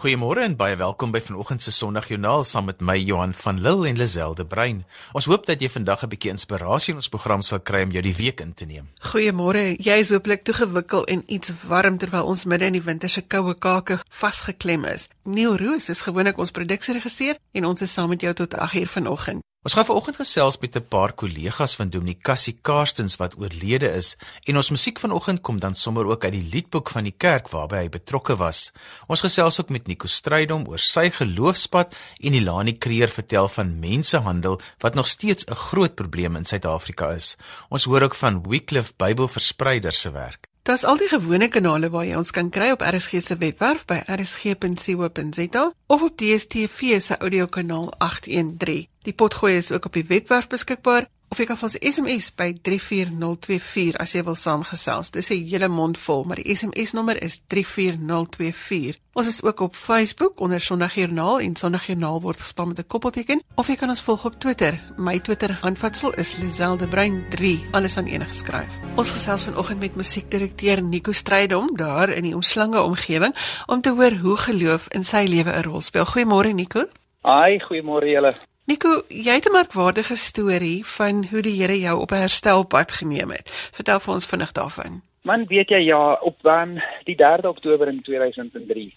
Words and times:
Goeiemôre 0.00 0.40
en 0.40 0.54
baie 0.56 0.78
welkom 0.80 1.10
by 1.12 1.20
vanoggend 1.20 1.60
se 1.60 1.74
Sondagjoernaal 1.76 2.40
saam 2.48 2.70
met 2.70 2.78
my 2.80 2.94
Johan 2.96 3.34
van 3.36 3.58
Lille 3.60 3.90
en 3.90 3.98
Lazelle 4.00 4.46
Brein. 4.48 4.78
Ons 5.12 5.26
hoop 5.28 5.44
dat 5.44 5.60
jy 5.60 5.68
vandag 5.68 6.04
'n 6.04 6.08
bietjie 6.08 6.30
inspirasie 6.32 6.94
in 6.94 7.00
ons 7.02 7.08
program 7.12 7.42
sal 7.42 7.60
kry 7.60 7.82
om 7.82 7.92
jou 7.92 8.02
die 8.02 8.14
week 8.16 8.40
in 8.40 8.54
te 8.54 8.64
neem. 8.64 8.88
Goeiemôre. 9.12 9.76
Jy 9.76 9.98
is 10.00 10.10
hopelik 10.10 10.44
toegewikkel 10.44 11.04
en 11.04 11.22
iets 11.26 11.52
warm 11.68 11.98
terwyl 11.98 12.24
ons 12.24 12.44
midde 12.44 12.64
in 12.64 12.72
die 12.72 12.82
winter 12.82 13.08
se 13.08 13.20
koue 13.20 13.54
kake 13.54 13.98
vasgeklem 14.08 14.84
is. 14.84 15.08
Neil 15.24 15.56
Roos 15.56 15.88
is 15.88 16.00
gewoonlik 16.00 16.38
ons 16.38 16.50
produksieregisseur 16.50 17.36
en 17.52 17.64
ons 17.64 17.80
is 17.80 17.92
saam 17.92 18.08
met 18.08 18.20
jou 18.20 18.32
tot 18.34 18.54
8uur 18.54 18.88
vanoggend. 18.88 19.49
Ons 19.60 19.74
gaan 19.76 19.84
vanoggend 19.84 20.16
gesels 20.16 20.56
met 20.58 20.76
'n 20.76 20.88
paar 20.88 21.12
kollegas 21.12 21.76
van 21.76 21.90
Dominee 21.90 22.16
Cassie 22.16 22.58
Karstens 22.62 23.16
wat 23.16 23.36
oorlede 23.38 23.92
is 23.92 24.16
en 24.44 24.56
ons 24.56 24.70
musiek 24.70 24.98
vanoggend 24.98 25.40
kom 25.40 25.60
dan 25.60 25.74
sommer 25.74 26.06
ook 26.06 26.24
uit 26.24 26.32
die 26.32 26.48
liedboek 26.52 26.90
van 26.90 27.04
die 27.04 27.14
kerk 27.16 27.48
waarby 27.48 27.76
hy 27.76 27.88
betrokke 27.88 28.36
was. 28.36 28.72
Ons 29.06 29.20
gesels 29.20 29.60
ook 29.60 29.68
met 29.68 29.86
Nico 29.86 30.06
Strydom 30.06 30.64
oor 30.66 30.78
sy 30.78 31.10
geloofspad 31.10 31.94
en 32.20 32.34
Ilani 32.34 32.78
Kreer 32.78 33.08
vertel 33.08 33.48
van 33.48 33.78
mensehandel 33.78 34.60
wat 34.78 34.94
nog 34.94 35.06
steeds 35.06 35.44
'n 35.44 35.54
groot 35.54 35.94
probleem 35.94 36.36
in 36.36 36.44
Suid-Afrika 36.44 37.10
is. 37.10 37.36
Ons 37.68 37.84
hoor 37.84 38.02
ook 38.02 38.14
van 38.14 38.42
Wycliffe 38.48 38.92
Bybelverspreiders 38.96 40.00
se 40.00 40.10
werk. 40.10 40.48
Daar's 40.62 40.84
al 40.84 40.96
die 40.96 41.08
gewone 41.08 41.48
kanale 41.48 41.90
waar 41.90 42.06
jy 42.06 42.16
ons 42.16 42.30
kan 42.30 42.50
kry 42.50 42.70
op 42.70 42.80
RSG 42.80 43.20
se 43.22 43.36
webwerf 43.36 43.84
by 43.84 44.02
rsg.co.za 44.06 45.72
of 45.86 46.02
op 46.02 46.16
DStv 46.16 47.00
se 47.00 47.16
audiokanaal 47.16 47.92
813. 47.98 48.89
Die 49.06 49.12
potgooi 49.16 49.56
is 49.56 49.72
ook 49.72 49.86
op 49.88 49.92
die 49.96 50.04
webwerf 50.04 50.46
beskikbaar 50.46 51.06
of 51.30 51.38
jy 51.38 51.46
kan 51.46 51.58
vir 51.60 51.68
ons 51.68 51.76
SMS 51.78 52.24
by 52.34 52.48
34024 52.66 53.98
as 54.02 54.12
jy 54.16 54.22
wil 54.26 54.34
saamgesels. 54.36 55.12
Dis 55.14 55.30
'n 55.30 55.46
hele 55.46 55.68
mond 55.68 55.98
vol, 55.98 56.24
maar 56.24 56.36
die 56.36 56.54
SMS 56.54 56.92
nommer 56.92 57.22
is 57.22 57.40
34024. 57.46 58.98
Ons 59.14 59.28
is 59.28 59.42
ook 59.42 59.60
op 59.60 59.74
Facebook 59.74 60.40
onder 60.40 60.60
Sondagjoernaal 60.60 61.40
en 61.40 61.56
Sondagjoernaal 61.56 62.20
word 62.20 62.40
gespel 62.40 62.66
met 62.66 62.78
'n 62.78 62.86
koppelteken 62.86 63.42
of 63.54 63.68
jy 63.68 63.76
kan 63.76 63.88
ons 63.88 64.02
volg 64.02 64.24
op 64.24 64.38
Twitter. 64.38 64.80
My 64.96 65.18
Twitter 65.18 65.58
handvatsel 65.60 66.12
is 66.14 66.36
Lizeldebrand3, 66.36 67.70
alles 67.70 67.96
aan 67.96 68.06
een 68.06 68.26
geskryf. 68.26 68.72
Ons 68.96 69.10
gesels 69.10 69.44
vanoggend 69.44 69.80
met 69.80 69.96
musiekdirekteur 69.96 70.82
Nico 70.82 71.12
Strydom 71.12 71.76
daar 71.76 72.10
in 72.10 72.22
die 72.22 72.34
omslange 72.34 72.82
omgewing 72.82 73.34
om 73.66 73.80
te 73.80 73.90
hoor 73.90 74.12
hoe 74.12 74.36
geloof 74.36 74.88
in 74.88 75.04
sy 75.04 75.24
lewe 75.28 75.50
'n 75.50 75.62
rol 75.62 75.80
speel. 75.80 76.04
Goeiemôre 76.04 76.52
Nico. 76.54 76.86
Ai, 77.22 77.60
goeiemôre 77.60 78.08
julle. 78.08 78.49
Nico, 78.70 79.02
jy 79.08 79.34
het 79.34 79.48
'n 79.48 79.52
merkwaardige 79.52 80.14
storie 80.14 80.86
van 80.86 81.26
hoe 81.30 81.42
die 81.42 81.60
Here 81.60 81.78
jou 81.78 82.00
op 82.00 82.10
'n 82.10 82.22
herstelpad 82.24 82.92
geneem 82.92 83.30
het. 83.30 83.48
Vertel 83.72 84.00
vir 84.00 84.14
ons 84.14 84.26
vinnig 84.26 84.52
daarvan. 84.52 85.02
Man, 85.22 85.46
weet 85.46 85.68
jy 85.68 85.76
ja, 85.76 86.12
op 86.12 86.36
dan 86.42 86.82
die 87.04 87.16
3de 87.16 87.48
Oktober 87.48 87.88
in 87.88 88.02
2003 88.02 88.94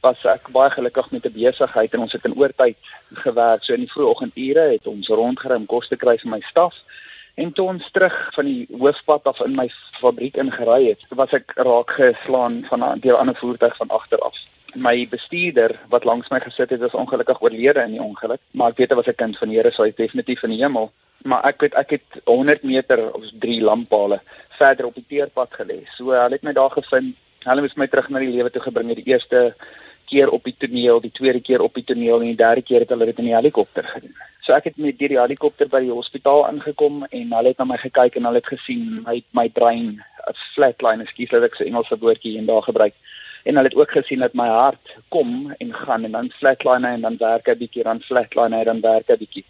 was 0.00 0.24
ek 0.24 0.48
baie 0.50 0.70
gelukkig 0.70 1.10
met 1.10 1.24
'n 1.26 1.32
besigheid 1.32 1.92
en 1.92 2.00
ons 2.00 2.12
het 2.12 2.24
in 2.24 2.36
oortyd 2.36 2.76
gewerk. 3.12 3.64
So 3.64 3.72
in 3.72 3.80
die 3.80 3.92
vroeë 3.92 4.10
oggendure 4.10 4.70
het 4.72 4.86
ons 4.86 5.08
rondgery 5.08 5.66
kos 5.66 5.88
te 5.88 5.96
kry 5.96 6.18
vir 6.18 6.30
my 6.30 6.40
staf. 6.40 6.74
En 7.34 7.52
toe 7.52 7.66
ons 7.66 7.90
terug 7.92 8.30
van 8.34 8.44
die 8.44 8.66
hoofpad 8.78 9.24
af 9.24 9.40
in 9.40 9.52
my 9.52 9.70
fabriek 10.00 10.36
ingery 10.36 10.86
het, 10.88 11.04
was 11.08 11.32
ek 11.32 11.52
raak 11.56 11.90
geslaan 11.90 12.64
van 12.68 12.80
'n 12.80 13.10
ander 13.10 13.36
voertuig 13.36 13.76
van 13.76 13.88
agter 13.88 14.18
af 14.18 14.36
my 14.76 15.06
bestuurder 15.08 15.74
wat 15.88 16.04
langs 16.04 16.28
my 16.30 16.40
gesit 16.40 16.70
het 16.70 16.82
is 16.82 16.94
ongelukkig 16.94 17.42
oorlede 17.42 17.82
in 17.84 17.96
die 17.96 18.02
ongeluk, 18.02 18.40
maar 18.52 18.70
ek 18.74 18.82
weet 18.82 18.92
hy 18.92 18.96
was 18.96 19.08
'n 19.08 19.20
kind 19.22 19.38
van 19.38 19.48
die 19.48 19.56
Here, 19.58 19.72
so 19.72 19.82
hy 19.82 19.88
is 19.88 20.00
definitief 20.00 20.42
in 20.44 20.50
die 20.50 20.62
hemel. 20.62 20.92
Maar 21.24 21.44
ek 21.44 21.60
weet 21.60 21.74
ek 21.74 21.90
het 21.90 22.20
100 22.24 22.62
meter 22.62 23.12
of 23.12 23.24
3 23.40 23.62
lamppale 23.62 24.20
verder 24.58 24.86
op 24.86 24.94
die 24.94 25.04
teerpad 25.08 25.50
gelê. 25.50 25.86
So 25.96 26.10
hulle 26.10 26.36
het 26.36 26.42
my 26.42 26.52
daar 26.52 26.70
gevind. 26.70 27.16
Hulle 27.44 27.62
het 27.62 27.76
my 27.76 27.86
terug 27.86 28.08
na 28.08 28.18
die 28.18 28.30
lewe 28.30 28.50
toe 28.50 28.62
gebring 28.62 28.94
die 28.94 29.12
eerste 29.12 29.54
keer 30.06 30.30
op 30.30 30.44
die 30.44 30.54
toneel, 30.58 31.00
die 31.00 31.10
tweede 31.10 31.40
keer 31.40 31.60
op 31.60 31.74
die 31.74 31.84
toneel 31.84 32.20
en 32.20 32.30
die 32.30 32.36
derde 32.38 32.62
keer 32.62 32.80
het 32.80 32.88
hulle 32.88 33.06
dit 33.06 33.18
in 33.18 33.24
die 33.24 33.34
helikopter 33.34 33.84
gedoen. 33.84 34.14
So 34.46 34.54
ek 34.54 34.64
het 34.64 34.76
met 34.76 34.98
die 34.98 35.18
helikopter 35.18 35.68
by 35.68 35.80
die 35.80 35.90
hospitaal 35.90 36.46
aangekom 36.46 37.04
en 37.10 37.32
hulle 37.32 37.48
het 37.48 37.58
na 37.58 37.64
my 37.64 37.78
gekyk 37.82 38.16
en 38.16 38.28
hulle 38.28 38.42
het 38.42 38.52
gesien 38.54 39.02
my 39.06 39.22
my 39.32 39.48
brein 39.48 40.02
flatline, 40.54 41.02
ekskuus 41.02 41.30
dat 41.30 41.42
ek 41.46 41.58
so 41.58 41.64
Engelse 41.64 41.98
woordjie 41.98 42.32
hier 42.32 42.40
en 42.40 42.46
daar 42.46 42.62
gebruik 42.62 42.94
en 43.46 43.54
hulle 43.54 43.68
het 43.68 43.78
ook 43.78 43.90
gesien 43.94 44.24
dat 44.24 44.34
my 44.34 44.48
hart 44.48 44.96
kom 45.14 45.52
en 45.58 45.74
gaan 45.74 46.04
en 46.04 46.12
dan 46.18 46.30
flatline 46.38 46.88
en 46.88 47.00
dan 47.00 47.16
werk 47.18 47.48
'n 47.48 47.58
bietjie 47.58 47.82
dan 47.82 48.00
flatline 48.00 48.56
en 48.56 48.64
dan 48.64 48.80
werk 48.80 49.08
'n 49.10 49.18
bietjie. 49.18 49.44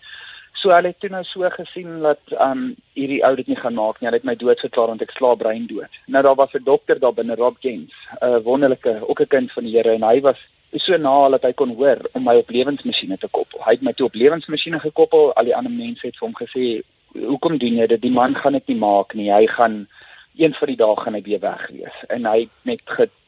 So 0.53 0.71
hulle 0.71 0.89
het 0.89 1.01
toe 1.01 1.11
nou 1.11 1.25
so 1.25 1.49
gesien 1.51 2.01
dat 2.01 2.21
um 2.41 2.75
hierdie 2.93 3.23
ou 3.25 3.34
dit 3.37 3.47
nie 3.47 3.57
gaan 3.57 3.75
maak 3.75 4.01
nie. 4.01 4.09
Hulle 4.09 4.21
het 4.21 4.25
my 4.25 4.37
dood 4.37 4.61
verklaar 4.61 4.89
want 4.93 5.03
ek 5.03 5.11
slaap 5.11 5.39
brein 5.39 5.67
dood. 5.67 5.93
Nou 6.07 6.23
daar 6.23 6.34
was 6.34 6.53
'n 6.55 6.65
dokter 6.65 6.99
daar 6.99 7.15
binne 7.15 7.34
Rob 7.34 7.57
James, 7.61 7.93
'n 8.21 8.43
wonderlike 8.43 9.09
ook 9.09 9.21
'n 9.21 9.27
kind 9.27 9.53
van 9.53 9.65
die 9.65 9.77
Here 9.77 9.93
en 9.93 10.03
hy 10.03 10.21
was 10.21 10.39
so 10.73 10.97
na 10.97 11.28
dat 11.28 11.43
hy 11.43 11.53
kon 11.53 11.75
hoor 11.75 11.99
om 12.13 12.25
my 12.25 12.37
op 12.37 12.51
lewensmasjiene 12.51 13.19
te 13.19 13.28
koppel. 13.28 13.61
Hy 13.65 13.71
het 13.71 13.83
my 13.83 13.93
toe 13.93 14.07
op 14.07 14.15
lewensmasjiene 14.15 14.81
gekoppel. 14.81 15.33
Al 15.33 15.45
die 15.45 15.57
ander 15.57 15.73
mense 15.73 16.07
het 16.07 16.17
vir 16.17 16.28
hom 16.28 16.37
gesê, 16.37 16.83
"Hoekom 17.13 17.59
doen 17.59 17.77
jy 17.77 17.87
dit? 17.87 18.01
Die 18.01 18.11
man 18.11 18.34
gaan 18.34 18.53
dit 18.53 18.67
nie 18.67 18.77
maak 18.77 19.15
nie. 19.15 19.33
Hy 19.33 19.47
gaan 19.47 19.89
een 20.37 20.55
van 20.55 20.69
die 20.69 20.77
dae 20.77 20.97
gaan 20.97 21.15
hy 21.15 21.23
weer 21.23 21.41
weg 21.41 21.71
wees." 21.73 21.97
En 22.09 22.25
hy 22.27 22.41
het 22.41 22.51
net 22.63 22.83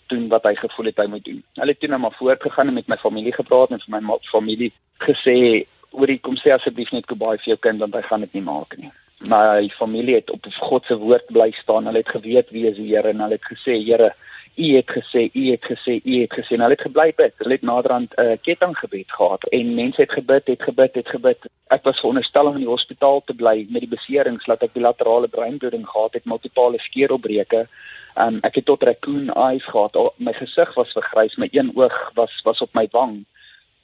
doen 0.09 0.29
wat 0.29 0.47
hy 0.49 0.55
gevoel 0.59 0.91
het 0.91 1.03
hy 1.03 1.07
moet 1.07 1.25
doen. 1.25 1.43
Hulle 1.61 1.75
het 1.75 1.81
toe 1.81 1.89
nou 1.89 2.01
maar 2.01 2.17
voortgegaan 2.19 2.69
en 2.69 2.79
met 2.79 2.89
my 2.89 2.97
familie 2.97 3.33
gepraat 3.33 3.71
en 3.71 3.83
vir 3.85 4.01
my 4.01 4.19
familie 4.31 4.73
gesê 5.05 5.67
oor 5.91 6.07
die 6.11 6.21
kom 6.21 6.37
sê 6.37 6.53
asseblief 6.55 6.93
net 6.93 7.09
goodbye 7.09 7.39
vir 7.43 7.55
jou 7.55 7.61
kind 7.67 7.85
want 7.85 7.95
hy 7.95 8.03
gaan 8.07 8.25
dit 8.27 8.39
nie 8.39 8.47
maak 8.47 8.77
nie. 8.79 8.91
My 9.27 9.67
familie 9.75 10.15
het 10.21 10.31
op 10.31 10.47
God 10.61 10.85
se 10.87 10.97
woord 10.99 11.27
bly 11.35 11.51
staan. 11.59 11.89
Hulle 11.91 12.05
het 12.05 12.09
geweet 12.15 12.51
wie 12.55 12.69
is 12.69 12.77
die 12.77 12.93
Here 12.93 13.11
en 13.11 13.21
hulle 13.25 13.39
het 13.39 13.49
gesê 13.51 13.75
Here, 13.83 14.13
U 14.59 14.69
het 14.75 14.91
gesê, 14.91 15.31
U 15.35 15.43
het 15.51 15.65
gesê, 15.65 15.99
U 16.05 16.15
het 16.21 16.35
gesê. 16.35 16.55
En 16.55 16.63
hulle 16.67 16.77
het 16.77 16.87
gebly 16.87 17.13
bid. 17.17 17.35
Hulle 17.43 17.57
het 17.59 17.67
naderhand 17.67 18.15
'n 18.15 18.23
uh, 18.23 18.37
kettinggebed 18.43 19.11
gehad 19.11 19.45
en 19.51 19.75
mense 19.75 20.01
het 20.01 20.13
gebid, 20.13 20.47
het 20.47 20.63
gebid, 20.63 20.95
het 20.95 21.09
gebid. 21.09 21.39
Ek 21.67 21.83
was 21.83 22.01
veronderstel 22.01 22.47
om 22.47 22.55
in 22.55 22.67
die 22.67 22.75
hospitaal 22.75 23.23
te 23.25 23.35
bly 23.35 23.67
met 23.71 23.83
die 23.87 23.95
beserings 23.97 24.45
dat 24.45 24.63
ek 24.63 24.73
bilaterale 24.73 25.29
breinbloeding 25.29 25.87
gehad 25.89 26.13
het, 26.13 26.25
multipale 26.25 26.79
skedelbreuke 26.79 27.69
Um 28.17 28.39
ek 28.43 28.55
het 28.55 28.65
tot 28.65 28.83
raccoon 28.83 29.31
eyes 29.35 29.65
gehad. 29.65 29.97
Al, 29.97 30.13
my 30.17 30.33
gesig 30.33 30.75
was 30.75 30.93
vergrys, 30.93 31.37
my 31.37 31.49
een 31.53 31.73
oog 31.77 32.11
was 32.15 32.41
was 32.45 32.61
op 32.61 32.73
my 32.75 32.89
wang. 32.91 33.25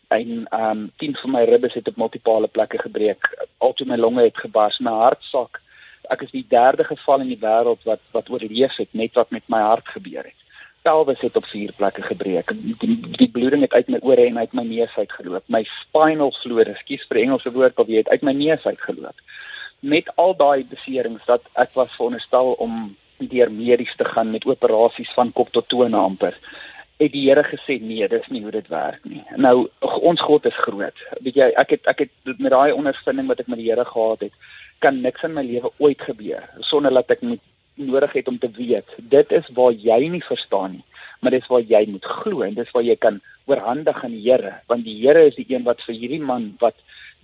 En 0.09 0.47
um 0.51 0.93
10 0.97 1.17
van 1.17 1.31
my 1.31 1.45
ribbes 1.45 1.75
het 1.75 1.89
op 1.89 1.97
multipale 1.97 2.49
plekke 2.49 2.79
gebreek. 2.79 3.47
Altoe 3.59 3.87
my 3.87 3.97
longe 3.97 4.23
het 4.23 4.39
gebars, 4.39 4.79
my 4.79 4.91
hart 4.91 5.23
sak. 5.23 5.61
Ek 6.13 6.23
is 6.23 6.31
die 6.31 6.47
derde 6.49 6.85
geval 6.85 7.21
in 7.21 7.31
die 7.33 7.41
wêreld 7.41 7.83
wat 7.85 8.01
wat 8.11 8.31
oorleef 8.31 8.77
het 8.77 8.93
net 8.93 9.15
wat 9.15 9.31
met 9.31 9.47
my 9.47 9.61
hart 9.61 9.89
gebeur 9.89 10.25
het. 10.25 10.41
Pelvis 10.85 11.21
het 11.21 11.37
op 11.37 11.47
vier 11.49 11.73
plekke 11.73 12.03
gebreek. 12.03 12.51
Die, 12.81 12.99
die 13.17 13.31
bloeding 13.31 13.63
het 13.65 13.73
uit 13.73 13.89
my 13.89 13.99
ore 14.03 14.27
en 14.27 14.39
uit 14.39 14.53
my 14.53 14.65
neus 14.69 14.97
uitgeloop. 14.97 15.47
My 15.47 15.63
spinal 15.65 16.33
fluid, 16.43 16.69
ekskuus 16.75 17.07
vir 17.09 17.21
Engelse 17.23 17.53
woord, 17.55 17.79
of 17.81 17.89
jy 17.89 18.03
het 18.03 18.11
uit 18.13 18.27
my 18.27 18.35
neus 18.37 18.67
uitgeloop. 18.67 19.23
Met 19.81 20.11
al 20.21 20.37
daai 20.37 20.67
beserings 20.69 21.25
dat 21.25 21.49
ek 21.55 21.73
was 21.79 21.95
veronderstel 21.97 22.53
om 22.67 22.93
deur 23.19 23.51
medies 23.53 23.95
te 23.97 24.05
gaan 24.05 24.31
met 24.31 24.47
operasies 24.47 25.13
van 25.15 25.33
kop 25.33 25.53
tot 25.53 25.69
tone 25.69 25.97
amper 25.97 26.39
het 26.99 27.13
die 27.13 27.25
Here 27.27 27.43
gesê 27.43 27.81
nee 27.83 28.09
dis 28.09 28.27
nie 28.31 28.43
hoe 28.43 28.53
dit 28.55 28.69
werk 28.71 29.03
nie. 29.05 29.25
Nou 29.37 29.69
ons 29.81 30.21
God 30.21 30.45
is 30.47 30.59
groot. 30.67 31.01
Weet 31.27 31.41
jy 31.41 31.49
ek 31.59 31.75
het 31.75 31.89
ek 31.91 32.05
het 32.05 32.39
met 32.39 32.53
daai 32.55 32.73
ondervinding 32.73 33.27
wat 33.29 33.41
ek 33.43 33.51
met 33.51 33.59
die 33.59 33.71
Here 33.71 33.85
gehad 33.85 34.23
het 34.29 34.33
kan 34.85 35.01
niks 35.03 35.25
in 35.27 35.35
my 35.35 35.43
lewe 35.47 35.71
ooit 35.79 36.01
gebeur 36.09 36.45
sonder 36.71 36.95
dat 36.95 37.11
ek 37.17 37.23
moet 37.27 37.43
nodig 37.75 38.13
het 38.19 38.29
om 38.31 38.39
te 38.39 38.51
weet 38.57 38.97
dit 39.15 39.33
is 39.39 39.47
waar 39.57 39.73
jy 39.73 40.01
nie 40.13 40.23
verstaan 40.23 40.77
nie 40.77 40.85
maar 41.21 41.35
dis 41.35 41.49
waar 41.51 41.65
jy 41.65 41.81
moet 41.91 42.05
glo 42.21 42.45
en 42.47 42.55
dis 42.59 42.71
waar 42.75 42.85
jy 42.87 42.97
kan 43.07 43.21
oorhandig 43.51 44.03
aan 44.05 44.15
die 44.15 44.23
Here 44.27 44.53
want 44.71 44.87
die 44.87 44.99
Here 45.01 45.25
is 45.31 45.39
die 45.39 45.47
een 45.49 45.67
wat 45.69 45.83
vir 45.87 45.99
hierdie 45.99 46.23
man 46.23 46.53
wat 46.63 46.77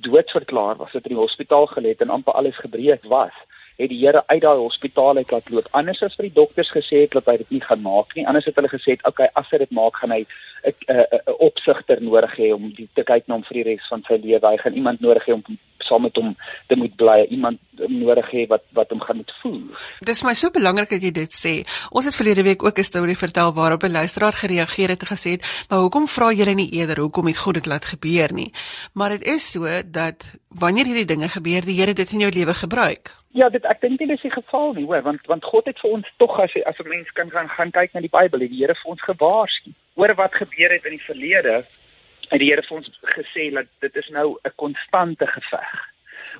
dood 0.06 0.32
verklaar 0.32 0.80
was 0.80 0.96
het 0.96 1.06
in 1.06 1.14
die 1.14 1.20
hospitaal 1.22 1.68
gelê 1.74 1.94
het 1.94 2.04
en 2.06 2.14
amper 2.16 2.38
alles 2.40 2.58
gebreek 2.64 3.04
was 3.12 3.36
het 3.80 3.90
die 3.92 4.00
Here 4.00 4.22
uit 4.26 4.42
daai 4.42 4.58
hospitaal 4.58 5.16
uit 5.16 5.30
laat 5.32 5.50
loop. 5.50 5.68
Anders 5.76 6.02
as 6.04 6.16
vir 6.18 6.28
die 6.28 6.36
dokters 6.36 6.70
gesê 6.74 7.04
het 7.06 7.16
dat 7.16 7.28
hy 7.30 7.36
dit 7.40 7.56
nie 7.56 7.62
gaan 7.64 7.80
maak 7.84 8.14
nie. 8.16 8.26
Anders 8.28 8.48
het 8.48 8.56
hulle 8.60 8.68
gesê, 8.68 8.98
"Oké, 8.98 9.08
okay, 9.08 9.28
as 9.34 9.48
hy 9.50 9.58
dit 9.58 9.70
maak, 9.70 9.96
gaan 9.96 10.10
hy 10.10 10.26
'n 10.64 10.72
'n 10.92 11.34
opsigter 11.38 12.02
nodig 12.02 12.36
hê 12.36 12.52
om 12.54 12.72
die, 12.76 12.88
te 12.94 13.02
kyk 13.02 13.26
na 13.26 13.34
hom 13.34 13.44
vir 13.44 13.54
die 13.54 13.68
res 13.70 13.88
van 13.88 14.02
sy 14.08 14.20
lewe. 14.22 14.46
Hy 14.46 14.56
gaan 14.56 14.74
iemand 14.74 15.00
nodig 15.00 15.24
hê 15.26 15.32
om 15.32 15.44
saam 15.78 16.02
met 16.02 16.16
hom 16.16 16.36
te 16.68 16.76
moet 16.76 16.96
bly, 16.96 17.26
iemand 17.30 17.58
nodig 17.88 18.30
hê 18.30 18.46
wat 18.48 18.62
wat 18.72 18.90
hom 18.90 19.00
gaan 19.00 19.16
moet 19.16 19.32
voel." 19.42 19.62
Dis 20.00 20.22
my 20.22 20.34
so 20.34 20.50
belangrik 20.50 20.90
dat 20.90 21.02
jy 21.02 21.10
dit 21.10 21.32
sê. 21.32 21.54
Ons 21.90 22.04
het 22.04 22.16
verlede 22.16 22.42
week 22.42 22.62
ook 22.62 22.78
'n 22.78 22.82
storie 22.82 23.16
vertel 23.16 23.54
waarop 23.54 23.82
'n 23.82 23.92
luisteraar 23.92 24.32
gereageer 24.32 24.88
het 24.88 25.02
en 25.02 25.16
gesê 25.16 25.30
het, 25.30 25.64
"Maar 25.68 25.78
hoekom 25.78 26.06
vra 26.06 26.32
julle 26.32 26.54
nie 26.54 26.70
eerder 26.70 26.98
hoekom 26.98 27.26
het 27.26 27.36
God 27.36 27.54
dit 27.54 27.66
laat 27.66 27.84
gebeur 27.84 28.32
nie?" 28.32 28.52
Maar 28.92 29.08
dit 29.08 29.22
is 29.22 29.50
so 29.50 29.66
dat 29.86 30.32
wanneer 30.48 30.84
hierdie 30.84 31.04
dinge 31.04 31.28
gebeur, 31.28 31.64
die 31.64 31.78
Here 31.80 31.94
dit 31.94 32.12
in 32.12 32.18
jou 32.18 32.32
lewe 32.32 32.54
gebruik. 32.54 33.19
Ja, 33.32 33.46
dit 33.48 33.66
ek 33.70 33.78
dink 33.80 34.00
nie 34.00 34.08
dis 34.10 34.24
die 34.24 34.32
geval 34.32 34.72
nie, 34.74 34.84
hoor, 34.90 35.04
want 35.06 35.28
want 35.30 35.44
God 35.46 35.68
het 35.70 35.78
vir 35.78 35.92
ons 35.94 36.08
tog 36.18 36.40
as 36.42 36.56
as 36.66 36.80
'n 36.82 36.88
mens 36.88 37.10
kan 37.14 37.30
gaan 37.30 37.48
gaan 37.48 37.70
kyk 37.70 37.92
na 37.94 38.00
die 38.00 38.10
Bybel, 38.10 38.42
die 38.42 38.58
Here 38.58 38.74
vir 38.74 38.90
ons 38.90 39.02
gewaarsku. 39.02 39.70
Oor 39.94 40.14
wat 40.14 40.34
gebeur 40.34 40.70
het 40.70 40.84
in 40.84 40.96
die 40.98 41.06
verlede, 41.06 41.64
het 42.30 42.40
die 42.40 42.50
Here 42.50 42.62
vir 42.62 42.76
ons 42.76 42.90
gesê 43.02 43.52
dat 43.54 43.66
dit 43.80 43.96
is 43.96 44.08
nou 44.08 44.36
'n 44.42 44.52
konstante 44.56 45.26
geveg. 45.26 45.70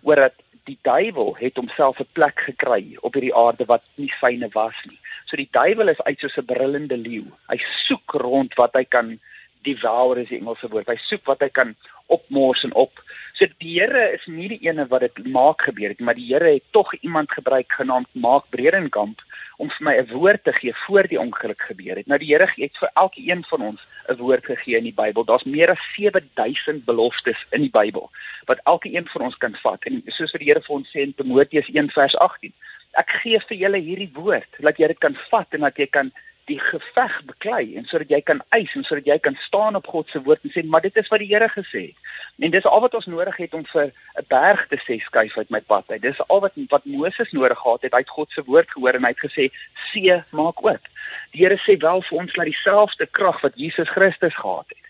Oor 0.03 0.17
dat 0.17 0.35
die 0.65 0.79
duiwel 0.83 1.37
het 1.39 1.57
homself 1.57 2.01
'n 2.01 2.13
plek 2.13 2.41
gekry 2.41 2.97
op 3.01 3.15
hierdie 3.15 3.35
aarde 3.35 3.65
wat 3.65 3.83
nie 3.95 4.13
syne 4.21 4.49
was 4.53 4.75
nie. 4.85 4.99
So 5.27 5.37
die 5.37 5.49
duiwel 5.51 5.89
is 5.89 6.03
uit 6.03 6.19
soos 6.19 6.37
'n 6.39 6.45
brullende 6.45 6.97
leeu. 6.97 7.27
Hy 7.49 7.59
soek 7.87 8.13
rond 8.13 8.55
wat 8.55 8.75
hy 8.75 8.85
kan 8.85 9.21
devour 9.63 10.19
is 10.19 10.29
die 10.29 10.39
Engelse 10.39 10.69
woord. 10.69 10.89
Hy 10.89 10.97
soek 10.97 11.25
wat 11.25 11.41
hy 11.41 11.49
kan 11.49 11.77
opmors 12.11 12.65
en 12.67 12.75
op. 12.75 13.03
So 13.39 13.47
die 13.63 13.79
Here 13.79 14.03
is 14.13 14.27
nie 14.29 14.49
die 14.51 14.61
ene 14.67 14.85
wat 14.91 15.05
dit 15.07 15.21
maak 15.33 15.63
gebeur 15.69 15.95
het, 15.95 16.01
maar 16.05 16.19
die 16.19 16.27
Here 16.29 16.57
het 16.57 16.67
tog 16.77 16.93
iemand 17.01 17.33
gebruik 17.33 17.73
genaamd 17.73 18.11
Maak 18.13 18.51
Bredenkamp 18.53 19.23
om 19.57 19.71
vir 19.71 19.85
my 19.87 19.95
'n 20.01 20.11
woord 20.13 20.45
te 20.45 20.53
gee 20.53 20.75
voor 20.87 21.09
die 21.09 21.21
ongeluk 21.21 21.63
gebeur 21.63 21.97
het. 21.97 22.07
Nou 22.07 22.19
die 22.19 22.33
Here 22.33 22.49
het 22.57 22.77
vir 22.81 22.91
elkeen 22.95 23.45
van 23.45 23.63
ons 23.63 23.81
'n 24.09 24.17
woord 24.17 24.45
gegee 24.45 24.77
in 24.77 24.85
die 24.85 24.99
Bybel. 25.03 25.25
Daar's 25.25 25.45
meer 25.45 25.71
as 25.71 25.85
7000 25.97 26.85
beloftes 26.85 27.47
in 27.51 27.61
die 27.61 27.71
Bybel 27.71 28.11
wat 28.45 28.61
elkeen 28.65 29.09
van 29.09 29.23
ons 29.23 29.37
kan 29.37 29.55
vat. 29.63 29.85
En 29.85 30.03
soos 30.07 30.33
wat 30.33 30.41
die 30.41 30.51
Here 30.51 30.61
vir 30.61 30.77
ons 30.77 30.89
sê 30.89 31.01
in 31.01 31.15
Timoteus 31.15 31.69
1:18, 31.69 32.53
ek 32.93 33.11
gee 33.23 33.41
vir 33.41 33.57
julle 33.57 33.81
hierdie 33.81 34.13
woord, 34.13 34.51
dat 34.59 34.77
jy 34.77 34.87
dit 34.87 34.99
kan 34.99 35.17
vat 35.31 35.47
en 35.55 35.61
dat 35.61 35.77
jy 35.77 35.87
kan 35.87 36.13
die 36.51 36.59
geveg 36.61 37.17
beklei 37.29 37.77
en 37.79 37.87
sodat 37.89 38.11
jy 38.13 38.21
kan 38.27 38.43
eis 38.57 38.73
en 38.79 38.85
sodat 38.87 39.07
jy 39.09 39.17
kan 39.23 39.37
staan 39.47 39.79
op 39.79 39.87
God 39.93 40.11
se 40.11 40.23
woord 40.27 40.43
en 40.47 40.55
sê 40.55 40.65
maar 40.67 40.85
dit 40.85 40.97
is 41.01 41.09
wat 41.13 41.23
die 41.23 41.31
Here 41.31 41.49
gesê 41.53 41.83
het. 41.91 42.11
En 42.43 42.51
dis 42.55 42.67
al 42.67 42.83
wat 42.85 42.97
ons 42.99 43.09
nodig 43.13 43.37
het 43.45 43.55
om 43.55 43.65
vir 43.73 43.93
'n 44.19 44.27
berg 44.29 44.67
te 44.69 44.79
sê 44.87 44.99
skuif 45.05 45.39
uit 45.39 45.51
my 45.51 45.61
pad 45.61 45.85
uit. 45.91 46.03
Dis 46.03 46.21
al 46.29 46.41
wat 46.41 46.59
wat 46.75 46.85
Moses 46.85 47.33
nodig 47.33 47.59
gehad 47.59 47.83
het. 47.83 47.93
Hy 47.93 48.03
het 48.05 48.17
God 48.19 48.31
se 48.31 48.43
woord 48.43 48.71
gehoor 48.71 48.95
en 48.95 49.05
hy 49.05 49.15
het 49.15 49.25
gesê 49.27 49.51
see 49.93 50.23
maak 50.31 50.65
oop. 50.65 50.85
Die 51.33 51.45
Here 51.45 51.59
sê 51.59 51.79
wel 51.79 52.03
vir 52.03 52.19
ons 52.19 52.33
dat 52.33 52.45
dieselfde 52.45 53.07
krag 53.07 53.41
wat 53.41 53.53
Jesus 53.55 53.89
Christus 53.89 54.35
gehad 54.35 54.67
het 54.69 54.90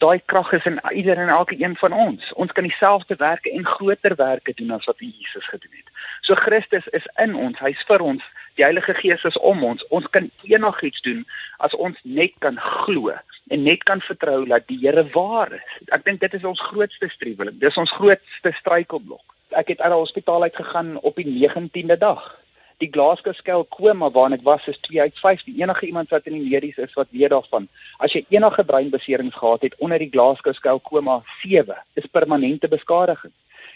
daai 0.00 0.20
krag 0.24 0.52
is 0.56 0.64
in 0.64 0.80
ieder 0.94 1.16
en 1.16 1.28
elke 1.28 1.56
een 1.58 1.76
van 1.76 1.92
ons. 1.92 2.32
Ons 2.32 2.52
kan 2.52 2.64
dieselfde 2.64 3.16
werke 3.16 3.52
en 3.52 3.66
groter 3.66 4.16
werke 4.16 4.52
doen 4.54 4.70
as 4.70 4.84
wat 4.84 4.98
Jesus 4.98 5.46
gedoen 5.46 5.76
het. 5.76 5.88
So 6.20 6.34
Christus 6.34 6.86
is 6.86 7.08
in 7.16 7.34
ons, 7.34 7.58
hy's 7.58 7.82
vir 7.88 8.00
ons. 8.00 8.24
Die 8.56 8.64
Heilige 8.64 8.94
Gees 8.94 9.24
is 9.28 9.38
om 9.38 9.64
ons. 9.64 9.84
Ons 9.88 10.08
kan 10.10 10.30
enigiets 10.42 11.04
doen 11.04 11.24
as 11.58 11.76
ons 11.76 12.00
net 12.02 12.32
kan 12.38 12.56
glo 12.56 13.12
en 13.50 13.62
net 13.66 13.84
kan 13.84 14.00
vertrou 14.00 14.44
dat 14.48 14.66
die 14.70 14.78
Here 14.80 15.04
waar 15.12 15.52
is. 15.52 15.76
Ek 15.92 16.04
dink 16.06 16.20
dit 16.24 16.34
is 16.38 16.48
ons 16.48 16.60
grootste 16.70 17.08
streweling. 17.12 17.58
Dis 17.60 17.76
ons 17.76 17.92
grootste 17.98 18.52
struikelblok. 18.56 19.24
Ek 19.50 19.74
het 19.74 19.80
uit 19.80 19.92
die 19.92 19.98
hospitaal 19.98 20.48
uit 20.48 20.56
gegaan 20.56 20.96
op 21.02 21.16
die 21.18 21.26
19de 21.28 21.98
dag 21.98 22.39
die 22.80 22.88
Glasgow 22.88 23.34
skel 23.36 23.64
koma 23.68 24.08
waarna 24.14 24.38
ek 24.38 24.44
was 24.46 24.66
is 24.70 24.78
2 24.86 25.00
uit 25.00 25.18
5. 25.20 25.44
Die 25.48 25.60
enige 25.60 25.86
iemand 25.86 26.12
wat 26.14 26.26
in 26.28 26.38
die 26.38 26.46
medies 26.48 26.78
is 26.80 26.96
wat 26.96 27.12
weet 27.12 27.32
daarvan. 27.34 27.68
As 28.00 28.14
jy 28.16 28.24
enige 28.32 28.64
breinbeserings 28.64 29.36
gehad 29.36 29.66
het 29.66 29.76
onder 29.84 30.00
die 30.00 30.10
Glasgow 30.12 30.56
skel 30.56 30.80
koma 30.80 31.20
7, 31.42 31.76
is 32.00 32.08
permanente 32.12 32.68
beskadiging. 32.72 33.34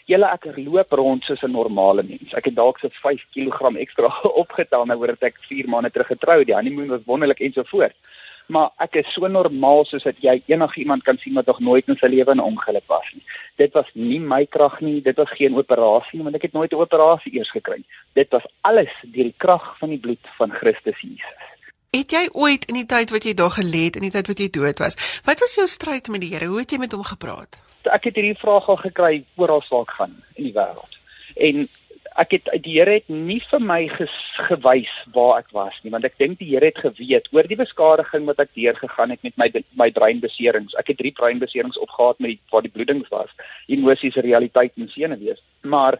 Julle 0.09 0.29
ek 0.29 0.51
loop 0.56 0.93
rond 0.93 1.25
soos 1.25 1.43
'n 1.43 1.53
normale 1.53 2.03
mens. 2.03 2.33
Ek 2.35 2.45
het 2.45 2.56
dalk 2.56 2.79
so 2.79 2.89
5 2.89 3.25
kg 3.35 3.77
ekstra 3.77 4.09
opgetel 4.43 4.85
nou 4.87 4.99
oor 4.99 5.15
dat 5.17 5.33
ek 5.33 5.41
4 5.49 5.69
maande 5.69 5.91
terug 5.91 6.06
getrou 6.06 6.39
het. 6.39 6.47
Die 6.47 6.56
honeymoon 6.56 6.89
was 6.89 7.06
wonderlik 7.06 7.41
en 7.41 7.53
so 7.53 7.62
voort 7.65 7.97
maar 8.46 8.70
ek 8.82 8.99
is 9.00 9.12
so 9.12 9.29
normaal 9.29 9.85
soos 9.88 10.05
dat 10.05 10.20
jy 10.23 10.35
enigiemand 10.52 11.02
kan 11.02 11.19
sien 11.19 11.35
wat 11.38 11.46
nog 11.46 11.61
nooit 11.61 11.88
in 11.88 11.96
sy 11.96 12.11
lewe 12.12 12.35
'n 12.35 12.41
ongeluk 12.41 12.87
was 12.87 13.08
nie. 13.12 13.25
Dit 13.56 13.73
was 13.73 13.88
nie 13.94 14.20
my 14.20 14.46
krag 14.46 14.81
nie, 14.81 15.00
dit 15.02 15.17
was 15.17 15.31
geen 15.31 15.56
operasie 15.56 16.19
nie, 16.19 16.23
want 16.23 16.37
ek 16.37 16.43
het 16.43 16.52
nooit 16.52 16.73
'n 16.73 16.85
operasie 16.85 17.35
eers 17.35 17.50
gekry. 17.50 17.82
Dit 18.12 18.31
was 18.31 18.46
alles 18.61 18.93
deur 19.02 19.25
die 19.25 19.35
krag 19.37 19.79
van 19.79 19.88
die 19.88 19.99
bloed 19.99 20.26
van 20.38 20.50
Christus 20.50 21.00
Jesus. 21.00 21.44
Het 21.91 22.11
jy 22.11 22.29
ooit 22.32 22.64
in 22.64 22.75
die 22.75 22.87
tyd 22.87 23.11
wat 23.11 23.25
jy 23.25 23.35
daar 23.35 23.55
gelê 23.55 23.85
het, 23.85 23.96
in 23.96 24.02
die 24.02 24.11
tyd 24.11 24.26
wat 24.26 24.38
jy 24.38 24.50
dood 24.50 24.79
was, 24.79 24.96
wat 25.25 25.41
was 25.41 25.55
jou 25.55 25.67
stryd 25.67 26.08
met 26.08 26.20
die 26.20 26.32
Here? 26.35 26.46
Hoe 26.46 26.58
het 26.58 26.70
jy 26.70 26.79
met 26.79 26.93
hom 26.93 27.05
gepraat? 27.05 27.62
Ek 27.82 28.05
het 28.05 28.14
hierdie 28.14 28.38
vraag 28.38 28.69
al 28.69 28.76
gekry 28.76 29.25
oral 29.37 29.62
waar 29.70 29.81
ek 29.81 29.91
gaan 29.91 30.23
in 30.35 30.44
die 30.44 30.52
wêreld. 30.52 30.99
En 31.35 31.69
ek 32.15 32.37
het 32.37 32.51
die 32.63 32.77
Here 32.77 32.99
het 32.99 33.09
nie 33.11 33.41
vir 33.51 33.63
my 33.63 33.81
ges, 33.91 34.15
gewys 34.49 34.91
waar 35.15 35.41
ek 35.43 35.49
was 35.57 35.75
nie 35.83 35.91
want 35.95 36.07
ek 36.07 36.19
dink 36.23 36.39
die 36.39 36.53
Here 36.53 36.71
het 36.71 36.79
geweet 36.79 37.27
oor 37.35 37.49
die 37.51 37.59
beskadiging 37.59 38.29
wat 38.29 38.43
ek 38.45 38.53
deurgegaan 38.55 39.15
het 39.15 39.23
met 39.27 39.35
my 39.41 39.49
my 39.81 39.91
breinbeserings. 39.95 40.77
Ek 40.79 40.93
het 40.93 41.01
drie 41.03 41.13
breinbeserings 41.17 41.81
opgehad 41.83 42.21
met 42.23 42.35
die 42.35 42.39
waar 42.53 42.63
die 42.63 42.73
bloedings 42.75 43.11
was. 43.11 43.33
Emosies, 43.67 44.15
realiteit 44.23 44.73
en 44.79 44.89
senuwees. 44.93 45.43
Maar 45.63 45.99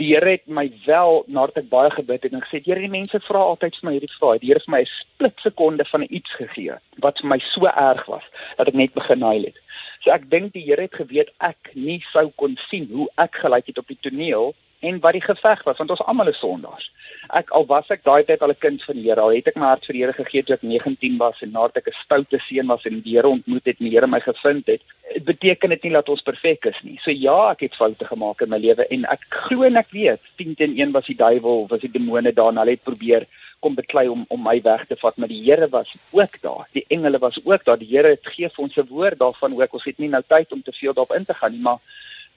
die 0.00 0.14
Here 0.14 0.32
het 0.38 0.46
my 0.48 0.70
wel 0.86 1.24
nadat 1.28 1.60
ek 1.60 1.68
baie 1.72 1.90
gebid 1.92 2.24
het 2.24 2.32
en 2.32 2.44
gesê 2.46 2.62
Here, 2.64 2.80
die 2.80 2.92
mense 2.92 3.20
vra 3.26 3.44
altyd 3.52 3.76
vir 3.76 3.88
my 3.88 3.94
hierdie 3.98 4.14
vraag. 4.16 4.40
Die 4.40 4.48
Here 4.48 4.62
het 4.62 4.68
vir 4.68 4.76
my 4.78 4.82
'n 4.86 4.92
splitsekonde 4.94 5.84
van 5.92 6.06
iets 6.08 6.32
gegee 6.40 6.78
wat 7.04 7.20
vir 7.20 7.28
my 7.28 7.38
so 7.52 7.68
erg 7.68 8.06
was 8.06 8.24
dat 8.56 8.68
ek 8.68 8.80
net 8.80 8.94
begin 8.94 9.22
huil 9.22 9.44
het. 9.50 9.60
So 10.00 10.10
ek 10.10 10.30
dink 10.30 10.52
die 10.56 10.64
Here 10.64 10.88
het 10.88 10.96
geweet 10.96 11.30
ek 11.40 11.74
nie 11.74 12.00
sou 12.12 12.30
kon 12.36 12.56
sien 12.70 12.88
hoe 12.92 13.08
ek 13.18 13.44
gelyk 13.44 13.66
het 13.66 13.78
op 13.78 13.88
die 13.88 14.00
toneel 14.00 14.54
en 14.80 15.00
wat 15.00 15.12
die 15.16 15.24
geveg 15.24 15.62
was 15.64 15.78
want 15.80 15.90
ons 15.90 16.02
almal 16.08 16.30
is 16.32 16.38
sondaars. 16.40 16.90
Ek 17.36 17.50
al 17.56 17.66
was 17.68 17.90
ek 17.94 18.04
daai 18.04 18.24
tyd 18.24 18.42
al 18.42 18.54
'n 18.54 18.62
kind 18.64 18.84
van 18.84 18.96
die 18.96 19.08
Here, 19.08 19.20
al 19.20 19.34
het 19.36 19.48
ek 19.48 19.56
my 19.56 19.66
hart 19.66 19.84
vir 19.86 19.94
die 19.94 20.02
Here 20.02 20.12
gegee 20.12 20.42
toe 20.42 20.54
ek 20.54 20.62
19 20.62 21.18
was 21.18 21.42
en 21.42 21.52
nadat 21.52 21.76
ek 21.82 21.88
'n 21.88 22.00
stoute 22.04 22.38
seun 22.48 22.66
was 22.66 22.84
en 22.86 23.00
die 23.00 23.16
Here 23.16 23.28
ontmoet 23.28 23.64
het 23.64 23.76
en 23.80 23.86
die 23.88 23.94
Here 23.94 24.06
my 24.06 24.20
gevind 24.20 24.66
het, 24.66 24.80
dit 25.14 25.24
beteken 25.24 25.70
dit 25.70 25.82
nie 25.82 25.92
dat 25.92 26.08
ons 26.08 26.22
perfek 26.22 26.64
is 26.66 26.80
nie. 26.82 26.98
So 27.02 27.10
ja, 27.10 27.50
ek 27.50 27.60
het 27.60 27.76
foute 27.76 28.04
gemaak 28.04 28.42
in 28.42 28.50
my 28.50 28.58
lewe 28.58 28.86
en 28.90 29.04
ek 29.04 29.20
glo 29.28 29.62
en 29.64 29.76
ek 29.76 29.90
weet 29.90 30.20
10 30.36 30.54
teen 30.54 30.78
1 30.78 30.92
was 30.92 31.06
die 31.06 31.16
duiwel, 31.16 31.66
was 31.68 31.80
die 31.80 31.92
demone 31.92 32.32
daar 32.32 32.48
en 32.48 32.58
hulle 32.58 32.70
het 32.70 32.84
probeer 32.84 33.26
kom 33.60 33.74
beklei 33.76 34.08
om 34.08 34.24
om 34.28 34.42
my 34.42 34.60
weg 34.64 34.86
te 34.88 34.96
vat, 34.96 35.16
maar 35.16 35.28
die 35.28 35.42
Here 35.44 35.68
was 35.68 35.92
ook 36.10 36.40
daar. 36.40 36.68
Die 36.72 36.84
engele 36.88 37.18
was 37.18 37.38
ook 37.44 37.64
daar. 37.64 37.78
Die 37.78 37.90
Here 37.90 38.08
het 38.08 38.26
gee 38.34 38.48
vir 38.48 38.64
ons 38.64 38.76
'n 38.76 38.88
woord 38.88 39.18
daarvan 39.18 39.52
ook. 39.52 39.72
Ons 39.72 39.84
het 39.84 39.98
nie 39.98 40.08
nou 40.08 40.22
tyd 40.26 40.52
om 40.52 40.62
te 40.62 40.72
veel 40.72 40.94
daarop 40.94 41.16
in 41.16 41.24
te 41.24 41.34
gaan 41.34 41.52
nie, 41.52 41.60
maar 41.60 41.78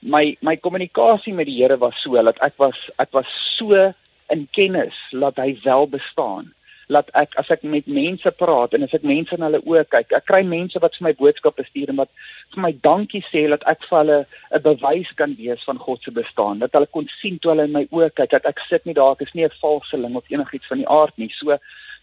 my 0.04 0.36
my 0.40 0.56
kommunikasie 0.56 1.34
met 1.34 1.48
die 1.48 1.62
Here 1.62 1.78
was 1.78 1.96
so 2.02 2.20
dat 2.22 2.38
ek 2.44 2.58
was 2.58 2.76
ek 3.00 3.12
was 3.12 3.26
so 3.56 3.92
in 4.28 4.48
kennis 4.52 4.94
dat 5.10 5.40
hy 5.40 5.56
wel 5.64 5.88
bestaan. 5.88 6.52
Laat 6.92 7.08
ek 7.16 7.32
as 7.40 7.48
ek 7.48 7.62
met 7.64 7.86
mense 7.88 8.30
praat 8.36 8.74
en 8.76 8.84
as 8.84 8.92
ek 8.92 9.06
mense 9.08 9.32
in 9.32 9.44
hulle 9.46 9.62
oë 9.64 9.86
kyk 9.88 10.12
ek 10.12 10.26
kry 10.28 10.42
mense 10.44 10.80
wat 10.80 10.98
vir 10.98 11.06
my 11.08 11.14
boodskappe 11.16 11.64
stuur 11.64 11.94
en 11.94 12.02
wat 12.02 12.12
vir 12.52 12.64
my 12.66 12.72
dankie 12.84 13.24
sê 13.30 13.46
dat 13.48 13.64
ek 13.70 13.88
vir 13.88 13.98
hulle 14.02 14.18
'n 14.52 14.62
bewys 14.68 15.12
kan 15.16 15.32
wees 15.40 15.64
van 15.64 15.80
God 15.80 16.02
se 16.02 16.12
bestaan. 16.12 16.60
Dat 16.60 16.76
hulle 16.76 16.90
kon 16.92 17.08
sien 17.20 17.38
toe 17.38 17.54
hulle 17.54 17.64
in 17.64 17.72
my 17.72 17.86
oë 17.88 18.12
kyk 18.12 18.36
dat 18.36 18.44
ek 18.44 18.60
sit 18.68 18.84
nie 18.84 18.94
daar 19.00 19.16
ek 19.16 19.24
is 19.24 19.34
nie 19.34 19.48
'n 19.48 19.60
valseling 19.60 20.16
of 20.16 20.28
enigiets 20.28 20.68
van 20.68 20.78
die 20.84 20.88
aard 20.88 21.16
nie. 21.16 21.32
So 21.32 21.56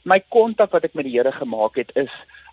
my 0.04 0.20
kontak 0.20 0.72
wat 0.74 0.86
ek 0.86 0.96
met 0.96 1.06
die 1.06 1.14
Here 1.14 1.32
gemaak 1.32 1.76
het 1.78 1.92
is 1.96 2.10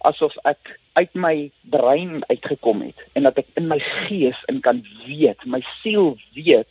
asof 0.06 0.36
ek 0.44 0.78
uit 0.98 1.14
my 1.14 1.50
brein 1.62 2.22
uitgekom 2.28 2.82
het 2.82 2.98
en 3.12 3.28
dat 3.28 3.38
ek 3.38 3.46
in 3.60 3.68
my 3.70 3.78
gees 3.78 4.38
in 4.50 4.60
kan 4.60 4.82
weet, 5.06 5.44
my 5.44 5.62
siel 5.80 6.16
weet 6.34 6.68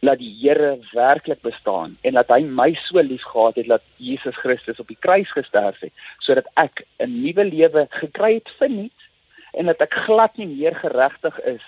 dat 0.00 0.18
die 0.18 0.30
Here 0.40 0.78
werklik 0.92 1.40
bestaan 1.42 1.96
en 2.06 2.14
dat 2.14 2.30
hy 2.30 2.44
my 2.44 2.70
so 2.86 3.02
liefgehad 3.02 3.58
het 3.58 3.66
dat 3.66 3.82
Jesus 3.96 4.36
Christus 4.36 4.78
op 4.78 4.88
die 4.88 5.00
kruis 5.00 5.30
gesterf 5.34 5.80
het 5.82 5.92
sodat 6.22 6.46
ek 6.54 6.86
'n 6.98 7.22
nuwe 7.22 7.44
lewe 7.44 7.86
gekry 7.90 8.34
het 8.38 8.50
vir 8.58 8.70
niks 8.70 9.04
en 9.52 9.66
dat 9.66 9.80
ek 9.80 9.94
glad 10.06 10.36
nie 10.36 10.46
meer 10.46 10.74
geregtig 10.74 11.40
is 11.40 11.64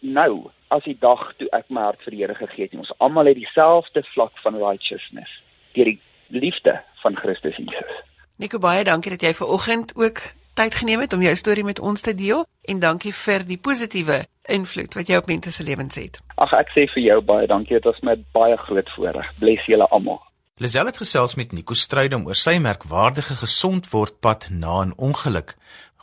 nou 0.00 0.50
as 0.68 0.84
die 0.84 0.96
dag 1.00 1.32
toe 1.38 1.48
ek 1.52 1.70
my 1.72 1.86
hart 1.88 2.02
vir 2.04 2.14
die 2.14 2.22
Here 2.22 2.34
gegee 2.34 2.66
het. 2.66 2.74
Ons 2.78 2.92
almal 2.98 3.30
het 3.30 3.40
dieselfde 3.40 4.02
vlak 4.14 4.38
van 4.44 4.58
righteousness 4.60 5.40
die 5.74 5.98
liefde 6.28 6.80
van 7.02 7.16
Christus 7.16 7.56
Jesus. 7.56 8.13
Nico 8.36 8.58
baie 8.58 8.82
dankie 8.82 9.12
dat 9.14 9.22
jy 9.22 9.30
ver 9.38 9.46
oggend 9.46 9.92
ook 9.94 10.20
tyd 10.58 10.74
geneem 10.74 11.04
het 11.04 11.12
om 11.14 11.20
jou 11.22 11.34
storie 11.38 11.62
met 11.64 11.78
ons 11.78 12.00
te 12.02 12.14
deel 12.18 12.40
en 12.66 12.80
dankie 12.82 13.12
vir 13.14 13.44
die 13.46 13.58
positiewe 13.62 14.24
invloed 14.50 14.96
wat 14.98 15.10
jy 15.10 15.20
op 15.20 15.30
mense 15.30 15.52
se 15.54 15.62
lewens 15.62 15.94
het. 15.94 16.18
Ag 16.42 16.50
ek 16.58 16.72
sê 16.74 16.88
vir 16.90 17.04
jou 17.04 17.20
baie 17.22 17.46
dankie, 17.46 17.78
dit 17.78 17.86
was 17.86 18.00
my 18.02 18.16
baie 18.34 18.56
groot 18.58 18.90
voorreg. 18.96 19.28
Bless 19.38 19.70
julle 19.70 19.86
almal. 19.94 20.18
Lisel 20.58 20.90
het 20.90 20.98
gesels 20.98 21.36
met 21.38 21.54
Nico 21.54 21.78
Strydom 21.78 22.26
oor 22.26 22.38
sy 22.38 22.56
merkwaardige 22.58 23.38
gesond 23.38 23.86
word 23.94 24.18
pad 24.18 24.48
na 24.50 24.82
'n 24.82 24.98
ongeluk. 24.98 25.54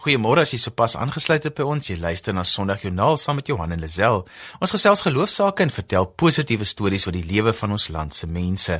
Goeiemôre 0.01 0.41
as 0.41 0.49
jy 0.49 0.57
sopas 0.57 0.95
aangesluit 0.97 1.43
het 1.45 1.53
by 1.53 1.65
ons. 1.69 1.85
Jy 1.91 1.99
luister 2.01 2.33
na 2.33 2.41
Sondag 2.41 2.81
Joernaal 2.81 3.19
saam 3.21 3.37
met 3.37 3.51
Johan 3.51 3.75
en 3.75 3.83
Lisel. 3.83 4.23
Ons 4.57 4.73
gesels 4.73 5.03
geloofsaake 5.05 5.61
en 5.61 5.73
vertel 5.75 6.07
positiewe 6.17 6.65
stories 6.65 7.05
oor 7.05 7.13
die 7.13 7.27
lewe 7.27 7.53
van 7.53 7.75
ons 7.77 7.85
land 7.93 8.17
se 8.17 8.25
mense. 8.25 8.79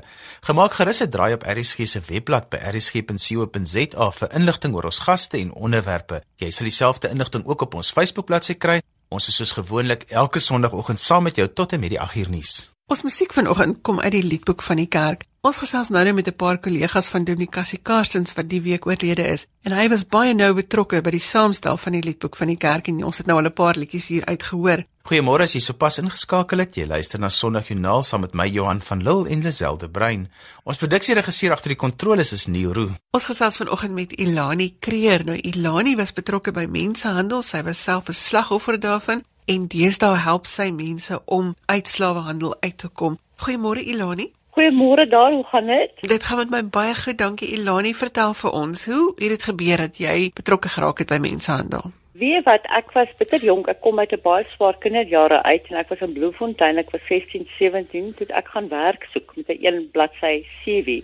Gemaak 0.49 0.73
gerus 0.79 1.03
'n 1.05 1.11
draai 1.13 1.33
op 1.37 1.45
RSG 1.45 1.85
se 1.85 2.01
webblad 2.09 2.49
by 2.49 2.57
rsg.co.za 2.57 4.09
vir 4.11 4.33
inligting 4.33 4.73
oor 4.73 4.89
ons 4.89 4.99
gaste 4.99 5.37
en 5.37 5.53
onderwerpe. 5.53 6.23
Jy 6.37 6.49
sal 6.49 6.65
dieselfde 6.65 7.09
inligting 7.09 7.45
ook 7.45 7.61
op 7.61 7.73
ons 7.75 7.91
Facebookbladsy 7.91 8.55
kry. 8.57 8.81
Ons 9.09 9.27
is 9.27 9.35
soos 9.35 9.51
gewoonlik 9.51 10.09
elke 10.09 10.39
Sondagoggend 10.39 10.99
saam 10.99 11.23
met 11.23 11.35
jou 11.35 11.47
tot 11.47 11.73
en 11.73 11.79
met 11.79 11.89
die 11.89 12.01
8uur 12.01 12.29
nuus. 12.29 12.70
Ons 12.91 13.05
musiek 13.07 13.31
vanoggend 13.31 13.77
kom 13.87 14.01
uit 14.03 14.11
die 14.11 14.25
liedboek 14.25 14.59
van 14.67 14.81
die 14.81 14.89
kerk. 14.91 15.21
Ons 15.47 15.61
gesels 15.61 15.89
nou 15.95 16.01
net 16.03 16.15
met 16.15 16.27
'n 16.27 16.35
paar 16.35 16.57
kollegas 16.59 17.07
van 17.09 17.23
Dominikasie 17.23 17.79
Karstens 17.79 18.33
wat 18.33 18.49
die 18.49 18.61
week 18.61 18.85
oorlede 18.85 19.23
is 19.27 19.45
en 19.63 19.71
hy 19.71 19.87
was 19.87 20.03
baie 20.05 20.33
nou 20.33 20.53
betrokke 20.53 21.01
by 21.01 21.11
die 21.11 21.19
saamstel 21.19 21.77
van 21.77 21.93
die 21.93 22.03
liedboek 22.03 22.35
van 22.35 22.47
die 22.47 22.57
kerk 22.57 22.87
en 22.87 23.03
ons 23.03 23.17
het 23.17 23.27
nou 23.27 23.37
al 23.37 23.45
'n 23.45 23.53
paar 23.53 23.77
liedjies 23.77 24.07
hier 24.07 24.25
uitgehoor. 24.25 24.83
Goeiemôre 25.09 25.41
as 25.41 25.53
jy 25.53 25.59
sopas 25.59 25.97
ingeskakel 25.97 26.59
het. 26.59 26.75
Jy 26.75 26.85
luister 26.85 27.19
na 27.19 27.29
Sondag 27.29 27.67
Joernaal 27.67 28.03
saam 28.03 28.21
met 28.21 28.33
my 28.33 28.47
Johan 28.47 28.81
van 28.81 29.03
Lille 29.03 29.29
en 29.29 29.41
Liselde 29.41 29.89
Brein. 29.89 30.29
Ons 30.63 30.77
produksieregisseur 30.77 31.51
agter 31.51 31.69
die 31.69 31.77
kontroles 31.77 32.31
is 32.33 32.47
Neil 32.47 32.73
Roo. 32.73 32.89
Ons 33.11 33.25
gesels 33.25 33.57
vanoggend 33.57 33.93
met 33.93 34.11
Ilani 34.11 34.75
Kreer. 34.79 35.23
Nou 35.25 35.37
Ilani 35.37 35.95
was 35.95 36.13
betrokke 36.13 36.51
by 36.51 36.65
mensenhandel. 36.65 37.41
Sy 37.41 37.63
was 37.63 37.83
self 37.83 38.09
'n 38.09 38.13
slagoffer 38.13 38.79
daarvan 38.79 39.23
en 39.51 39.65
deesdae 39.67 40.19
help 40.23 40.45
sy 40.47 40.69
mense 40.71 41.17
om 41.25 41.55
uit 41.65 41.87
slawehandel 41.87 42.53
uit 42.61 42.77
te 42.83 42.89
kom. 42.99 43.17
Goeiemôre 43.43 43.83
Ilani. 43.93 44.29
Goeiemôre 44.55 45.07
daar, 45.11 45.31
hoe 45.31 45.45
gaan 45.51 45.67
dit? 45.71 46.03
Dit 46.07 46.27
gaan 46.27 46.37
met 46.37 46.51
my 46.53 46.61
baie 46.77 46.93
goed, 46.95 47.17
dankie 47.19 47.49
Ilani. 47.57 47.93
Vertel 47.95 48.35
vir 48.43 48.55
ons, 48.61 48.85
hoe 48.91 49.07
het 49.17 49.33
dit 49.35 49.43
gebeur 49.49 49.83
dat 49.85 49.99
jy 49.99 50.15
betrokke 50.35 50.71
geraak 50.71 51.03
het 51.03 51.11
by 51.11 51.19
mensenhandel? 51.23 51.91
Wie 52.21 52.37
wat 52.45 52.67
ek 52.77 52.93
was 52.95 53.11
bitter 53.19 53.43
jonk, 53.43 53.67
ek 53.71 53.81
kom 53.81 53.99
uit 53.99 54.13
'n 54.13 54.23
baie 54.23 54.45
swaar 54.55 54.77
kinderjare 54.77 55.43
uit 55.43 55.67
en 55.69 55.77
ek 55.81 55.89
was 55.89 56.03
in 56.05 56.13
Bloemfontein, 56.13 56.77
ek 56.77 56.91
was 56.91 57.01
16, 57.07 57.47
17 57.57 58.13
toe 58.17 58.27
ek 58.27 58.47
gaan 58.53 58.67
werk 58.69 59.07
soek 59.13 59.35
met 59.35 59.49
'n 59.49 59.65
een 59.65 59.89
bladsy 59.91 60.45
CV 60.63 61.01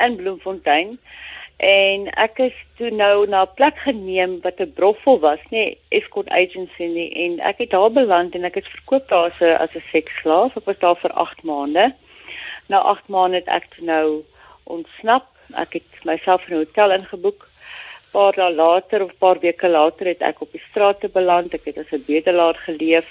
in 0.00 0.16
Bloemfontein. 0.16 0.98
En 1.62 2.08
ek 2.18 2.40
is 2.42 2.54
toe 2.74 2.88
nou 2.90 3.26
na 3.30 3.42
'n 3.46 3.54
plek 3.54 3.76
geneem 3.86 4.40
wat 4.42 4.58
'n 4.60 4.72
broffel 4.74 5.18
was, 5.20 5.38
nê, 5.54 5.76
escort 5.88 6.28
agency 6.28 6.86
nie 6.90 7.10
en 7.24 7.38
ek 7.40 7.58
het 7.58 7.70
daar 7.70 7.92
beland 7.92 8.34
en 8.34 8.44
ek 8.44 8.54
het 8.54 8.68
verkoop 8.68 9.08
daar 9.08 9.30
'n 9.40 9.56
as 9.64 9.74
'n 9.74 9.84
seksslaaf. 9.92 10.56
Ek 10.56 10.64
was 10.64 10.78
daar 10.78 10.96
vir 10.96 11.12
8 11.12 11.42
maande. 11.42 11.94
Na 12.66 12.78
8 12.78 13.08
maande 13.08 13.36
het 13.36 13.46
ek 13.46 13.78
nou 13.80 14.24
ontsnap. 14.64 15.26
Ek 15.54 15.72
het 15.72 16.04
myself 16.04 16.48
in 16.48 16.54
'n 16.54 16.64
hotel 16.64 16.90
ingeboek. 16.92 17.48
Paar 18.10 18.32
dae 18.32 18.54
later 18.54 19.04
of 19.04 19.18
paar 19.18 19.38
weke 19.38 19.68
later 19.68 20.06
het 20.06 20.20
ek 20.20 20.40
op 20.40 20.52
die 20.52 20.62
strate 20.70 21.08
beland. 21.08 21.54
Ek 21.54 21.64
het 21.64 21.78
as 21.78 21.92
'n 21.92 22.04
bedelaar 22.06 22.54
geleef 22.54 23.06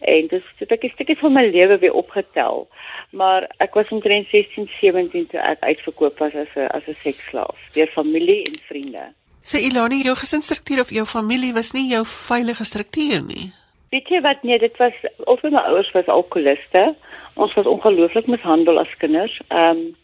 en 0.00 0.26
dis 0.30 0.44
dit 0.58 0.72
ek 0.72 0.88
stukkies 0.92 1.20
van 1.20 1.32
my 1.32 1.44
lewe 1.50 1.78
weer 1.78 1.92
opgetel. 1.92 2.68
Maar 3.10 3.48
ek 3.58 3.74
was 3.74 3.88
omtrent 3.94 4.28
16, 4.30 4.68
17 4.80 5.26
toe 5.32 5.40
ek 5.40 5.62
uitverkoop 5.64 6.18
was 6.18 6.34
as 6.34 6.52
'n 6.56 6.68
as 6.70 6.86
'n 6.86 6.96
seksslaaf 7.02 7.56
deur 7.72 7.86
familie 7.86 8.44
en 8.44 8.58
vriende. 8.68 9.12
So 9.42 9.58
Ilani, 9.58 10.02
jou 10.02 10.16
gesinsstruktuur 10.16 10.80
of 10.80 10.90
jou 10.90 11.06
familie 11.06 11.52
was 11.52 11.72
nie 11.72 11.88
jou 11.90 12.04
veilige 12.04 12.64
struktuur 12.64 13.22
nie. 13.22 13.52
Weet 13.90 14.08
jy 14.08 14.20
wat 14.20 14.42
nee, 14.42 14.58
dit 14.58 14.76
was 14.76 14.92
of 15.24 15.42
my 15.42 15.62
ouers 15.64 15.90
was 15.92 16.06
alkoholiste. 16.06 16.94
Ons 17.34 17.54
was 17.54 17.66
ongelooflik 17.66 18.26
mishandel 18.26 18.78
as 18.78 18.96
kinders. 18.96 19.40
Ehm 19.48 19.70
um, 19.70 19.96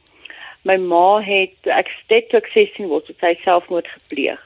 my 0.64 0.76
ma 0.80 1.20
het 1.20 1.68
ek 1.68 1.90
het 2.08 2.28
toe 2.30 2.38
ek 2.40 2.46
16 2.52 2.88
was, 2.88 3.04
het 3.06 3.20
sy 3.20 3.34
selfmoord 3.42 3.88
gepleeg. 3.88 4.40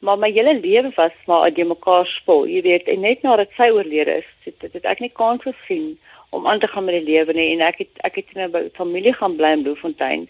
Maar 0.00 0.18
my 0.18 0.30
hele 0.32 0.54
lewe 0.60 0.92
was 0.96 1.16
maar 1.26 1.42
uit 1.42 1.56
mekaar 1.68 2.06
spul, 2.06 2.46
jy 2.48 2.62
weet, 2.64 2.86
en 2.88 3.00
net 3.04 3.22
nadat 3.22 3.52
sy 3.56 3.68
oorlede 3.68 4.20
is, 4.22 4.28
het, 4.46 4.56
het, 4.64 4.72
het 4.72 4.86
ek 4.88 5.02
nie 5.04 5.12
kans 5.12 5.42
gesien 5.44 5.98
om 6.30 6.46
aan 6.46 6.58
te 6.58 6.66
gaan 6.66 6.84
met 6.84 6.94
die 6.94 7.12
lewe 7.12 7.34
nie 7.36 7.50
en 7.54 7.64
ek 7.66 7.82
het 7.82 8.00
ek 8.06 8.20
het 8.20 8.32
in 8.34 8.42
'n 8.48 8.70
familie 8.74 9.12
gaan 9.12 9.36
bly 9.36 9.50
in 9.56 9.62
Bloemfontein. 9.62 10.28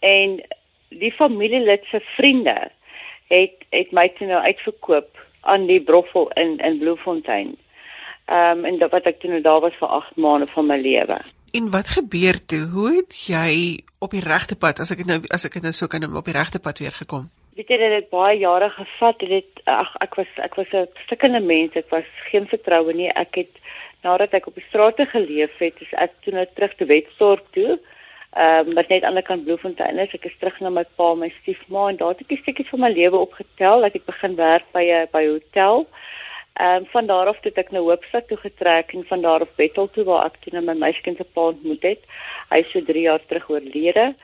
En 0.00 0.40
die 0.88 1.12
familielid 1.12 1.84
se 1.84 2.00
vriende 2.16 2.70
het 3.28 3.54
het 3.70 3.92
my 3.92 4.08
toe 4.08 4.26
nou 4.26 4.40
uitverkoop 4.42 5.18
aan 5.40 5.66
die 5.66 5.82
broffel 5.82 6.30
in 6.34 6.58
in 6.58 6.78
Bloemfontein. 6.78 7.56
Ehm 8.24 8.58
um, 8.58 8.64
en 8.64 8.78
dat 8.78 8.90
wat 8.90 9.04
ek 9.04 9.20
toe 9.20 9.30
nou 9.30 9.40
daar 9.40 9.60
was 9.60 9.76
vir 9.78 9.88
8 9.88 10.16
maande 10.16 10.46
van 10.46 10.66
my 10.66 10.78
lewe. 10.80 11.18
En 11.50 11.70
wat 11.70 11.88
gebeur 11.88 12.44
toe? 12.44 12.64
Hoe 12.72 12.96
het 12.96 13.26
jy 13.26 13.80
op 13.98 14.10
die 14.10 14.24
regte 14.24 14.56
pad 14.56 14.78
as 14.80 14.90
ek 14.90 14.96
dit 14.96 15.06
nou 15.06 15.20
as 15.28 15.44
ek 15.44 15.52
dit 15.52 15.62
nou 15.62 15.72
so 15.72 15.86
kan 15.86 16.16
op 16.16 16.24
die 16.24 16.38
regte 16.38 16.58
pad 16.58 16.78
weer 16.78 16.92
gekom? 16.92 17.30
Weet 17.52 17.68
jy 17.68 17.76
dit 17.76 17.92
het 17.92 18.06
baie 18.08 18.38
jare 18.40 18.70
gevat. 18.72 19.18
Dit 19.28 19.60
ag 19.68 19.90
ek 20.00 20.14
was 20.16 20.38
ek 20.40 20.54
was 20.56 20.70
'n 20.72 20.88
stikkende 21.04 21.40
mens. 21.40 21.74
Ek 21.76 21.90
was 21.90 22.08
geen 22.30 22.46
vertroue 22.48 22.94
nie. 22.94 23.10
Ek 23.12 23.34
het 23.34 23.52
nadat 24.02 24.32
ek 24.32 24.46
op 24.46 24.54
die 24.54 24.64
strate 24.68 25.06
geleef 25.06 25.58
het, 25.58 25.74
is 25.80 25.92
ek 25.92 26.12
toe 26.24 26.32
nou 26.32 26.46
terug 26.54 26.74
te 26.76 26.84
Wetstorp 26.84 27.44
toe. 27.52 27.78
Ehm 28.32 28.68
um, 28.68 28.74
wat 28.74 28.88
net 28.88 29.04
aan 29.04 29.14
die 29.20 29.22
kant 29.22 29.44
Bloemfontein 29.44 29.98
is. 29.98 30.14
Ek 30.14 30.24
is 30.24 30.38
terug 30.38 30.60
na 30.60 30.70
my 30.70 30.84
pa, 30.96 31.14
my 31.14 31.28
stiefma 31.42 31.88
en 31.88 31.96
daar 31.96 32.16
het 32.16 32.24
ek 32.24 32.32
'n 32.32 32.42
stukkie 32.42 32.68
van 32.68 32.80
my 32.80 32.90
lewe 32.92 33.16
opgetel. 33.16 33.84
Ek 33.84 33.92
het 33.92 34.04
begin 34.04 34.34
werk 34.36 34.64
by 34.72 34.84
'n 34.88 35.08
by 35.12 35.22
'n 35.22 35.32
hotel. 35.36 35.86
Ehm 36.54 36.76
um, 36.76 36.86
van 36.86 37.06
daar 37.06 37.26
af 37.26 37.42
het 37.42 37.58
ek 37.58 37.70
na 37.70 37.78
Hoopstad 37.78 38.28
toe 38.28 38.36
getrek 38.36 38.92
en 38.94 39.04
van 39.04 39.20
daar 39.20 39.40
af 39.40 39.54
Bethel 39.56 39.90
toe 39.90 40.04
waar 40.04 40.24
ek 40.24 40.40
toe 40.40 40.60
my 40.60 40.74
meisiekind 40.74 41.16
se 41.16 41.24
pa 41.24 41.40
ontmoet 41.40 41.82
het. 41.82 42.00
Hy 42.48 42.58
is 42.64 42.70
so 42.70 42.80
3 42.80 43.00
jaar 43.00 43.20
terug 43.26 43.50
oorlede. 43.50 44.14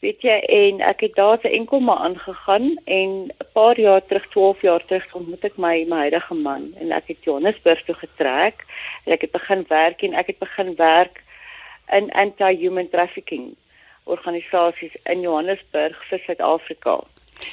Weet 0.00 0.22
jy 0.24 0.36
en 0.48 0.78
ek 0.80 1.02
het 1.04 1.16
daar 1.18 1.38
se 1.42 1.50
enkel 1.52 1.82
maar 1.84 1.98
aangegaan 2.08 2.76
en 2.84 3.10
'n 3.28 3.48
paar 3.52 3.80
jaar 3.80 4.00
terug 4.06 4.28
12 4.28 4.62
jaar 4.62 4.84
terug 4.84 5.14
ontmoet 5.14 5.44
ek 5.44 5.56
my 5.56 5.84
my 5.88 5.98
huidige 6.04 6.34
man 6.34 6.72
en 6.80 6.92
ek 6.92 7.06
het 7.06 7.24
Johannesburg 7.24 7.84
toe 7.84 7.94
getrek 7.94 8.64
en 9.04 9.12
ek 9.12 9.20
het 9.20 9.32
begin 9.32 9.64
werk 9.68 10.02
en 10.02 10.14
ek 10.14 10.26
het 10.26 10.38
begin 10.38 10.74
werk 10.76 11.22
in 11.92 12.10
anti-human 12.12 12.88
trafficking 12.88 13.56
organisasies 14.04 14.96
in 15.04 15.20
Johannesburg 15.20 15.96
vir 16.08 16.22
Suid-Afrika. 16.24 16.96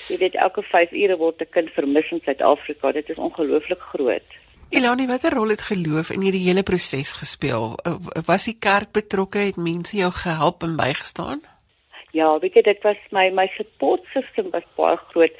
Jy 0.08 0.18
weet 0.18 0.36
elke 0.36 0.64
5 0.64 0.92
ure 0.92 1.18
word 1.18 1.42
'n 1.42 1.52
kind 1.52 1.70
vermis 1.70 2.12
in 2.12 2.22
Suid-Afrika. 2.24 2.92
Dit 2.92 3.10
is 3.10 3.18
ongelooflik 3.18 3.82
groot. 3.82 4.30
Elani, 4.70 5.08
watter 5.08 5.34
rol 5.34 5.50
het 5.50 5.62
geloof 5.62 6.10
in 6.10 6.22
hierdie 6.22 6.48
hele 6.48 6.64
proses 6.64 7.12
gespeel? 7.12 7.80
Was 8.26 8.44
die 8.44 8.58
kerk 8.60 8.92
betrokke? 8.92 9.40
Het 9.40 9.56
mense 9.56 9.98
jou 9.98 10.12
gehelp 10.12 10.64
en 10.64 10.76
bygestaan? 10.76 11.42
Ja, 12.12 12.40
weet 12.40 12.54
jy, 12.56 12.62
dit 12.62 12.84
was 12.84 13.00
my 13.12 13.30
my 13.36 13.48
support 13.56 14.06
system 14.14 14.48
was 14.54 14.64
baie 14.80 14.96
groot. 15.12 15.34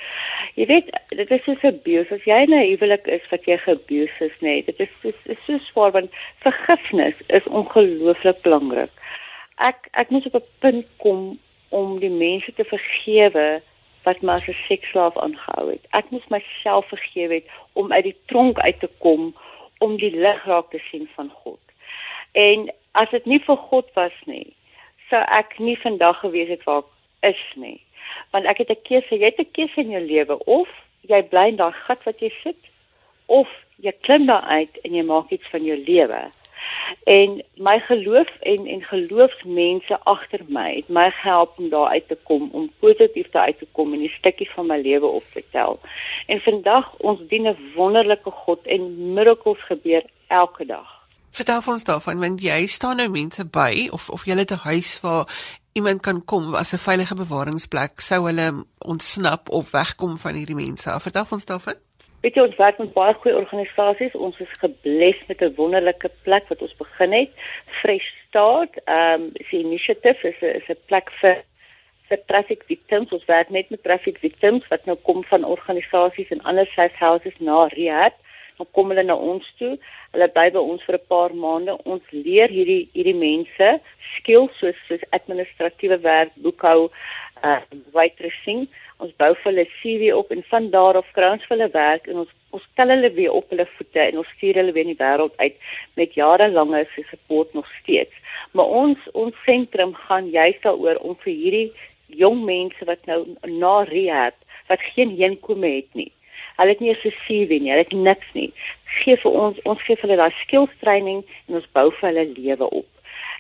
Jy 0.60 0.66
weet, 0.68 0.90
dit 1.16 1.32
is 1.32 1.44
soos 1.46 1.64
'n 1.64 1.72
abuse. 1.72 2.14
As 2.14 2.26
jy 2.28 2.44
nou 2.46 2.60
huwelik 2.60 3.08
is 3.08 3.30
wat 3.32 3.46
jy 3.48 3.58
geabuse 3.58 4.26
is, 4.26 4.36
nee, 4.42 4.64
dit 4.64 4.80
is 4.80 4.92
so 5.02 5.14
is 5.26 5.40
so 5.46 5.58
swaar 5.70 5.92
want 5.92 6.12
vergifnis 6.44 7.16
is 7.28 7.48
ongelooflik 7.48 8.42
belangrik. 8.42 8.92
Ek 9.58 9.88
ek 9.94 10.10
moet 10.10 10.26
op 10.26 10.36
'n 10.36 10.48
punt 10.60 10.86
kom 10.98 11.40
om 11.70 12.00
die 12.00 12.12
mense 12.12 12.54
te 12.54 12.66
vergewe 12.66 13.62
wat 14.04 14.22
my 14.22 14.34
as 14.34 14.48
'n 14.48 14.60
seksslaaf 14.68 15.18
aangehou 15.18 15.72
het. 15.72 15.88
Ek 15.92 16.10
moes 16.10 16.28
myself 16.28 16.88
vergewe 16.88 17.34
het 17.34 17.48
om 17.74 17.92
uit 17.92 18.04
die 18.04 18.20
tronk 18.26 18.60
uit 18.60 18.80
te 18.80 18.90
kom 18.98 19.36
om 19.80 19.98
die 19.98 20.12
lig 20.12 20.46
raak 20.46 20.70
te 20.72 20.80
sien 20.92 21.10
van 21.16 21.30
God. 21.30 21.60
En 22.32 22.74
as 22.92 23.10
dit 23.10 23.26
nie 23.26 23.40
vir 23.40 23.58
God 23.58 23.90
was 23.94 24.18
nie, 24.26 24.57
sou 25.10 25.24
ek 25.40 25.60
nie 25.60 25.78
vandag 25.78 26.20
gewees 26.20 26.50
het 26.50 26.64
waar 26.64 26.84
ek 26.84 27.36
is 27.36 27.44
nie. 27.56 27.82
Want 28.32 28.46
ek 28.46 28.58
het 28.58 28.70
'n 28.70 28.82
keuse, 28.90 29.16
jy 29.16 29.26
het 29.26 29.40
'n 29.40 29.52
keuse 29.52 29.80
in 29.82 29.90
jou 29.90 30.04
lewe 30.04 30.36
of 30.46 30.70
jy 31.02 31.22
bly 31.24 31.48
in 31.48 31.56
daai 31.56 31.74
gat 31.74 32.04
wat 32.04 32.20
jy 32.20 32.32
sit 32.44 32.60
of 33.26 33.48
jy 33.78 33.94
klim 34.02 34.26
daar 34.26 34.42
uit 34.42 34.80
en 34.84 34.94
jy 34.94 35.04
maak 35.04 35.30
iets 35.30 35.48
van 35.52 35.64
jou 35.64 35.78
lewe. 35.78 36.32
En 37.04 37.44
my 37.56 37.80
geloof 37.80 38.30
en 38.40 38.66
en 38.66 38.84
geloofsmense 38.84 40.00
agter 40.04 40.42
my 40.48 40.76
het 40.76 40.90
my 40.90 41.12
gehelp 41.12 41.58
om 41.58 41.70
daar 41.70 41.88
uit 41.88 42.08
te 42.08 42.18
kom, 42.24 42.50
om 42.52 42.72
positief 42.80 43.30
daar 43.30 43.46
uit 43.46 43.60
te 43.60 43.68
kom 43.72 43.94
en 43.94 44.02
'n 44.02 44.10
stukkie 44.10 44.50
van 44.52 44.66
my 44.68 44.78
lewe 44.78 45.06
op 45.06 45.24
te 45.34 45.44
tel. 45.52 45.80
En 46.26 46.42
vandag 46.42 46.98
ons 46.98 47.20
dien 47.28 47.48
'n 47.48 47.72
wonderlike 47.76 48.32
God 48.32 48.66
en 48.66 49.14
miracles 49.14 49.60
gebeur 49.60 50.04
elke 50.28 50.66
dag. 50.66 50.97
Vertel 51.38 51.62
ons 51.70 51.84
daarvan 51.86 52.18
want 52.20 52.42
jy 52.42 52.66
staan 52.66 52.98
nou 52.98 53.12
mense 53.14 53.44
by 53.54 53.88
of 53.94 54.08
of 54.10 54.24
jy 54.26 54.36
het 54.40 54.52
'n 54.52 54.66
huis 54.70 55.00
waar 55.02 55.26
iemand 55.78 56.02
kan 56.02 56.26
kom 56.26 56.56
as 56.56 56.74
'n 56.74 56.86
veilige 56.88 57.16
bewaringsplek 57.16 58.02
sou 58.02 58.26
hulle 58.26 58.66
ontsnap 58.78 59.50
of 59.50 59.72
wegkom 59.72 60.18
van 60.18 60.34
hierdie 60.34 60.56
mense. 60.56 61.00
Vertel 61.00 61.26
ons 61.30 61.46
daarvan. 61.46 61.76
Weet 62.22 62.36
jy 62.36 62.42
ons 62.42 62.56
werk 62.56 62.78
met 62.78 62.94
baie 62.94 63.14
goeie 63.14 63.38
organisasies. 63.38 64.16
Ons 64.16 64.40
is 64.40 64.54
gebless 64.58 65.20
met 65.28 65.42
'n 65.42 65.54
wonderlike 65.56 66.12
plek 66.24 66.48
wat 66.48 66.62
ons 66.62 66.76
begin 66.76 67.12
het. 67.12 67.30
Fresh 67.66 68.10
Start, 68.28 68.74
ehm 68.86 69.22
um, 69.22 69.32
die 69.50 69.60
initiative 69.60 70.28
is 70.28 70.42
'n 70.42 70.58
is 70.60 70.70
'n 70.70 70.82
plek 70.86 71.12
vir 71.22 71.44
vir 72.10 72.20
traffic 72.26 72.64
victims. 72.66 73.12
Ons 73.12 73.26
werk 73.26 73.50
net 73.50 73.70
met 73.70 73.84
traffic 73.84 74.18
victims 74.18 74.68
wat 74.68 74.86
nou 74.86 74.98
kom 75.04 75.24
van 75.24 75.44
organisasies 75.44 76.30
en 76.30 76.42
ander 76.42 76.66
safe 76.66 76.98
houses 76.98 77.38
na 77.40 77.66
rehab. 77.66 78.14
Dan 78.58 78.68
kom 78.74 78.90
hulle 78.92 79.04
na 79.04 79.16
ons 79.16 79.46
toe. 79.60 79.78
Hulle 80.16 80.28
bly 80.34 80.50
by 80.56 80.60
ons 80.60 80.84
vir 80.88 80.98
'n 80.98 81.08
paar 81.08 81.34
maande. 81.34 81.78
Ons 81.86 82.04
leer 82.12 82.50
hierdie 82.50 82.90
hierdie 82.94 83.16
mense 83.28 83.80
skills 84.16 84.54
soos 84.60 84.80
soos 84.88 85.04
administratiewe 85.12 86.00
werk, 86.02 86.32
boekhou, 86.36 86.90
uh 87.44 87.62
waitressing 87.94 88.68
ons 89.04 89.14
bou 89.22 89.30
vir 89.36 89.52
hulle 89.52 89.66
CV 89.78 90.10
op 90.16 90.32
en 90.34 90.44
van 90.50 90.70
daar 90.74 90.98
af 90.98 91.10
kry 91.14 91.30
ons 91.36 91.46
vir 91.46 91.56
hulle 91.58 91.70
werk 91.74 92.08
en 92.10 92.24
ons 92.24 92.34
ons 92.58 92.64
stel 92.72 92.94
hulle 92.94 93.10
weer 93.18 93.34
op 93.36 93.52
hulle 93.54 93.66
voete 93.76 94.02
en 94.02 94.22
ons 94.22 94.30
stuur 94.38 94.58
hulle 94.62 94.74
weer 94.74 94.88
in 94.88 94.94
die 94.94 95.02
wêreld 95.02 95.36
uit 95.44 95.58
met 96.00 96.16
jarelange 96.18 96.86
support 96.96 97.54
nog 97.54 97.68
steeds. 97.82 98.16
Maar 98.56 98.74
ons 98.82 99.10
ons 99.14 99.44
sentrum 99.46 99.94
gaan 100.08 100.30
juist 100.34 100.64
daaroor 100.66 101.02
om 101.10 101.18
vir 101.26 101.34
hierdie 101.34 101.68
jong 102.24 102.40
mense 102.48 102.88
wat 102.90 103.04
nou 103.12 103.20
na 103.62 103.76
rehab 103.92 104.38
wat 104.72 104.88
geen 104.96 105.14
heenkome 105.20 105.76
het 105.76 105.92
nie. 105.94 106.12
Hulle 106.58 106.74
het 106.74 106.80
nie 106.80 106.92
'n 106.92 107.16
CV 107.24 107.60
nie, 107.62 107.72
hulle 107.72 107.86
het 107.86 107.92
niks 107.92 108.30
nie. 108.34 108.52
Gee 108.86 109.18
vir 109.18 109.32
ons 109.32 109.58
ons 109.64 109.82
gee 109.84 109.96
vir 109.96 110.10
hulle 110.10 110.22
daai 110.22 110.36
skills 110.42 110.74
training 110.82 111.24
en 111.48 111.56
ons 111.56 111.72
bou 111.74 111.92
vir 111.92 112.10
hulle 112.10 112.26
lewe 112.34 112.70
op. 112.70 112.88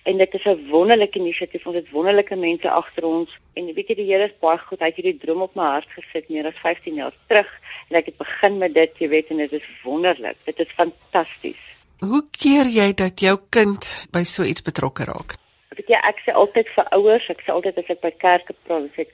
En 0.03 0.17
dit 0.17 0.33
is 0.33 0.45
'n 0.45 0.67
wonderlike 0.69 1.19
inisiatief 1.19 1.65
ons 1.67 1.75
het 1.75 1.89
wonderlike 1.89 2.35
mense 2.35 2.69
agter 2.69 3.03
ons. 3.03 3.29
En 3.53 3.73
weet 3.73 3.87
jy 3.87 3.95
die 3.95 4.11
Here 4.11 4.25
is 4.25 4.39
baie 4.39 4.57
goed. 4.57 4.79
Hy 4.79 4.85
het 4.85 4.95
hierdie 4.95 5.17
droom 5.17 5.41
op 5.41 5.55
my 5.55 5.63
hart 5.63 5.89
gesit 5.89 6.29
meer 6.29 6.45
as 6.45 6.61
15 6.61 6.93
jaar 6.93 7.13
terug. 7.27 7.49
En 7.89 7.95
ek 7.95 8.05
het 8.05 8.17
begin 8.17 8.57
met 8.57 8.73
dit 8.73 8.91
jy 8.97 9.09
weet 9.09 9.27
en 9.29 9.37
dit 9.37 9.53
is 9.53 9.67
wonderlik. 9.83 10.37
Dit 10.43 10.59
is 10.59 10.71
fantasties. 10.75 11.61
Hoe 11.99 12.23
keer 12.31 12.65
jy 12.65 12.93
dat 12.93 13.19
jou 13.19 13.39
kind 13.49 14.07
by 14.11 14.23
so 14.23 14.43
iets 14.43 14.61
betrokke 14.61 15.03
raak? 15.03 15.35
Weet 15.69 15.87
jy 15.87 15.99
ek 16.03 16.21
sê 16.25 16.33
altyd 16.33 16.67
vir 16.75 16.85
ouers 16.91 17.29
ek 17.29 17.41
sê 17.41 17.51
altyd 17.51 17.77
as 17.77 17.89
ek 17.89 18.01
by 18.01 18.11
kerke 18.11 18.53
praat 18.63 18.89
sê 18.95 19.01
ek 19.01 19.13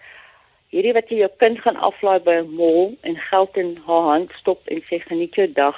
hierdie 0.74 0.96
wat 0.98 1.10
jy 1.12 1.22
jou 1.22 1.32
kind 1.42 1.62
gaan 1.64 1.80
aflaai 1.90 2.20
by 2.28 2.38
'n 2.42 2.56
mall 2.60 2.96
en 3.02 3.18
geld 3.30 3.58
in 3.64 3.76
haar 3.88 4.06
hand 4.12 4.32
stop 4.42 4.68
en 4.68 4.82
sê 4.90 5.00
geniet 5.00 5.36
jou 5.36 5.48
dag 5.48 5.78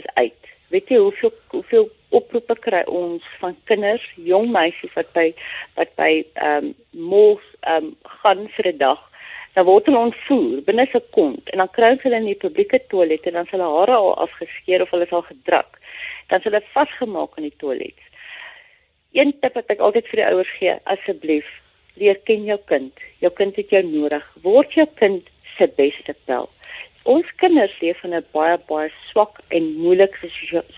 is 0.00 0.06
uit 0.14 0.50
weet 0.74 0.88
jy 0.88 0.98
hoeveel 0.98 1.32
hoeveel 1.54 1.90
oproepe 2.12 2.56
kry 2.60 2.82
ons 2.86 3.24
van 3.40 3.56
kinders, 3.64 4.04
jong 4.16 4.50
meisies 4.52 4.92
wat 4.98 5.12
by 5.12 5.28
wat 5.78 5.94
by 5.96 6.12
ehm 6.34 6.66
um, 6.66 6.74
malls 7.10 7.46
ehm 7.60 7.84
um, 7.84 7.96
gaan 8.22 8.48
vir 8.56 8.72
'n 8.72 8.78
dag 8.78 9.08
Dan 9.52 9.66
word 9.68 9.88
hulle 9.88 10.00
ontvoer 10.00 10.62
binne 10.64 10.86
sekond 10.88 11.50
en 11.52 11.60
dan 11.60 11.70
kry 11.76 11.90
hulle 12.02 12.20
in 12.22 12.30
die 12.30 12.38
publieke 12.44 12.78
toilet 12.88 13.26
en 13.28 13.34
dan 13.36 13.48
is 13.48 13.52
hulle 13.52 13.68
hare 13.68 13.96
al 13.98 14.14
afgeskeer 14.24 14.84
of 14.84 14.94
hulle 14.94 15.04
is 15.04 15.12
al 15.12 15.26
gedruk. 15.26 15.76
Dan 16.30 16.40
is 16.40 16.46
hulle 16.48 16.62
vasgemaak 16.72 17.36
in 17.36 17.48
die 17.50 17.58
toilet. 17.60 17.98
Een 19.12 19.34
tip 19.40 19.58
wat 19.60 19.74
ek 19.74 19.84
altyd 19.84 20.08
vir 20.08 20.22
die 20.22 20.28
ouers 20.30 20.54
gee, 20.56 20.78
asseblief, 20.94 21.50
leer 22.00 22.18
ken 22.28 22.44
jou 22.44 22.58
kind. 22.66 22.92
Jou 23.20 23.30
kind 23.36 23.56
het 23.56 23.70
jou 23.70 23.82
nodig. 23.86 24.24
Word 24.42 24.74
jou 24.78 24.86
kind 25.00 25.28
se 25.56 25.68
beste 25.76 26.14
pel. 26.26 26.48
Ons 27.04 27.30
kinders 27.40 27.74
leef 27.80 28.04
in 28.04 28.14
'n 28.14 28.24
baie 28.32 28.58
baie 28.68 28.90
swak 29.10 29.40
en 29.50 29.72
moeilike 29.82 30.28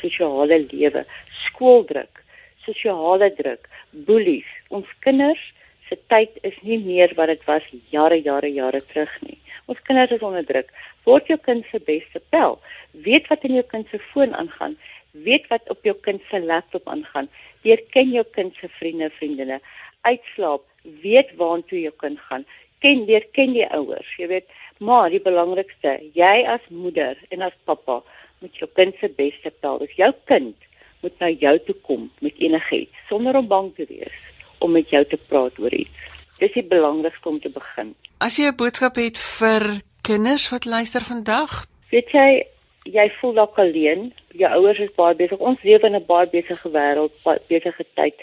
sosiale 0.00 0.58
lewe. 0.72 1.04
Skooldruk, 1.44 2.22
sosiale 2.64 3.28
druk, 3.40 3.68
boelies. 4.06 4.48
Ons 4.70 4.88
kinders 5.00 5.52
se 5.88 5.98
tyd 6.08 6.30
is 6.42 6.56
nie 6.62 6.78
meer 6.78 7.12
wat 7.16 7.28
dit 7.28 7.44
was 7.44 7.62
jare 7.90 8.18
jare 8.22 8.48
jare 8.48 8.80
terug 8.80 9.12
nie. 9.22 9.38
Ons 9.66 9.80
kinders 9.82 10.10
is 10.16 10.22
onder 10.22 10.44
druk. 10.44 10.72
Word 11.04 11.28
jou 11.28 11.38
kind 11.38 11.64
se 11.70 11.78
beste 11.78 12.20
pel. 12.30 12.58
Weet 13.06 13.28
wat 13.28 13.44
in 13.44 13.54
jou 13.54 13.66
kind 13.68 13.88
se 13.88 13.98
foon 13.98 14.34
aangaan. 14.34 14.76
Weet 15.12 15.46
wat 15.48 15.68
op 15.68 15.84
jou 15.84 15.94
kind 15.94 16.22
se 16.30 16.40
laptop 16.40 16.88
aangaan. 16.88 17.28
Leer 17.62 17.82
ken 17.90 18.10
jou 18.10 18.24
kind 18.36 18.54
se 18.60 18.68
vriende, 18.68 19.10
vriendinne. 19.10 19.60
Uitslaap, 20.00 20.64
weet 21.02 21.36
waartoe 21.36 21.80
jou 21.80 21.94
kind 21.96 22.20
gaan. 22.28 22.44
Ken 22.78 23.04
leer 23.04 23.26
ken 23.32 23.52
die 23.52 23.66
ouers. 23.66 24.16
Jy 24.16 24.26
weet, 24.28 24.48
Maar 24.78 25.10
die 25.10 25.22
belangrikste, 25.22 26.00
jy 26.12 26.42
as 26.50 26.62
moeder 26.68 27.18
en 27.30 27.44
as 27.46 27.54
pappa 27.64 28.00
moet 28.42 28.56
jou 28.58 28.68
kind 28.74 28.96
se 28.98 29.08
beste 29.08 29.52
tel. 29.62 29.78
Dus 29.78 29.94
jou 29.96 30.10
kind 30.26 30.56
moet 31.04 31.20
na 31.22 31.30
jou 31.30 31.54
toe 31.66 31.76
kom 31.86 32.08
met 32.24 32.40
enigiets 32.42 33.04
sonder 33.08 33.36
om 33.38 33.46
bang 33.46 33.70
te 33.76 33.86
wees 33.88 34.16
om 34.58 34.72
met 34.72 34.90
jou 34.90 35.04
te 35.04 35.18
praat 35.28 35.58
oor 35.60 35.72
iets. 35.74 36.10
Dis 36.40 36.52
die 36.56 36.64
belangrikste 36.66 37.28
om 37.28 37.38
te 37.40 37.52
begin. 37.52 37.94
As 38.18 38.36
jy 38.36 38.50
'n 38.50 38.56
boodskap 38.56 38.96
het 38.96 39.18
vir 39.18 39.80
kinders 40.02 40.48
wat 40.50 40.64
luister 40.64 41.00
vandag, 41.00 41.66
weet 41.90 42.10
jy, 42.10 42.46
jy 42.82 43.10
voel 43.20 43.32
dalk 43.32 43.58
alleen. 43.58 44.12
Jou 44.34 44.50
ouers 44.50 44.78
is 44.78 44.94
baie 44.96 45.14
besig. 45.14 45.38
Ons 45.38 45.62
leef 45.62 45.82
in 45.82 45.94
'n 45.94 46.06
baie 46.06 46.26
besige 46.26 46.70
wêreld, 46.70 47.12
baie 47.22 47.40
besige 47.48 47.84
tyd. 47.94 48.14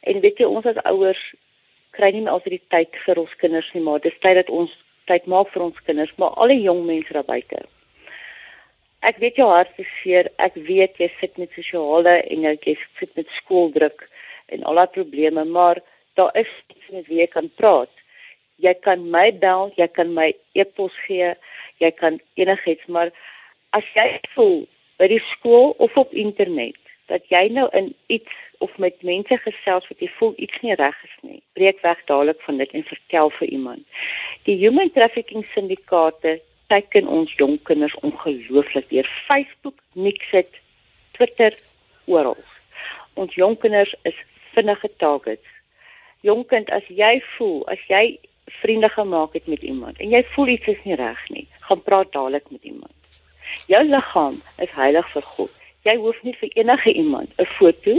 En 0.00 0.20
weet 0.20 0.38
jy, 0.38 0.44
ons 0.44 0.64
as 0.64 0.82
ouers 0.84 1.34
kry 1.98 2.12
nie 2.14 2.22
meer 2.22 2.36
altyd 2.36 2.54
die 2.56 2.70
tyd 2.74 3.00
vir 3.04 3.20
ons 3.24 3.34
kinders 3.40 3.68
nie, 3.74 3.82
maar 3.82 4.02
dis 4.04 4.16
tyd 4.22 4.38
dat 4.38 4.52
ons 4.54 4.74
tyd 5.10 5.26
maak 5.30 5.50
vir 5.54 5.64
ons 5.66 5.82
kinders, 5.86 6.14
maar 6.20 6.36
al 6.38 6.52
die 6.52 6.62
jong 6.62 6.84
mense 6.86 7.14
daar 7.16 7.26
buite. 7.26 7.64
Ek 9.08 9.20
weet 9.22 9.38
jou 9.38 9.46
hart 9.50 9.76
is 9.78 9.90
seer. 10.00 10.30
Ek 10.42 10.56
weet 10.68 10.98
jy 10.98 11.08
sit 11.20 11.36
met 11.38 11.54
sosiale 11.54 12.18
en 12.26 12.46
jy 12.46 12.74
sit 12.98 13.12
met 13.18 13.30
skooldruk 13.36 14.04
en 14.54 14.64
al 14.66 14.80
daai 14.80 14.90
probleme, 14.94 15.44
maar 15.46 15.80
daar 16.18 16.34
is 16.38 16.50
iets 16.74 16.90
met 16.94 17.06
wie 17.06 17.20
jy 17.22 17.28
kan 17.30 17.50
praat. 17.60 17.92
Jy 18.58 18.74
kan 18.82 19.04
my 19.12 19.28
bel, 19.44 19.70
jy 19.78 19.86
kan 19.94 20.10
my 20.14 20.32
e-pos 20.58 20.94
gee, 21.06 21.30
jy 21.78 21.90
kan 21.94 22.18
enigiets, 22.40 22.88
maar 22.90 23.12
as 23.76 23.86
jy 23.94 24.08
voel 24.34 24.64
by 24.98 25.06
die 25.12 25.22
skool 25.30 25.76
of 25.78 25.94
op 26.00 26.14
internet 26.26 26.87
dat 27.08 27.24
jy 27.32 27.48
nou 27.52 27.66
in 27.76 27.94
iets 28.06 28.34
of 28.64 28.74
met 28.78 29.02
mense 29.06 29.38
gesels 29.44 29.88
wat 29.88 30.02
jy 30.02 30.08
voel 30.18 30.34
iets 30.36 30.60
nie 30.60 30.76
reg 30.78 30.96
is 31.06 31.16
nie. 31.22 31.40
Breek 31.58 31.80
weg 31.84 32.00
dadelik 32.10 32.40
van 32.46 32.60
dit 32.60 32.74
en 32.76 32.84
vertel 32.84 33.30
vir 33.38 33.48
iemand. 33.48 34.00
Die 34.48 34.56
human 34.60 34.92
trafficking 34.92 35.46
syndikaate 35.54 36.38
teiken 36.68 37.08
ons 37.08 37.32
jong 37.40 37.56
kinders 37.64 37.96
ongelooflik 38.04 38.88
deur 38.90 39.08
Facebook, 39.26 39.78
Mixit, 39.92 40.60
Twitter 41.16 41.56
oral. 42.06 42.36
Ons 43.14 43.34
jong 43.34 43.56
kinders 43.58 43.94
is 44.08 44.18
vinnige 44.54 44.90
targets. 44.96 45.54
Jong 46.26 46.44
kind, 46.50 46.70
as 46.74 46.86
jy 46.90 47.18
voel, 47.36 47.62
as 47.72 47.82
jy 47.88 48.18
vriende 48.60 48.88
gemaak 48.88 49.32
het 49.36 49.46
met 49.46 49.62
iemand 49.62 49.98
en 50.00 50.10
jy 50.10 50.22
voel 50.32 50.54
iets 50.54 50.70
is 50.72 50.80
nie 50.88 50.96
reg 50.96 51.20
nie, 51.28 51.44
gaan 51.68 51.82
praat 51.84 52.12
dadelik 52.12 52.50
met 52.50 52.64
iemand. 52.64 52.94
Jou 53.68 53.82
liggaam 53.84 54.40
is 54.56 54.72
heilig 54.76 55.08
vir 55.12 55.26
God. 55.36 55.57
Jy 55.88 55.96
hoef 55.96 56.18
nie 56.22 56.36
vir 56.36 56.50
enige 56.60 56.92
iemand 56.92 57.30
'n 57.40 57.48
foto 57.58 57.96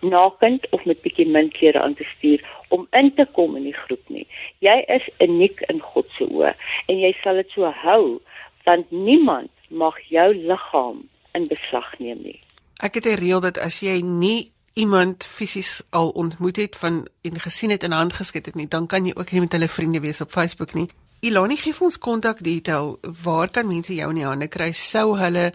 nakend 0.00 0.66
of 0.70 0.84
met 0.84 1.00
bietjie 1.02 1.28
min 1.28 1.50
klere 1.50 1.80
aan 1.80 1.94
te 1.94 2.04
stuur 2.04 2.40
om 2.68 2.86
in 2.90 3.14
te 3.14 3.26
kom 3.32 3.56
in 3.56 3.62
die 3.62 3.76
groep 3.76 4.08
nie. 4.08 4.26
Jy 4.58 4.84
is 4.96 5.08
uniek 5.18 5.60
in 5.72 5.80
God 5.80 6.08
se 6.16 6.24
oë 6.24 6.54
en 6.86 6.98
jy 6.98 7.12
sal 7.22 7.34
dit 7.34 7.50
so 7.50 7.72
hou 7.84 8.20
want 8.64 8.90
niemand 8.90 9.50
mag 9.68 9.98
jou 10.08 10.34
liggaam 10.34 11.08
in 11.34 11.46
beslag 11.46 11.98
neem 11.98 12.22
nie. 12.22 12.40
Ek 12.80 12.94
het 12.94 13.06
'n 13.06 13.20
reël 13.20 13.40
dat 13.40 13.58
as 13.58 13.80
jy 13.80 14.00
nie 14.02 14.52
iemand 14.74 15.24
fisies 15.24 15.82
al 15.90 16.10
ontmoet 16.10 16.56
het 16.56 16.76
van 16.76 17.08
en 17.22 17.40
gesien 17.40 17.70
het 17.70 17.82
en 17.82 17.92
hand 17.92 18.12
geskit 18.12 18.46
het 18.46 18.54
nie, 18.54 18.68
dan 18.68 18.86
kan 18.86 19.06
jy 19.06 19.12
ook 19.14 19.32
nie 19.32 19.40
met 19.40 19.52
hulle 19.52 19.68
vriende 19.68 20.00
wees 20.00 20.20
op 20.20 20.30
Facebook 20.30 20.74
nie. 20.74 20.88
Ilani 21.20 21.56
gee 21.56 21.72
ons 21.80 21.96
kontak 21.98 22.42
detail. 22.44 22.98
Waar 23.22 23.50
kan 23.50 23.66
mense 23.66 23.94
jou 23.94 24.10
in 24.12 24.18
die 24.20 24.26
hande 24.26 24.48
kry? 24.52 24.68
Sou 24.76 25.16
hulle 25.16 25.52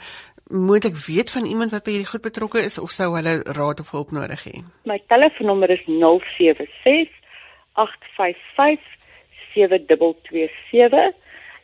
moontlik 0.51 0.95
weet 0.95 1.31
van 1.31 1.45
iemand 1.45 1.71
wat 1.71 1.83
by 1.83 1.91
hierdie 1.91 2.11
goed 2.11 2.21
betrokke 2.21 2.63
is 2.63 2.79
of 2.79 2.91
sou 2.91 3.15
hulle 3.15 3.43
raad 3.57 3.79
of 3.79 3.91
hulp 3.91 4.11
nodig 4.11 4.43
hê? 4.43 4.63
My 4.85 5.01
telefoonnommer 5.07 5.69
is 5.69 5.83
076 5.87 7.09
855 7.73 8.79
7227 9.53 11.13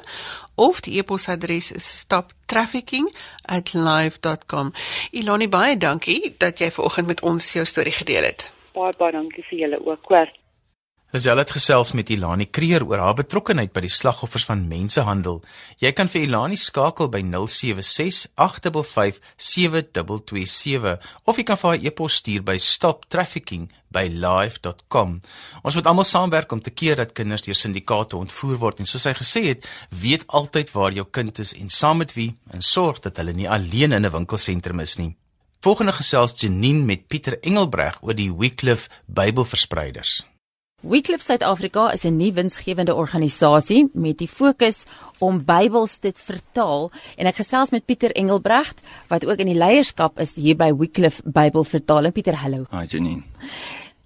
of 0.56 0.80
die 0.80 0.98
e-posadres 0.98 1.72
is 1.72 1.98
stoptrafficking@live.com. 1.98 4.72
Ilani 5.10 5.48
baie 5.48 5.76
dankie 5.76 6.34
dat 6.38 6.58
jy 6.58 6.70
vanoggend 6.70 7.06
met 7.06 7.22
ons 7.22 7.52
jou 7.52 7.64
storie 7.64 7.92
gedeel 7.92 8.22
het. 8.22 8.50
Baie 8.72 8.92
baie 8.98 9.12
dankie 9.12 9.44
vir 9.48 9.58
julle 9.58 9.86
ook. 9.86 10.02
Kwart. 10.02 10.38
Lisel 11.16 11.40
het 11.40 11.48
gesels 11.54 11.94
met 11.96 12.10
Ilani 12.12 12.44
Kreer 12.52 12.82
oor 12.84 13.00
haar 13.00 13.14
betrokkeheid 13.16 13.70
by 13.72 13.80
die 13.86 13.92
slagoffers 13.92 14.44
van 14.44 14.68
mensenhandel. 14.68 15.38
Jy 15.80 15.92
kan 15.96 16.12
vir 16.12 16.26
Ilani 16.26 16.58
skakel 16.60 17.08
by 17.14 17.22
076 17.24 18.36
855 18.36 19.16
7227 19.40 21.00
of 21.24 21.40
jy 21.40 21.44
kan 21.48 21.56
vir 21.62 21.70
haar 21.70 21.80
e-pos 21.88 22.18
stuur 22.20 22.44
by 22.44 22.56
stoptrafficking@live.com. 22.60 25.10
Ons 25.64 25.76
moet 25.78 25.88
almal 25.88 26.04
saamwerk 26.04 26.52
om 26.52 26.60
te 26.60 26.74
keer 26.74 27.00
dat 27.00 27.16
kinders 27.16 27.48
deur 27.48 27.56
syndikaate 27.56 28.20
ontvoer 28.20 28.60
word 28.66 28.84
en 28.84 28.88
soos 28.92 29.08
hy 29.08 29.16
gesê 29.16 29.48
het, 29.48 29.64
weet 29.88 30.28
altyd 30.28 30.68
waar 30.76 30.92
jou 30.92 31.08
kind 31.08 31.32
is 31.40 31.56
en 31.56 31.72
saam 31.72 32.04
met 32.04 32.12
wie 32.12 32.36
en 32.52 32.60
sorg 32.60 33.00
dat 33.00 33.16
hulle 33.16 33.32
nie 33.32 33.48
alleen 33.48 33.96
in 33.96 34.04
'n 34.04 34.12
winkelsentrum 34.12 34.84
is 34.84 35.00
nie. 35.00 35.16
Volgende 35.64 35.92
gesels 35.92 36.32
Janine 36.36 36.84
met 36.84 37.08
Pieter 37.08 37.40
Engelbreg 37.40 38.02
oor 38.02 38.14
die 38.14 38.32
Wycliffe 38.32 38.88
Bybelverspreiders. 39.06 40.35
Wycliffe 40.82 41.24
Suid-Afrika 41.24 41.90
is 41.92 42.04
'n 42.04 42.16
nuwe 42.16 42.32
winsgewende 42.32 42.94
organisasie 42.94 43.88
met 43.92 44.18
die 44.18 44.28
fokus 44.28 44.84
om 45.18 45.44
Bybels 45.44 45.96
te 45.98 46.12
vertaal 46.14 46.90
en 47.16 47.26
ek 47.26 47.36
gesels 47.40 47.70
met 47.70 47.84
Pieter 47.84 48.12
Engelbregt 48.12 48.82
wat 49.08 49.24
ook 49.24 49.38
in 49.38 49.46
die 49.46 49.56
leierskap 49.56 50.20
is 50.20 50.34
hier 50.34 50.56
by 50.56 50.72
Wycliffe 50.76 51.22
Bybelvertaling. 51.24 52.12
Pieter, 52.12 52.36
hallo. 52.36 52.66
Hi 52.70 52.84
Janine. 52.84 53.22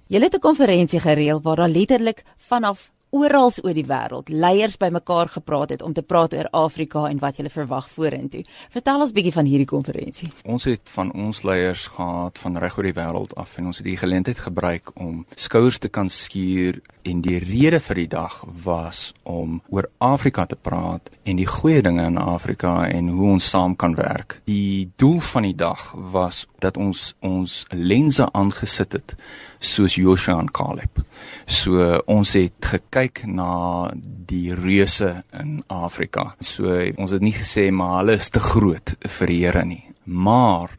Julle 0.07 0.25
het 0.25 0.35
'n 0.35 0.41
konferensie 0.41 1.01
gereël 1.01 1.41
waar 1.43 1.57
daar 1.57 1.69
letterlik 1.69 2.23
vanaf 2.37 2.93
oral 3.11 3.51
oor 3.63 3.75
die 3.75 3.87
wêreld 3.87 4.29
leiers 4.31 4.77
bymekaar 4.79 5.29
gepraat 5.35 5.75
het 5.75 5.83
om 5.83 5.93
te 5.93 6.03
praat 6.03 6.35
oor 6.35 6.49
Afrika 6.55 7.07
en 7.09 7.19
wat 7.19 7.41
hulle 7.41 7.51
verwag 7.51 7.89
vorentoe. 7.91 8.45
Vertel 8.71 9.01
ons 9.01 9.13
bietjie 9.13 9.35
van 9.35 9.49
hierdie 9.51 9.69
konferensie. 9.69 10.31
Ons 10.45 10.69
het 10.71 10.83
van 10.95 11.13
ons 11.13 11.43
leiers 11.43 11.87
gehad 11.97 12.39
van 12.39 12.59
reg 12.63 12.79
oor 12.79 12.89
die 12.89 12.97
wêreld 12.97 13.35
af 13.41 13.57
en 13.59 13.71
ons 13.73 13.81
het 13.83 13.89
die 13.89 13.99
geleentheid 13.99 14.39
gebruik 14.39 14.93
om 14.95 15.25
skouers 15.35 15.79
te 15.79 15.89
kan 15.89 16.09
skuur 16.09 16.81
en 17.03 17.23
die 17.25 17.39
rede 17.43 17.81
vir 17.81 18.03
die 18.03 18.11
dag 18.13 18.41
was 18.65 19.11
om 19.23 19.61
oor 19.71 19.89
Afrika 19.99 20.47
te 20.47 20.57
praat 20.57 21.11
en 21.31 21.39
die 21.39 21.47
goeie 21.47 21.83
dinge 21.83 22.05
in 22.09 22.19
Afrika 22.19 22.89
en 22.91 23.11
hoe 23.15 23.29
ons 23.37 23.49
saam 23.53 23.77
kan 23.79 23.95
werk. 23.99 24.41
Die 24.51 24.91
doel 24.99 25.21
van 25.23 25.47
die 25.47 25.55
dag 25.55 25.93
was 26.13 26.43
dat 26.63 26.79
ons 26.81 27.13
ons 27.27 27.63
lense 27.71 28.27
aangesit 28.35 28.97
het 28.99 29.15
soos 29.59 29.95
Joshua 30.01 30.41
en 30.41 30.51
Caleb. 30.51 31.03
So 31.47 32.01
ons 32.11 32.35
het 32.39 32.71
gekyk 32.73 33.25
na 33.31 33.91
die 33.95 34.57
reuse 34.57 35.21
in 35.37 35.61
Afrika. 35.71 36.33
So 36.41 36.75
ons 36.97 37.15
het 37.15 37.23
nie 37.23 37.35
gesê 37.37 37.69
maar 37.71 38.01
hulle 38.01 38.19
is 38.19 38.31
te 38.33 38.43
groot 38.43 38.97
vir 39.19 39.35
die 39.35 39.41
Here 39.41 39.65
nie. 39.65 39.85
Maar 40.05 40.75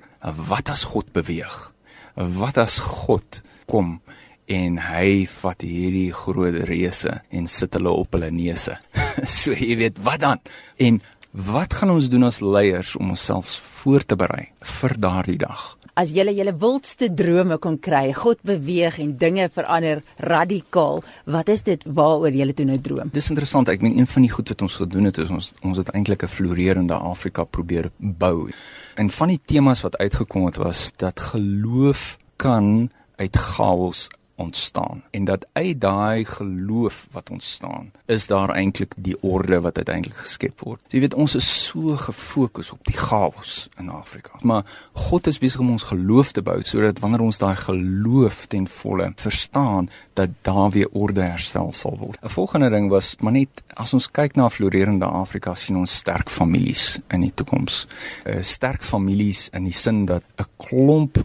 wat 0.50 0.70
as 0.70 0.84
God 0.92 1.14
beweeg? 1.16 1.56
Wat 2.16 2.60
as 2.62 2.80
God 2.84 3.42
kom 3.72 4.00
en 4.52 4.82
hy 4.84 5.24
vat 5.32 5.64
hierdie 5.64 6.12
groot 6.12 6.60
reuse 6.68 7.22
en 7.32 7.48
sit 7.48 7.80
hulle 7.80 7.96
op 8.04 8.18
hulle 8.18 8.34
neuse. 8.36 8.76
so 9.42 9.52
jy 9.52 9.78
weet 9.78 10.00
wat 10.04 10.20
dan? 10.20 10.40
En 10.78 11.02
wat 11.32 11.74
gaan 11.74 11.94
ons 11.94 12.10
doen 12.12 12.24
as 12.28 12.42
leiers 12.44 12.96
om 12.96 13.10
onsself 13.16 13.54
voor 13.82 14.04
te 14.06 14.16
berei 14.16 14.50
vir 14.60 14.98
daardie 15.00 15.40
dag? 15.40 15.78
as 16.00 16.14
julle 16.16 16.34
julle 16.36 16.54
wildste 16.58 17.10
drome 17.18 17.58
kon 17.62 17.78
kry, 17.84 18.12
God 18.16 18.40
beweeg 18.48 19.00
en 19.04 19.16
dinge 19.20 19.48
verander 19.54 20.02
radikaal, 20.24 21.02
wat 21.36 21.52
is 21.52 21.64
dit 21.68 21.84
waaroor 21.86 22.34
julle 22.36 22.56
toe 22.56 22.68
nou 22.70 22.78
droom? 22.82 23.12
Dis 23.14 23.32
interessant. 23.34 23.70
Ek 23.72 23.84
meen 23.84 24.00
een 24.00 24.10
van 24.10 24.26
die 24.26 24.32
goed 24.32 24.52
wat 24.54 24.64
ons 24.66 24.80
gedoen 24.82 25.10
het 25.10 25.20
is 25.22 25.34
ons 25.34 25.52
ons 25.68 25.82
het 25.82 25.92
eintlik 25.96 26.24
'n 26.24 26.32
floreerende 26.32 26.96
Afrika 26.96 27.44
probeer 27.44 27.92
bou. 27.98 28.50
En 28.96 29.10
van 29.10 29.28
die 29.28 29.42
temas 29.46 29.82
wat 29.82 29.98
uitgekom 29.98 30.46
het 30.46 30.58
was 30.58 30.92
dat 30.98 31.20
geloof 31.20 32.18
kan 32.38 32.90
uit 33.18 33.36
chaos 33.38 34.10
ontstaan 34.42 35.04
en 35.12 35.26
dat 35.26 35.46
uit 35.54 35.82
daai 35.82 36.26
geloof 36.26 37.08
wat 37.12 37.30
ontstaan 37.30 37.92
is 38.06 38.28
daar 38.28 38.50
eintlik 38.50 38.94
die 38.98 39.16
orde 39.22 39.62
wat 39.62 39.78
uiteindelik 39.78 40.18
geskep 40.18 40.60
word. 40.66 40.82
Jy 40.90 41.00
weet 41.00 41.14
ons 41.14 41.36
is 41.36 41.48
so 41.66 41.96
gefokus 41.96 42.72
op 42.72 42.84
die 42.90 42.98
chaos 42.98 43.70
in 43.80 43.90
Afrika. 43.90 44.40
Maar 44.42 44.66
God 44.94 45.28
is 45.28 45.40
besig 45.40 45.60
om 45.60 45.72
ons 45.72 45.88
geloof 45.92 46.32
te 46.32 46.44
bou 46.46 46.58
sodat 46.66 47.00
wanneer 47.00 47.24
ons 47.26 47.40
daai 47.42 47.56
geloof 47.56 48.46
ten 48.52 48.68
volle 48.68 49.12
verstaan 49.16 49.90
dat 50.20 50.30
daar 50.48 50.70
weer 50.76 50.90
orde 50.92 51.22
herstel 51.22 51.72
sal 51.72 51.98
word. 51.98 52.20
'n 52.22 52.30
Volgende 52.30 52.70
ding 52.70 52.90
was 52.90 53.16
maar 53.20 53.32
net 53.32 53.64
as 53.74 53.94
ons 53.94 54.12
kyk 54.12 54.36
na 54.36 54.50
florerende 54.50 55.06
Afrika 55.06 55.56
sien 55.56 55.78
ons 55.78 55.96
sterk 55.96 56.30
families 56.30 57.00
in 57.10 57.22
die 57.22 57.34
toekoms. 57.34 57.88
uh, 58.26 58.42
Sterk 58.42 58.84
families 58.84 59.50
in 59.54 59.64
die 59.64 59.74
sin 59.74 60.06
dat 60.06 60.24
'n 60.38 60.46
klomp 60.58 61.18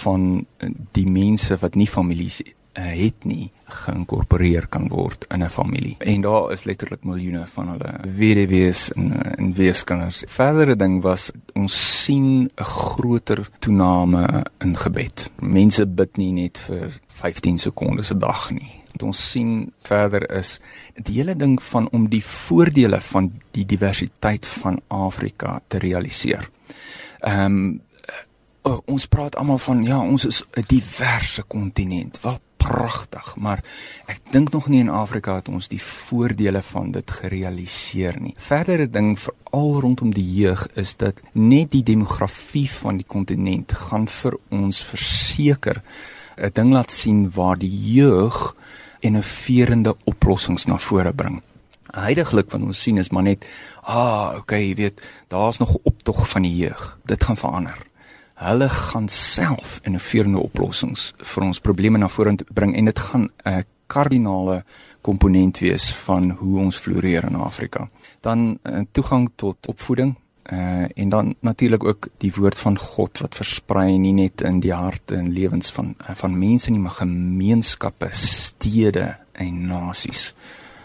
van 0.00 0.46
die 0.92 1.06
mense 1.06 1.56
wat 1.56 1.74
nie 1.74 1.86
families 1.86 2.40
het 2.72 3.24
nie 3.24 3.50
geïnkorporeer 3.70 4.66
kan 4.70 4.88
word 4.88 5.24
in 5.28 5.42
'n 5.42 5.48
familie. 5.48 5.96
En 5.98 6.20
daar 6.20 6.52
is 6.52 6.64
letterlik 6.64 7.04
miljoene 7.04 7.46
van 7.46 7.68
hulle 7.68 7.94
weduwees 8.16 8.92
en 8.92 9.36
en 9.36 9.54
weeskinders. 9.54 10.24
Verdere 10.26 10.76
ding 10.76 11.02
was 11.02 11.30
ons 11.54 12.04
sien 12.04 12.50
'n 12.56 12.64
groter 12.64 13.48
toename 13.58 14.46
in 14.58 14.76
gebed. 14.76 15.30
Mense 15.40 15.86
bid 15.86 16.16
nie 16.16 16.32
net 16.32 16.58
vir 16.58 17.00
15 17.06 17.58
sekondes 17.58 18.12
'n 18.12 18.18
dag 18.18 18.50
nie. 18.50 18.70
Wat 18.92 19.02
ons 19.02 19.30
sien 19.30 19.72
verder 19.82 20.30
is 20.30 20.60
die 20.94 21.14
hele 21.14 21.36
ding 21.36 21.62
van 21.62 21.88
om 21.90 22.08
die 22.08 22.24
voordele 22.24 23.00
van 23.00 23.32
die 23.50 23.66
diversiteit 23.66 24.46
van 24.46 24.80
Afrika 24.88 25.60
te 25.66 25.78
realiseer. 25.78 26.50
Ehm 27.20 27.44
um, 27.44 27.80
uh, 28.66 28.78
ons 28.84 29.06
praat 29.06 29.36
almal 29.36 29.58
van 29.58 29.84
ja, 29.84 30.00
ons 30.00 30.24
is 30.24 30.44
'n 30.56 30.64
diverse 30.66 31.42
kontinent. 31.42 32.20
Wat 32.20 32.40
pragtig, 32.60 33.34
maar 33.40 33.62
ek 34.10 34.20
dink 34.34 34.52
nog 34.52 34.68
nie 34.68 34.82
in 34.84 34.92
Afrika 34.92 35.38
het 35.38 35.48
ons 35.48 35.70
die 35.72 35.80
voordele 35.82 36.62
van 36.62 36.92
dit 36.94 37.10
gerealiseer 37.20 38.20
nie. 38.20 38.34
Verdere 38.38 38.86
ding 38.90 39.14
veral 39.18 39.80
rondom 39.84 40.12
die 40.14 40.26
jeug 40.26 40.66
is 40.80 40.94
dat 41.00 41.22
net 41.32 41.72
die 41.72 41.82
demografie 41.86 42.68
van 42.70 43.00
die 43.00 43.08
kontinent 43.08 43.72
gaan 43.88 44.08
vir 44.20 44.38
ons 44.50 44.82
verseker 44.84 45.82
'n 46.36 46.50
ding 46.54 46.72
laat 46.72 46.90
sien 46.90 47.30
waar 47.30 47.58
die 47.58 47.92
jeug 47.92 48.54
innoverende 49.00 49.96
oplossings 50.04 50.66
na 50.66 50.78
vore 50.78 51.12
bring. 51.12 51.42
Heidiglik 51.90 52.50
wat 52.50 52.62
ons 52.62 52.80
sien 52.80 52.98
is 52.98 53.10
maar 53.10 53.22
net 53.22 53.44
ah, 53.82 54.36
okay, 54.38 54.68
jy 54.68 54.74
weet, 54.74 55.00
daar's 55.28 55.58
nog 55.58 55.74
'n 55.74 55.80
optog 55.82 56.28
van 56.28 56.42
die 56.42 56.56
jeug. 56.56 56.98
Dit 57.04 57.24
gaan 57.24 57.36
verander 57.36 57.89
hulle 58.40 58.68
gaan 58.68 59.08
self 59.08 59.80
innoverende 59.84 60.40
oplossings 60.40 61.10
vir 61.32 61.44
ons 61.44 61.60
probleme 61.60 62.00
na 62.00 62.08
vore 62.08 62.32
bring 62.56 62.72
en 62.76 62.88
dit 62.88 62.98
gaan 62.98 63.28
'n 63.44 63.64
kardinale 63.86 64.62
komponent 65.02 65.58
wees 65.58 65.90
van 66.06 66.30
hoe 66.30 66.58
ons 66.58 66.76
floreer 66.76 67.24
in 67.24 67.34
Afrika. 67.34 67.88
Dan 68.20 68.58
uh, 68.62 68.80
toegang 68.92 69.30
tot 69.36 69.66
opvoeding 69.66 70.14
uh, 70.52 70.84
en 70.94 71.08
dan 71.08 71.34
natuurlik 71.40 71.84
ook 71.84 72.08
die 72.18 72.32
woord 72.36 72.58
van 72.58 72.78
God 72.78 73.18
wat 73.18 73.34
versprei 73.34 73.98
nie 73.98 74.12
net 74.12 74.40
in 74.40 74.60
die 74.60 74.74
harte 74.74 75.16
en 75.16 75.32
lewens 75.32 75.70
van 75.70 75.94
uh, 76.00 76.14
van 76.14 76.38
mense 76.38 76.70
nie 76.70 76.80
maar 76.80 77.00
gemeenskappe, 77.00 78.08
stede 78.10 79.16
en 79.32 79.66
nasies. 79.66 80.34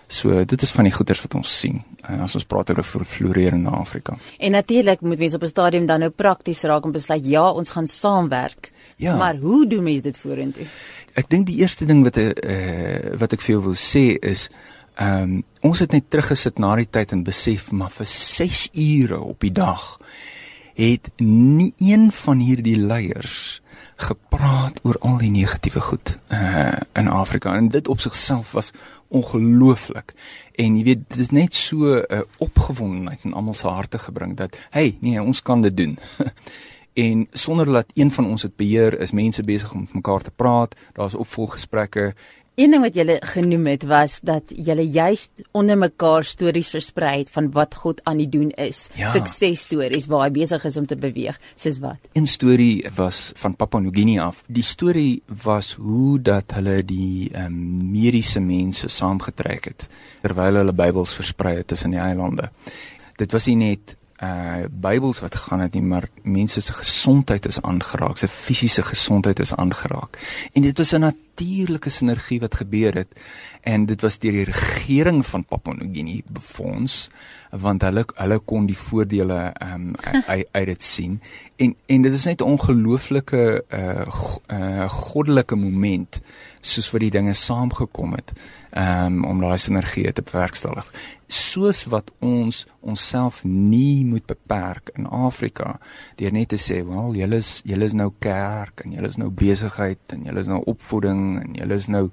So 0.08 0.46
dit 0.46 0.62
is 0.62 0.72
van 0.72 0.84
die 0.84 0.94
goeders 0.94 1.22
wat 1.22 1.36
ons 1.36 1.60
sien 1.60 1.84
uh, 2.10 2.22
as 2.24 2.36
ons 2.36 2.46
praat 2.46 2.70
oor 2.70 2.84
florerende 2.84 3.70
Afrika. 3.70 4.18
En 4.38 4.52
natuurlik 4.52 5.02
moet 5.02 5.18
mense 5.18 5.36
op 5.36 5.44
'n 5.44 5.48
stadium 5.48 5.86
dan 5.86 6.00
nou 6.00 6.10
prakties 6.10 6.64
raak 6.64 6.86
en 6.86 6.92
besluit 6.92 7.26
ja, 7.26 7.52
ons 7.52 7.70
gaan 7.70 7.88
saamwerk. 7.88 8.72
Ja. 8.98 9.16
Maar 9.16 9.36
hoe 9.36 9.68
doen 9.68 9.84
mense 9.84 10.02
dit 10.02 10.18
vorentoe? 10.18 10.66
Ek 11.14 11.30
dink 11.30 11.46
die 11.46 11.58
eerste 11.58 11.86
ding 11.86 12.04
wat 12.04 12.18
'n 12.18 12.34
uh, 12.48 13.18
wat 13.18 13.34
ek 13.34 13.42
vir 13.42 13.56
jou 13.56 13.64
wil 13.64 13.76
sê 13.76 14.18
is 14.20 14.50
ehm 14.96 15.22
um, 15.22 15.44
ons 15.62 15.80
het 15.80 15.92
net 15.92 16.10
teruggesit 16.10 16.60
na 16.60 16.76
die 16.76 16.88
tyd 16.90 17.12
en 17.12 17.24
besef 17.24 17.72
maar 17.72 17.92
vir 17.92 18.06
6 18.06 18.70
ure 18.74 19.20
op 19.20 19.40
die 19.40 19.52
dag 19.52 19.98
het 20.76 21.10
nie 21.18 21.74
een 21.80 22.12
van 22.12 22.40
hierdie 22.40 22.78
leiers 22.78 23.62
gepraat 23.96 24.80
oor 24.84 24.98
al 25.00 25.18
die 25.18 25.32
negatiewe 25.32 25.82
goed 25.82 26.18
uh, 26.32 26.76
in 26.94 27.08
Afrika 27.08 27.56
en 27.56 27.70
dit 27.72 27.88
op 27.88 28.00
sigself 28.00 28.52
was 28.52 28.72
ongelooflik. 29.16 30.14
En 30.60 30.78
jy 30.78 30.84
weet, 30.84 31.04
dit 31.08 31.20
is 31.24 31.32
net 31.32 31.54
so 31.56 31.96
'n 31.96 32.06
uh, 32.14 32.22
opgewondenheid 32.38 33.24
in 33.24 33.34
almal 33.34 33.54
se 33.54 33.68
harte 33.68 33.98
gebring 33.98 34.36
dat 34.38 34.60
hey, 34.70 34.98
nee, 35.00 35.22
ons 35.22 35.42
kan 35.42 35.62
dit 35.62 35.78
doen. 35.78 35.98
en 37.06 37.28
sonder 37.32 37.66
dat 37.66 37.92
een 37.94 38.12
van 38.12 38.26
ons 38.26 38.42
dit 38.42 38.56
beheer, 38.56 39.00
is 39.00 39.12
mense 39.12 39.44
besig 39.44 39.74
om 39.74 39.80
met 39.80 39.94
mekaar 39.94 40.22
te 40.22 40.32
praat. 40.32 40.76
Daar's 40.94 41.16
opvolggesprekke 41.16 42.14
Een 42.56 42.72
ding 42.72 42.84
wat 42.86 42.96
julle 42.96 43.18
genoem 43.20 43.66
het 43.68 43.84
was 43.84 44.20
dat 44.24 44.52
julle 44.56 44.86
juist 44.88 45.42
onder 45.52 45.76
mekaar 45.78 46.24
stories 46.24 46.70
versprei 46.72 47.18
het 47.18 47.32
van 47.36 47.50
wat 47.52 47.76
God 47.76 48.00
aan 48.08 48.22
die 48.22 48.30
doen 48.32 48.50
is. 48.50 48.88
Ja. 48.96 49.12
Suksesstories 49.12 50.08
waar 50.08 50.24
hy 50.24 50.32
besig 50.38 50.64
is 50.64 50.78
om 50.80 50.86
te 50.88 50.96
beweeg. 50.96 51.36
Soos 51.56 51.82
wat? 51.84 52.00
'n 52.14 52.26
Storie 52.26 52.88
was 52.96 53.32
van 53.36 53.56
Papua 53.56 53.90
Guinea 53.92 54.24
af. 54.24 54.44
Die 54.48 54.64
storie 54.64 55.22
was 55.44 55.74
hoe 55.74 56.22
dat 56.22 56.52
hulle 56.56 56.86
die 56.86 57.30
um, 57.36 57.92
mediese 57.92 58.40
mense 58.40 58.88
saamgetrek 58.88 59.66
het 59.66 59.90
terwyl 60.22 60.56
hulle 60.56 60.74
Bybels 60.74 61.14
versprei 61.14 61.58
het 61.58 61.68
tussen 61.68 61.92
die 61.92 62.00
eilande. 62.00 62.52
Dit 63.16 63.32
was 63.32 63.46
nie 63.46 63.56
net 63.56 63.98
uh 64.24 64.64
Bybels 64.72 65.20
wat 65.20 65.36
gegaan 65.36 65.60
het 65.60 65.74
nie, 65.74 65.84
maar 65.84 66.08
mense 66.24 66.62
se 66.62 66.74
gesondheid 66.74 67.46
is 67.46 67.62
aangeraak, 67.62 68.18
se 68.18 68.28
fisiese 68.28 68.82
gesondheid 68.82 69.40
is 69.40 69.56
aangeraak. 69.56 70.20
En 70.54 70.62
dit 70.62 70.78
was 70.78 70.92
'n 70.92 71.12
natuurlike 71.36 71.90
sinergie 71.90 72.40
wat 72.40 72.56
gebeur 72.56 72.96
het 72.96 73.12
en 73.62 73.86
dit 73.86 74.02
was 74.02 74.20
deur 74.20 74.32
die 74.32 74.48
regering 74.48 75.26
van 75.26 75.44
Papua 75.44 75.74
New 75.74 75.94
Guinea 75.94 76.22
befonds 76.32 77.10
want 77.52 77.84
hulle 77.88 78.04
hulle 78.16 78.40
kon 78.40 78.68
die 78.70 78.78
voordele 78.78 79.40
ehm 79.54 79.90
um, 79.90 79.96
uit 80.34 80.48
uit 80.52 80.66
dit 80.66 80.84
sien. 80.84 81.20
En 81.56 81.76
en 81.86 82.02
dit 82.02 82.14
is 82.14 82.26
net 82.26 82.42
'n 82.42 82.52
ongelooflike 82.56 83.64
uh, 83.70 84.08
uh 84.48 84.90
goddelike 84.90 85.56
moment 85.56 86.22
soos 86.62 86.92
wat 86.92 87.02
die 87.02 87.12
dinge 87.12 87.34
saamgekom 87.34 88.14
het 88.14 88.34
um, 88.72 89.24
om 89.26 89.40
daai 89.40 89.58
sinergie 89.58 90.12
te 90.12 90.22
bewerkstellig. 90.22 90.88
Soos 91.28 91.84
wat 91.84 92.12
ons 92.20 92.66
onsself 92.80 93.44
nie 93.44 94.06
moet 94.06 94.26
beperk 94.26 94.90
in 94.94 95.06
Afrika 95.06 95.80
deur 96.16 96.32
net 96.32 96.50
te 96.54 96.60
sê 96.62 96.82
wel 96.86 97.16
julle 97.22 97.42
is 97.44 97.62
julle 97.66 97.86
is 97.86 97.98
nou 97.98 98.12
kerk 98.20 98.86
en 98.86 98.92
julle 98.98 99.08
is 99.08 99.18
nou 99.22 99.30
besigheid 99.30 100.16
en 100.16 100.26
julle 100.28 100.40
is 100.40 100.52
nou 100.52 100.62
opvoeding 100.66 101.25
en 101.42 101.58
julle 101.60 101.80
is 101.82 101.90
nou 101.92 102.10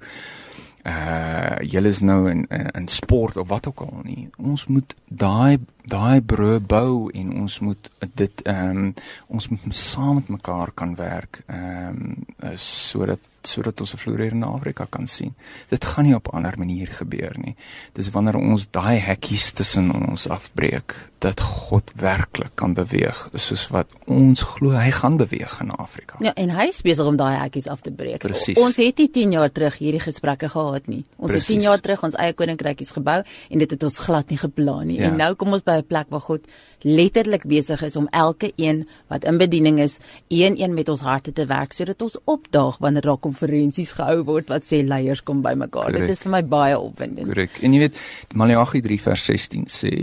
uh 0.83 1.59
julle 1.63 1.91
is 1.93 2.01
nou 2.03 2.19
in 2.31 2.47
in 2.49 2.87
sport 2.91 3.37
of 3.37 3.47
wat 3.47 3.67
ook 3.67 3.85
al 3.85 4.01
nie. 4.03 4.27
Ons 4.37 4.67
moet 4.67 4.95
daai 5.07 5.59
daai 5.85 6.21
brûe 6.21 6.59
bou 6.59 7.09
en 7.11 7.33
ons 7.41 7.59
moet 7.59 7.89
dit 8.13 8.41
ehm 8.41 8.77
um, 8.77 8.93
ons 9.27 9.49
moet 9.49 9.75
saam 9.75 10.15
met 10.15 10.27
mekaar 10.37 10.71
kan 10.73 10.95
werk 10.95 11.43
ehm 11.47 12.01
um, 12.41 12.55
sodat 12.55 13.19
sodat 13.47 13.79
ons 13.79 13.93
'n 13.93 13.97
floreerende 13.97 14.45
Afrika 14.45 14.85
kan 14.89 15.07
sien. 15.07 15.35
Dit 15.67 15.85
gaan 15.85 16.05
nie 16.05 16.15
op 16.15 16.27
'n 16.27 16.35
ander 16.35 16.57
manier 16.57 16.87
gebeur 16.87 17.35
nie. 17.37 17.55
Dis 17.93 18.09
wanneer 18.09 18.35
ons 18.35 18.67
daai 18.71 18.99
hekkies 18.99 19.51
tussen 19.51 20.09
ons 20.09 20.27
afbreek 20.27 20.95
dat 21.17 21.39
God 21.39 21.91
werklik 21.95 22.51
kan 22.55 22.73
beweeg, 22.73 23.29
soos 23.33 23.67
wat 23.67 23.87
ons 24.05 24.41
glo 24.41 24.75
hy 24.75 24.91
gaan 24.91 25.17
beweeg 25.17 25.59
in 25.61 25.71
Afrika. 25.71 26.15
Ja, 26.19 26.33
en 26.33 26.49
hy 26.49 26.67
is 26.67 26.81
besig 26.81 27.05
om 27.05 27.15
daai 27.15 27.37
hekkies 27.37 27.67
af 27.67 27.81
te 27.81 27.91
breek. 27.91 28.19
Precies. 28.19 28.59
Ons 28.59 28.77
het 28.77 28.97
nie 28.97 29.09
10 29.09 29.31
jaar 29.31 29.51
terug 29.51 29.77
hierdie 29.77 30.03
gesprekke 30.03 30.49
gehad 30.49 30.87
nie. 30.87 31.05
Ons 31.17 31.31
Precies. 31.31 31.47
het 31.47 31.57
10 31.57 31.61
jaar 31.61 31.79
terug 31.79 32.03
ons 32.03 32.15
eie 32.15 32.33
koninkrykies 32.33 32.91
gebou 32.91 33.23
en 33.49 33.57
dit 33.57 33.71
het 33.71 33.83
ons 33.83 33.99
glad 33.99 34.29
nie 34.29 34.37
geplan 34.37 34.87
nie. 34.87 34.99
Ja. 34.99 35.07
En 35.11 35.15
nou 35.15 35.35
kom 35.35 35.53
ons 35.53 35.63
by 35.63 35.72
'n 35.77 35.87
plek 35.87 36.07
waar 36.09 36.21
God 36.21 36.47
letterlik 36.81 37.45
besig 37.47 37.81
is 37.81 37.95
om 37.95 38.07
elke 38.11 38.51
een 38.55 38.87
wat 39.07 39.23
in 39.23 39.37
bediening 39.37 39.79
is, 39.79 39.99
een 40.27 40.59
een 40.61 40.73
met 40.73 40.89
ons 40.89 41.01
harte 41.01 41.31
te 41.31 41.45
werk 41.45 41.73
sodat 41.73 42.01
ons 42.01 42.17
opdaag 42.25 42.77
wanneer 42.77 43.01
daar 43.01 43.17
konferensies 43.17 43.91
gehou 43.91 44.23
word 44.23 44.49
wat 44.49 44.63
sê 44.63 44.83
leiers 44.83 45.23
kom 45.23 45.41
bymekaar. 45.41 45.91
Dit 45.91 46.09
is 46.09 46.21
vir 46.21 46.31
my 46.31 46.43
baie 46.43 46.79
opwindend. 46.79 47.27
Korrek. 47.27 47.61
En 47.61 47.73
jy 47.73 47.79
weet 47.79 47.99
Maleagi 48.33 48.81
3 48.81 49.01
vers 49.01 49.25
16 49.25 49.65
sê 49.67 49.93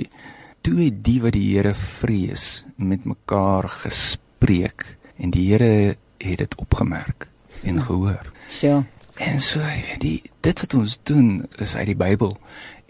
toe 0.61 0.77
het 0.85 1.05
die 1.05 1.21
wat 1.23 1.33
die 1.33 1.57
Here 1.57 1.75
vrees 1.75 2.65
met 2.77 3.05
mekaar 3.05 3.69
gespreek 3.69 4.97
en 5.19 5.31
die 5.31 5.51
Here 5.53 5.97
het 6.19 6.39
dit 6.39 6.57
opgemerk 6.57 7.29
en 7.65 7.81
gehoor. 7.83 8.33
So 8.49 8.85
En 9.21 9.41
so, 9.41 9.61
jy 9.61 9.81
weet, 9.85 10.01
die 10.01 10.31
dit 10.41 10.61
wat 10.63 10.75
ons 10.79 10.97
doen 11.05 11.43
is 11.61 11.75
uit 11.77 11.91
die 11.91 11.99
Bybel 11.99 12.39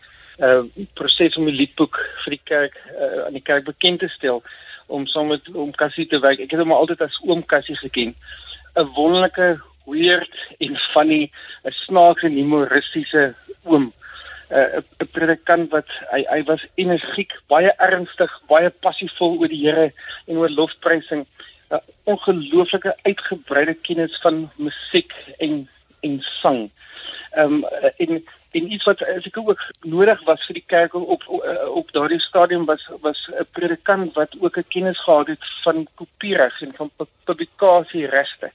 uh 0.40 0.62
proses 0.97 1.37
om 1.37 1.44
die 1.51 1.57
liedboek 1.59 1.99
vir 2.23 2.33
die 2.33 2.40
kerk 2.49 2.79
uh, 2.94 3.27
aan 3.27 3.37
die 3.37 3.42
kerk 3.44 3.66
bekend 3.66 4.01
te 4.01 4.09
stel 4.09 4.40
om 4.87 5.05
saam 5.11 5.29
met 5.35 5.51
oom 5.53 5.75
Cassie 5.77 6.07
te 6.09 6.23
werk. 6.25 6.40
Ek 6.40 6.55
het 6.55 6.64
hom 6.64 6.73
altyd 6.73 7.05
as 7.05 7.21
oom 7.29 7.44
Cassie 7.44 7.77
geken. 7.77 8.16
'n 8.73 8.88
Wonderlike, 8.97 9.61
weird 9.85 10.40
en 10.64 10.81
funny, 10.94 11.29
'n 11.68 11.77
snaakse 11.83 12.31
en 12.33 12.40
humoristiese 12.40 13.29
oom. 13.68 13.92
'n 13.92 14.57
uh, 14.57 14.81
'n 14.81 15.12
predikant 15.12 15.68
wat 15.77 15.92
hy 16.16 16.25
hy 16.33 16.42
was 16.49 16.64
energiek, 16.81 17.37
baie 17.53 17.75
ernstig, 17.77 18.42
baie 18.49 18.71
passievol 18.71 19.37
oor 19.42 19.53
die 19.53 19.64
Here 19.66 19.90
en 20.25 20.40
oor 20.40 20.49
lofprysing. 20.49 21.27
'n 21.68 21.83
ongelooflike 22.05 22.97
uitgebreide 23.03 23.75
kennis 23.75 24.16
van 24.25 24.49
musiek 24.57 25.12
en 25.37 25.68
en 26.09 26.18
sang. 26.40 26.61
Ehm 27.31 27.53
um, 27.53 27.64
en 27.97 28.25
en 28.51 28.73
iets 28.73 28.85
wat 28.85 29.03
as 29.05 29.27
ek 29.29 29.37
ook 29.38 29.62
nodig 29.85 30.21
was 30.25 30.44
vir 30.47 30.57
die 30.57 30.66
kerk 30.66 30.94
op 30.94 31.09
op, 31.09 31.27
op 31.81 31.92
daardie 31.92 32.21
stadium 32.21 32.64
was 32.64 32.88
was 33.05 33.29
'n 33.29 33.47
predikant 33.53 34.14
wat 34.14 34.37
ook 34.40 34.57
'n 34.59 34.68
kennis 34.68 35.01
gehad 35.01 35.27
het 35.27 35.44
van 35.62 35.87
kopiereg 35.94 36.61
en 36.61 36.73
van 36.77 36.90
publikasieregte. 37.25 38.53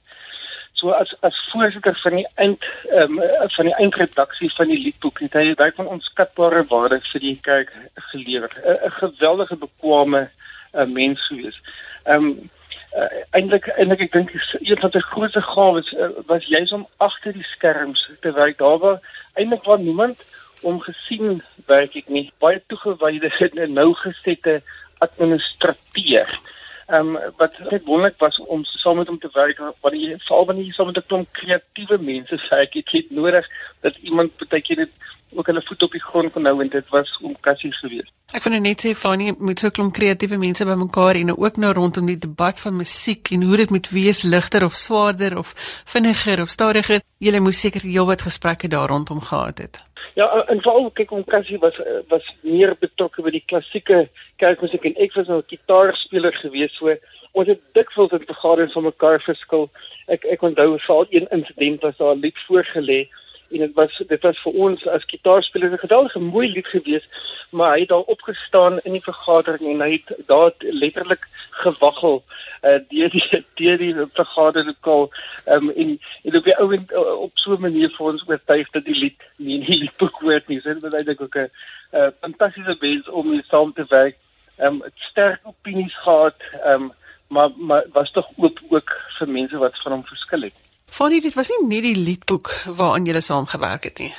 So 0.72 0.90
as 0.90 1.14
as 1.20 1.48
voorsitter 1.50 1.98
van 2.02 2.14
die 2.14 2.28
eind 2.34 2.64
ehm 2.90 3.18
um, 3.18 3.50
van 3.56 3.64
die 3.64 3.74
eindredaksie 3.74 4.52
van 4.54 4.68
die 4.68 4.82
liedboek 4.82 5.20
het 5.20 5.32
hy 5.32 5.54
baie 5.54 5.72
van 5.76 5.86
onskatbare 5.86 6.64
waarde 6.68 7.00
vir 7.12 7.20
die 7.20 7.38
kerk 7.40 7.72
gelewer. 7.94 8.50
'n 8.64 8.90
geweldige 8.90 9.56
bekwame 9.56 10.30
uh, 10.72 10.84
mens 10.84 11.26
gewees. 11.26 11.60
Ehm 12.02 12.24
um, 12.24 12.50
uh, 12.96 13.08
eintlik 13.30 13.68
eintlik 13.76 14.06
ek 14.06 14.12
dink 14.12 14.32
een 14.34 14.80
van 14.80 14.94
sy 14.94 15.02
grootste 15.08 15.42
gawes 15.42 15.92
uh, 15.92 16.10
was 16.30 16.46
juis 16.46 16.72
om 16.72 16.86
agter 16.96 17.32
die 17.32 17.48
skerms 17.50 18.08
te 18.20 18.32
werk 18.32 18.58
daar 18.58 18.78
waar 18.78 19.00
eintlik 19.34 19.64
waar 19.68 19.82
niemand 19.82 20.24
om 20.62 20.80
gesien 20.80 21.42
werk 21.66 21.96
ek 21.96 22.08
nie 22.08 22.30
baie 22.38 22.62
toegewyde 22.66 23.32
en 23.66 23.78
nou 23.80 23.92
gesette 24.04 24.60
administrateur 24.98 26.40
Ehm 26.86 27.16
um, 27.16 27.32
wat 27.36 27.54
net 27.70 27.84
wonderlik 27.84 28.18
was 28.20 28.38
om 28.38 28.64
saam 28.64 28.96
met 28.96 29.06
hom 29.06 29.18
te 29.18 29.28
werk 29.32 29.58
want 29.80 29.94
jy 29.96 30.16
veral 30.20 30.44
wanneer 30.44 30.66
jy 30.66 30.72
saam 30.76 30.86
met 30.86 30.98
'n 31.00 31.06
klomp 31.06 31.28
kreatiewe 31.32 31.98
mense 31.98 32.36
sê 32.42 32.58
ek 32.60 32.74
het 32.74 32.92
net 32.92 33.10
nodig 33.10 33.46
dat 33.80 33.96
iemand 34.02 34.36
partykeer 34.36 34.76
dit 34.76 34.92
ook 35.34 35.46
hulle 35.46 35.62
voet 35.62 35.82
op 35.82 35.92
die 35.92 36.02
grond 36.02 36.32
kon 36.32 36.46
hou 36.46 36.60
en 36.62 36.68
dit 36.68 36.88
was 36.90 37.18
om 37.22 37.36
Cassie 37.40 37.72
gewees. 37.72 38.10
Ek 38.34 38.42
vind 38.42 38.62
net 38.64 38.82
sê 38.82 38.94
Fanie 38.98 39.34
met 39.38 39.58
so 39.58 39.68
'n 39.68 39.70
klomp 39.76 39.94
kreatiewe 39.94 40.36
mense 40.36 40.64
bymekaar 40.64 41.14
en 41.14 41.36
ook 41.36 41.56
nou 41.56 41.72
rondom 41.72 42.06
die 42.06 42.18
debat 42.18 42.58
van 42.60 42.76
musiek 42.76 43.30
en 43.30 43.42
hoe 43.42 43.56
dit 43.56 43.70
moet 43.70 43.88
wees 43.90 44.22
ligter 44.22 44.64
of 44.64 44.72
swaarder 44.72 45.38
of 45.38 45.54
vinniger 45.84 46.40
of 46.40 46.50
stadiger. 46.50 47.00
Julle 47.18 47.40
moes 47.40 47.60
seker 47.60 47.82
heelwat 47.82 48.22
gesprekke 48.22 48.68
daar 48.68 48.88
rondom 48.88 49.20
gehad 49.20 49.58
het. 49.58 49.84
Ja, 50.14 50.26
en 50.46 50.60
veral 50.60 50.90
kyk 50.90 51.10
om 51.10 51.24
Cassie 51.24 51.58
was 51.58 51.80
was 52.08 52.34
meer 52.42 52.76
betrokke 52.80 53.22
by 53.22 53.30
die 53.30 53.44
klassieke 53.46 54.08
kerkmusiek 54.36 54.84
en 54.84 54.96
ek 54.96 55.14
was 55.14 55.26
nou 55.26 55.38
'n 55.38 55.48
gitaarspeler 55.48 56.32
gewees 56.32 56.74
so 56.76 56.96
ons 57.34 57.48
het 57.48 57.60
dikwels 57.72 58.12
in 58.12 58.26
vergaderings 58.26 58.72
van 58.72 58.82
mekaar 58.82 59.20
verskil. 59.20 59.70
Ek 60.06 60.24
ek 60.24 60.42
onthou 60.42 60.78
veral 60.78 61.06
een 61.10 61.26
insident 61.30 61.82
was 61.82 61.96
daar 61.96 62.14
'n 62.16 62.20
lied 62.20 62.38
voorgelê 62.46 63.08
en 63.54 63.64
dit 63.66 63.74
was 63.74 64.02
dit 64.06 64.22
was 64.22 64.42
vir 64.44 64.52
ons 64.66 64.86
as 64.96 65.06
gitaarspelers 65.12 65.72
'n 65.72 65.84
geweldige 65.86 66.20
mooi 66.20 66.48
lied 66.52 66.66
gewees 66.66 67.06
maar 67.50 67.72
hy 67.74 67.80
het 67.80 67.88
daar 67.88 68.12
opgestaan 68.16 68.80
in 68.82 68.92
die 68.92 69.08
vergadering 69.10 69.64
en 69.72 69.80
hy 69.80 69.92
het 69.98 70.26
daar 70.26 70.52
letterlik 70.58 71.28
gewaggel 71.50 72.22
uh, 72.64 72.78
deur 72.88 73.10
die 73.10 73.44
deur 73.54 73.78
die 73.78 73.94
vergaderlokaal 74.18 75.10
um, 75.46 75.70
en 75.70 76.00
en 76.24 76.36
op 76.36 76.44
die 76.44 76.56
ou 76.56 76.68
en 76.74 76.86
uh, 76.90 77.20
op 77.26 77.38
so 77.38 77.54
'n 77.54 77.60
manier 77.60 77.90
vir 77.96 78.06
ons 78.06 78.26
oortuig 78.26 78.70
dat 78.70 78.84
die 78.84 78.98
lied 78.98 79.20
nie 79.36 79.60
die 79.66 79.78
liedboek 79.84 80.20
hoort 80.20 80.48
nie. 80.48 80.60
So 80.60 80.74
dit 80.74 80.82
was 80.82 80.92
eintlik 80.92 81.20
ook 81.20 81.36
'n 81.36 81.50
uh, 81.92 82.08
fantastiese 82.20 82.76
mens 82.80 83.08
om 83.08 83.28
mee 83.28 83.44
saam 83.48 83.72
te 83.72 83.84
werk. 83.88 84.16
Um, 84.58 84.82
het 84.82 84.92
sterk 84.96 85.40
opinies 85.44 85.94
gehad 85.94 86.36
um, 86.64 86.92
maar 87.28 87.50
maar 87.56 87.84
was 87.92 88.10
tog 88.10 88.28
ook 88.36 88.60
ook 88.68 88.90
vir 89.18 89.28
mense 89.28 89.58
wat 89.58 89.82
van 89.82 89.92
hom 89.92 90.04
verskil 90.06 90.42
het 90.42 90.63
Fanny, 90.94 91.18
dit 91.18 91.34
was 91.34 91.48
nie 91.50 91.64
net 91.66 91.82
die 91.82 91.98
liedboek 91.98 92.52
waaraan 92.78 93.06
julle 93.08 93.20
saamgewerk 93.26 93.86
het 93.88 93.98
nie. 93.98 94.12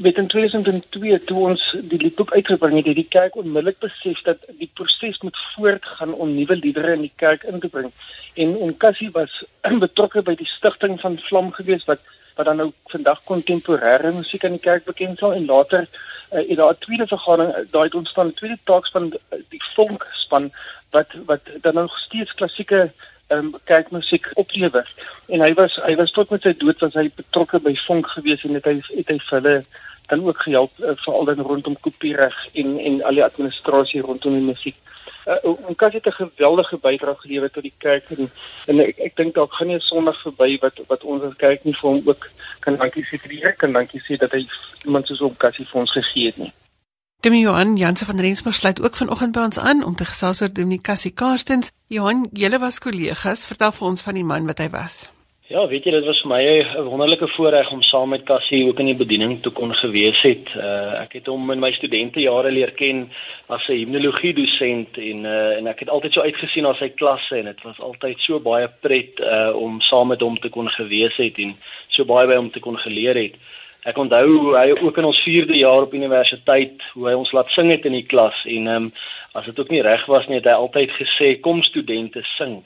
Met 0.00 0.16
in 0.22 0.30
2002 0.32 1.18
toe 1.28 1.40
ons 1.50 1.64
die 1.90 1.98
liedboek 2.00 2.32
uitgebring 2.32 2.78
het, 2.78 2.86
het 2.88 2.96
die 2.96 3.10
kerk 3.16 3.36
onmiddellik 3.36 3.76
besef 3.84 4.22
dat 4.24 4.46
die 4.62 4.70
proses 4.80 5.20
moet 5.20 5.36
voortgaan 5.50 6.14
om 6.14 6.32
nuwe 6.32 6.56
liedere 6.56 6.94
in 6.96 7.04
die 7.04 7.12
kerk 7.20 7.44
in 7.52 7.60
te 7.60 7.68
bring. 7.68 7.90
En 8.32 8.56
en 8.64 8.72
Cassie 8.80 9.10
was 9.12 9.42
betrokke 9.84 10.24
by 10.24 10.38
die 10.40 10.48
stigting 10.48 10.96
van 11.04 11.20
Vlam 11.26 11.52
gewees 11.58 11.84
wat 11.92 12.00
wat 12.38 12.48
dan 12.48 12.62
nou 12.64 12.70
vandag 12.94 13.20
kontemporêre 13.28 14.14
musiek 14.16 14.48
in 14.48 14.56
die 14.56 14.64
kerk 14.70 14.88
bekend 14.88 15.20
staan 15.20 15.36
en 15.36 15.44
later 15.52 15.84
uh, 15.84 16.40
in 16.40 16.56
daai 16.56 16.80
tweede 16.80 17.10
vergadering 17.12 17.52
uh, 17.52 17.66
daai 17.76 17.84
het 17.90 18.00
ontstaan 18.00 18.32
tweede 18.40 18.56
taak 18.64 18.88
van 18.96 19.12
uh, 19.12 19.44
die 19.52 19.60
vonk 19.74 20.08
span 20.24 20.48
wat 20.96 21.12
wat 21.28 21.52
dan 21.60 21.82
nog 21.82 21.98
steeds 22.08 22.32
klassieke 22.40 22.86
um, 23.30 23.54
kerkmusiek 23.64 24.30
oplewer 24.34 24.88
en 25.26 25.40
hy 25.40 25.52
was 25.54 25.78
hy 25.86 25.94
was 26.00 26.12
tot 26.16 26.30
met 26.30 26.42
sy 26.42 26.52
dood 26.58 26.82
was 26.84 26.98
hy 26.98 27.08
betrokke 27.16 27.60
by 27.62 27.74
vonk 27.86 28.10
gewees 28.16 28.44
en 28.44 28.58
het 28.58 28.68
hy 28.68 28.76
het 28.88 29.08
hy 29.14 29.18
vir 29.18 29.36
hulle 29.38 29.56
dan 30.10 30.24
ook 30.26 30.42
gehelp 30.42 30.72
uh, 30.78 30.94
veral 31.04 31.24
dan 31.24 31.42
rondom 31.46 31.76
kopiereg 31.80 32.38
en 32.52 32.78
en 32.78 33.02
al 33.02 33.20
die 33.20 33.24
administrasie 33.24 34.02
rondom 34.02 34.38
die 34.38 34.46
musiek. 34.52 34.76
Uh, 35.26 35.36
en 35.68 35.76
Kas 35.76 35.92
het 35.92 36.06
'n 36.06 36.12
geweldige 36.12 36.76
bydrae 36.76 37.16
gelewer 37.16 37.50
tot 37.50 37.62
die 37.62 37.78
kerk 37.78 38.10
en, 38.16 38.30
en 38.66 38.80
ek 38.80 38.98
ek 38.98 39.16
dink 39.16 39.34
dalk 39.34 39.52
gaan 39.52 39.66
nie 39.66 39.76
'n 39.76 39.88
Sondag 39.90 40.22
verby 40.22 40.58
wat 40.60 40.80
wat 40.86 41.04
ons 41.04 41.22
as 41.22 41.36
kerk 41.36 41.64
nie 41.64 41.76
vir 41.80 41.90
hom 41.90 42.02
ook 42.04 42.30
kan 42.60 42.76
dankie 42.76 43.04
sê 43.04 43.20
vir 43.22 43.30
die 43.36 43.40
kerk 43.46 43.62
en 43.62 43.72
dankie 43.72 44.02
sê 44.02 44.16
dat 44.16 44.32
hy 44.32 44.46
iemand 44.84 45.06
soos 45.06 45.18
hom 45.18 45.36
Cassie 45.36 45.66
vir 45.66 45.80
ons 45.80 45.92
gegee 45.92 46.26
het 46.26 46.36
nie. 46.36 46.52
Dominee 47.20 47.44
Johan 47.44 47.76
Jansen 47.76 48.06
van 48.06 48.20
Rensburg 48.20 48.54
sluit 48.54 48.82
ook 48.82 48.96
vanoggend 48.96 49.32
by 49.32 49.42
ons 49.44 49.58
aan 49.58 49.84
om 49.84 49.94
te 49.94 50.06
gesels 50.08 50.40
oor 50.40 50.52
Dominee 50.52 50.80
Cassie 50.80 51.10
Karstens. 51.12 51.68
Johan, 51.92 52.28
julle 52.32 52.58
was 52.58 52.78
kollegas, 52.80 53.42
vertel 53.44 53.74
vir 53.76 53.88
ons 53.88 54.00
van 54.06 54.16
die 54.16 54.24
man 54.24 54.46
wat 54.48 54.62
hy 54.64 54.70
was. 54.72 54.94
Ja, 55.50 55.66
weet 55.68 55.84
jy, 55.84 55.92
dit 55.98 56.06
was 56.08 56.22
vir 56.24 56.30
my 56.30 56.40
'n 56.40 56.86
wonderlike 56.88 57.28
voorreg 57.28 57.70
om 57.72 57.82
saam 57.82 58.08
met 58.08 58.24
Cassie 58.24 58.64
ook 58.68 58.78
in 58.78 58.86
die 58.86 58.96
bediening 58.96 59.42
toe 59.42 59.52
kon 59.52 59.74
gewees 59.74 60.22
het. 60.22 60.48
Uh, 60.56 61.02
ek 61.02 61.12
het 61.12 61.26
hom 61.26 61.50
in 61.50 61.60
my 61.60 61.72
studentejare 61.72 62.50
leer 62.50 62.72
ken 62.72 63.10
as 63.48 63.68
'n 63.68 63.76
himnologie 63.76 64.32
dosent 64.32 64.96
en 64.96 65.24
uh, 65.24 65.58
en 65.58 65.66
ek 65.66 65.80
het 65.80 65.90
altyd 65.90 66.12
so 66.12 66.20
uitgesien 66.22 66.62
na 66.62 66.74
sy 66.74 66.88
klasse 66.88 67.36
en 67.36 67.44
dit 67.44 67.62
was 67.62 67.80
altyd 67.80 68.20
so 68.20 68.40
baie 68.40 68.68
pret 68.80 69.20
uh, 69.20 69.52
om 69.54 69.80
saam 69.80 70.08
met 70.08 70.20
hom 70.20 70.38
te 70.38 70.48
kon 70.48 70.68
gewees 70.68 71.16
het 71.16 71.36
en 71.38 71.56
so 71.88 72.04
baie 72.04 72.26
by 72.26 72.36
hom 72.36 72.50
te 72.50 72.60
kon 72.60 72.78
geleer 72.78 73.16
het. 73.16 73.34
Ek 73.88 73.96
onthou 73.96 74.26
hoe 74.28 74.56
hy 74.58 74.72
ook 74.76 74.98
in 75.00 75.06
ons 75.08 75.20
4de 75.24 75.56
jaar 75.56 75.86
op 75.86 75.94
universiteit 75.96 76.82
hoe 76.92 77.06
hy 77.08 77.14
ons 77.16 77.30
laat 77.32 77.48
sing 77.54 77.70
het 77.72 77.86
in 77.88 77.96
die 77.96 78.06
klas 78.06 78.36
en 78.44 78.66
ehm 78.68 78.88
um, 78.90 78.90
as 79.38 79.46
dit 79.46 79.60
ook 79.62 79.70
nie 79.70 79.82
reg 79.86 80.02
was 80.10 80.26
nie 80.26 80.40
het 80.40 80.48
hy 80.50 80.56
altyd 80.58 80.90
gesê 80.90 81.28
kom 81.40 81.62
studente 81.62 82.20
sing. 82.36 82.58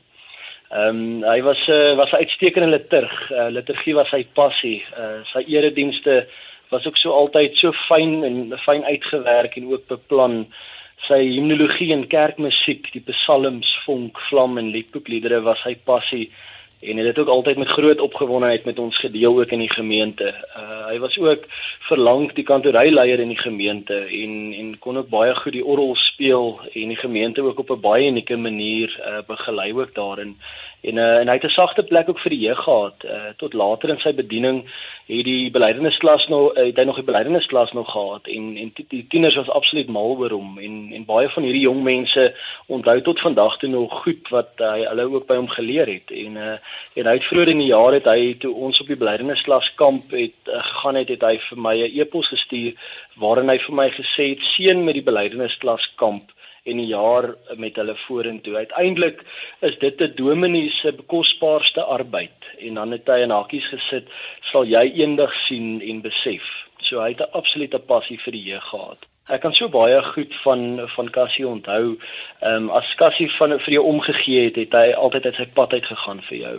Ehm 0.73 0.89
um, 0.89 1.23
hy 1.23 1.43
was 1.47 1.61
'n 1.69 1.73
uh, 1.73 1.95
was 2.01 2.11
'n 2.11 2.23
uitstekende 2.25 2.71
liturg. 2.73 3.31
Uh, 3.31 3.47
liturgie 3.51 3.95
was 3.95 4.09
sy 4.11 4.25
passie. 4.35 4.83
Uh, 4.99 5.23
sy 5.33 5.45
eredienste 5.47 6.27
was 6.71 6.87
ook 6.87 6.97
so 6.97 7.13
altyd 7.13 7.57
so 7.57 7.73
fyn 7.73 8.25
en 8.25 8.59
fyn 8.59 8.85
uitgewerk 8.85 9.57
en 9.57 9.71
ook 9.71 9.87
beplan. 9.87 10.47
Sy 11.07 11.21
himnologie 11.21 11.93
en 11.93 12.07
kerkmusiek, 12.07 12.91
die 12.93 13.05
psalms, 13.07 13.71
vonk, 13.85 14.19
vlam 14.19 14.59
en 14.59 14.73
liedboekliedere 14.75 15.43
was 15.43 15.61
sy 15.63 15.77
passie 15.85 16.31
en 16.85 16.97
het 16.97 17.19
ook 17.19 17.29
altyd 17.29 17.57
met 17.57 17.69
groot 17.69 18.01
opgewondenheid 18.01 18.65
met 18.65 18.79
ons 18.79 18.99
gedeel 18.99 19.41
ook 19.41 19.51
in 19.51 19.59
die 19.59 19.73
gemeente. 19.73 20.35
Uh 20.57 20.73
hy 20.85 20.99
was 20.99 21.19
ook 21.19 21.47
verlang 21.89 22.33
die 22.33 22.45
kantoreileier 22.45 23.19
in 23.19 23.29
die 23.33 23.41
gemeente 23.41 23.95
en 23.95 24.53
en 24.59 24.79
kon 24.79 24.99
ook 24.99 25.09
baie 25.09 25.35
goed 25.35 25.53
die 25.53 25.65
orgel 25.65 25.97
speel 25.97 26.61
en 26.73 26.93
die 26.93 27.01
gemeente 27.01 27.43
ook 27.43 27.59
op 27.59 27.71
'n 27.71 27.81
baie 27.81 28.07
unieke 28.07 28.37
manier 28.37 29.01
uh 29.01 29.23
begelei 29.27 29.73
ook 29.73 29.95
daarin. 29.95 30.37
En 30.85 30.97
uh, 30.97 31.19
en 31.19 31.29
hy 31.29 31.35
het 31.35 31.45
'n 31.45 31.59
sagte 31.59 31.83
plek 31.83 32.09
ook 32.09 32.19
vir 32.19 32.31
die 32.31 32.45
jeug 32.47 32.63
gehad. 32.63 33.05
Uh, 33.05 33.33
tot 33.37 33.53
later 33.53 33.89
in 33.89 34.01
sy 34.01 34.13
bediening 34.15 34.65
het 35.07 35.25
die 35.25 35.51
beleidingsklas 35.51 36.29
nog 36.29 36.57
uh, 36.57 36.65
het 36.65 36.77
hy 36.77 36.85
nog 36.85 36.97
die 36.97 37.05
beleidingsklas 37.05 37.73
nog 37.73 37.91
gehad 37.91 38.27
en 38.27 38.57
en 38.57 38.73
die 38.89 39.07
tieners 39.09 39.35
was 39.35 39.51
absoluut 39.51 39.89
mal 39.89 40.17
oor 40.17 40.31
hom 40.31 40.59
en 40.59 40.93
en 40.93 41.05
baie 41.05 41.29
van 41.29 41.43
hierdie 41.43 41.65
jong 41.65 41.83
mense 41.83 42.35
onthou 42.67 43.01
tot 43.03 43.21
vandag 43.21 43.57
toe 43.59 43.69
nog 43.69 44.03
goed 44.03 44.29
wat 44.29 44.53
hy 44.57 44.81
uh, 44.81 44.89
hulle 44.89 45.09
ook 45.15 45.27
by 45.27 45.37
hom 45.41 45.49
geleer 45.49 45.87
het. 45.87 46.11
En 46.11 46.37
uh, 46.37 46.57
en 47.01 47.07
hy 47.07 47.17
het 47.17 47.29
vroeër 47.31 47.49
in 47.49 47.65
die 47.65 47.73
jaar 47.73 47.93
het 47.93 48.05
hy 48.05 48.35
toe 48.39 48.55
ons 48.55 48.81
op 48.81 48.87
die 48.87 49.01
beleidingsklas 49.01 49.73
kamp 49.75 50.11
het 50.11 50.53
uh, 50.53 50.61
gegaan 50.61 51.01
het, 51.01 51.09
het 51.09 51.25
hy 51.25 51.39
vir 51.49 51.59
my 51.59 51.77
'n 51.81 52.01
e-pos 52.01 52.29
gestuur 52.29 52.77
waarin 53.17 53.49
hy 53.49 53.59
vir 53.59 53.75
my 53.75 53.91
gesê 53.91 54.29
het 54.35 54.45
seën 54.53 54.85
met 54.85 55.01
die 55.01 55.09
beleidingsklas 55.09 55.93
kamp 55.97 56.34
en 56.65 56.77
'n 56.77 56.87
jaar 56.87 57.35
met 57.57 57.77
hulle 57.77 57.97
vorentoe. 57.97 58.57
Uiteindelik 58.57 59.19
is 59.61 59.79
dit 59.79 60.01
'n 60.01 60.13
dominee 60.15 60.71
se 60.71 60.95
kosbaarste 61.07 61.83
arbeid 61.83 62.39
en 62.59 62.75
dan 62.75 62.91
het 62.91 63.07
hy 63.07 63.19
in 63.21 63.31
hakies 63.31 63.69
gesit, 63.69 64.07
sal 64.41 64.65
jy 64.65 64.93
eendag 64.93 65.35
sien 65.47 65.81
en 65.81 66.01
besef. 66.01 66.45
So 66.79 67.01
hy 67.01 67.09
het 67.09 67.21
'n 67.21 67.37
absolute 67.41 67.79
passie 67.79 68.21
vir 68.21 68.33
die 68.33 68.47
jeug 68.51 68.65
gehad. 68.65 69.01
Ek 69.25 69.41
kan 69.41 69.55
so 69.57 69.71
baie 69.73 70.03
goed 70.05 70.35
van 70.43 70.89
van 70.97 71.11
Cassie 71.11 71.47
onthou. 71.49 71.97
Ehm 72.41 72.55
um, 72.55 72.71
as 72.71 72.95
Cassie 72.95 73.31
van 73.33 73.61
vir 73.61 73.73
jou 73.73 73.85
omgegee 73.85 74.45
het, 74.45 74.57
het 74.57 74.73
hy 74.73 74.93
altyd 74.93 75.25
uit 75.25 75.35
sy 75.35 75.47
pad 75.47 75.73
uit 75.73 75.87
gegaan 75.87 76.21
vir 76.23 76.37
jou. 76.37 76.59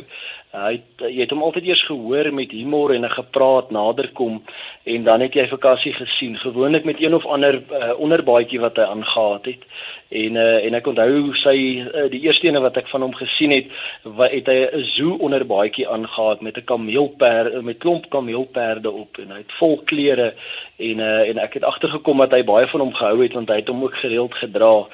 Hy 0.55 0.71
het 0.77 1.01
jy 1.11 1.19
het 1.19 1.33
hom 1.33 1.41
altyd 1.43 1.65
eers 1.67 1.81
gehoor 1.83 2.29
met 2.33 2.53
humor 2.55 2.93
en 2.95 3.03
'n 3.03 3.11
gepraat 3.11 3.71
naderkom 3.75 4.43
en 4.83 5.03
dan 5.03 5.19
het 5.19 5.33
jy 5.33 5.47
vakansie 5.47 5.93
gesien. 5.93 6.37
Gewoonlik 6.37 6.85
met 6.85 7.01
een 7.01 7.15
of 7.15 7.25
ander 7.25 7.61
uh, 7.71 7.99
onderbaadjie 7.99 8.59
wat 8.59 8.77
hy 8.77 8.83
aangegaat 8.83 9.45
het. 9.45 9.63
En 10.09 10.35
uh, 10.35 10.65
en 10.65 10.73
ek 10.73 10.87
onthou 10.87 11.33
sy 11.33 11.57
uh, 11.83 12.05
die 12.09 12.21
eerste 12.21 12.47
ene 12.47 12.59
wat 12.59 12.77
ek 12.77 12.87
van 12.87 13.01
hom 13.01 13.13
gesien 13.13 13.51
het 13.51 13.67
wat 14.03 14.31
het 14.31 14.47
hy 14.47 14.57
'n 14.71 14.83
zoo 14.83 15.17
onderbaadjie 15.19 15.89
aangegaat 15.89 16.41
met 16.41 16.57
'n 16.57 16.63
kameelperd 16.63 17.61
met 17.61 17.77
klomp 17.77 18.09
kameelperde 18.09 18.91
op 18.91 19.17
en 19.17 19.31
hy 19.31 19.37
het 19.37 19.51
vol 19.59 19.81
klere 19.83 20.33
en 20.77 20.97
uh, 20.99 21.29
en 21.29 21.37
ek 21.37 21.53
het 21.53 21.63
agtergekom 21.63 22.17
dat 22.17 22.31
hy 22.31 22.43
baie 22.43 22.67
van 22.67 22.79
hom 22.79 22.93
gehou 22.93 23.21
het 23.23 23.33
want 23.33 23.49
hy 23.49 23.55
het 23.55 23.67
hom 23.67 23.83
ook 23.83 23.95
gereeld 23.95 24.35
gedra 24.35 24.87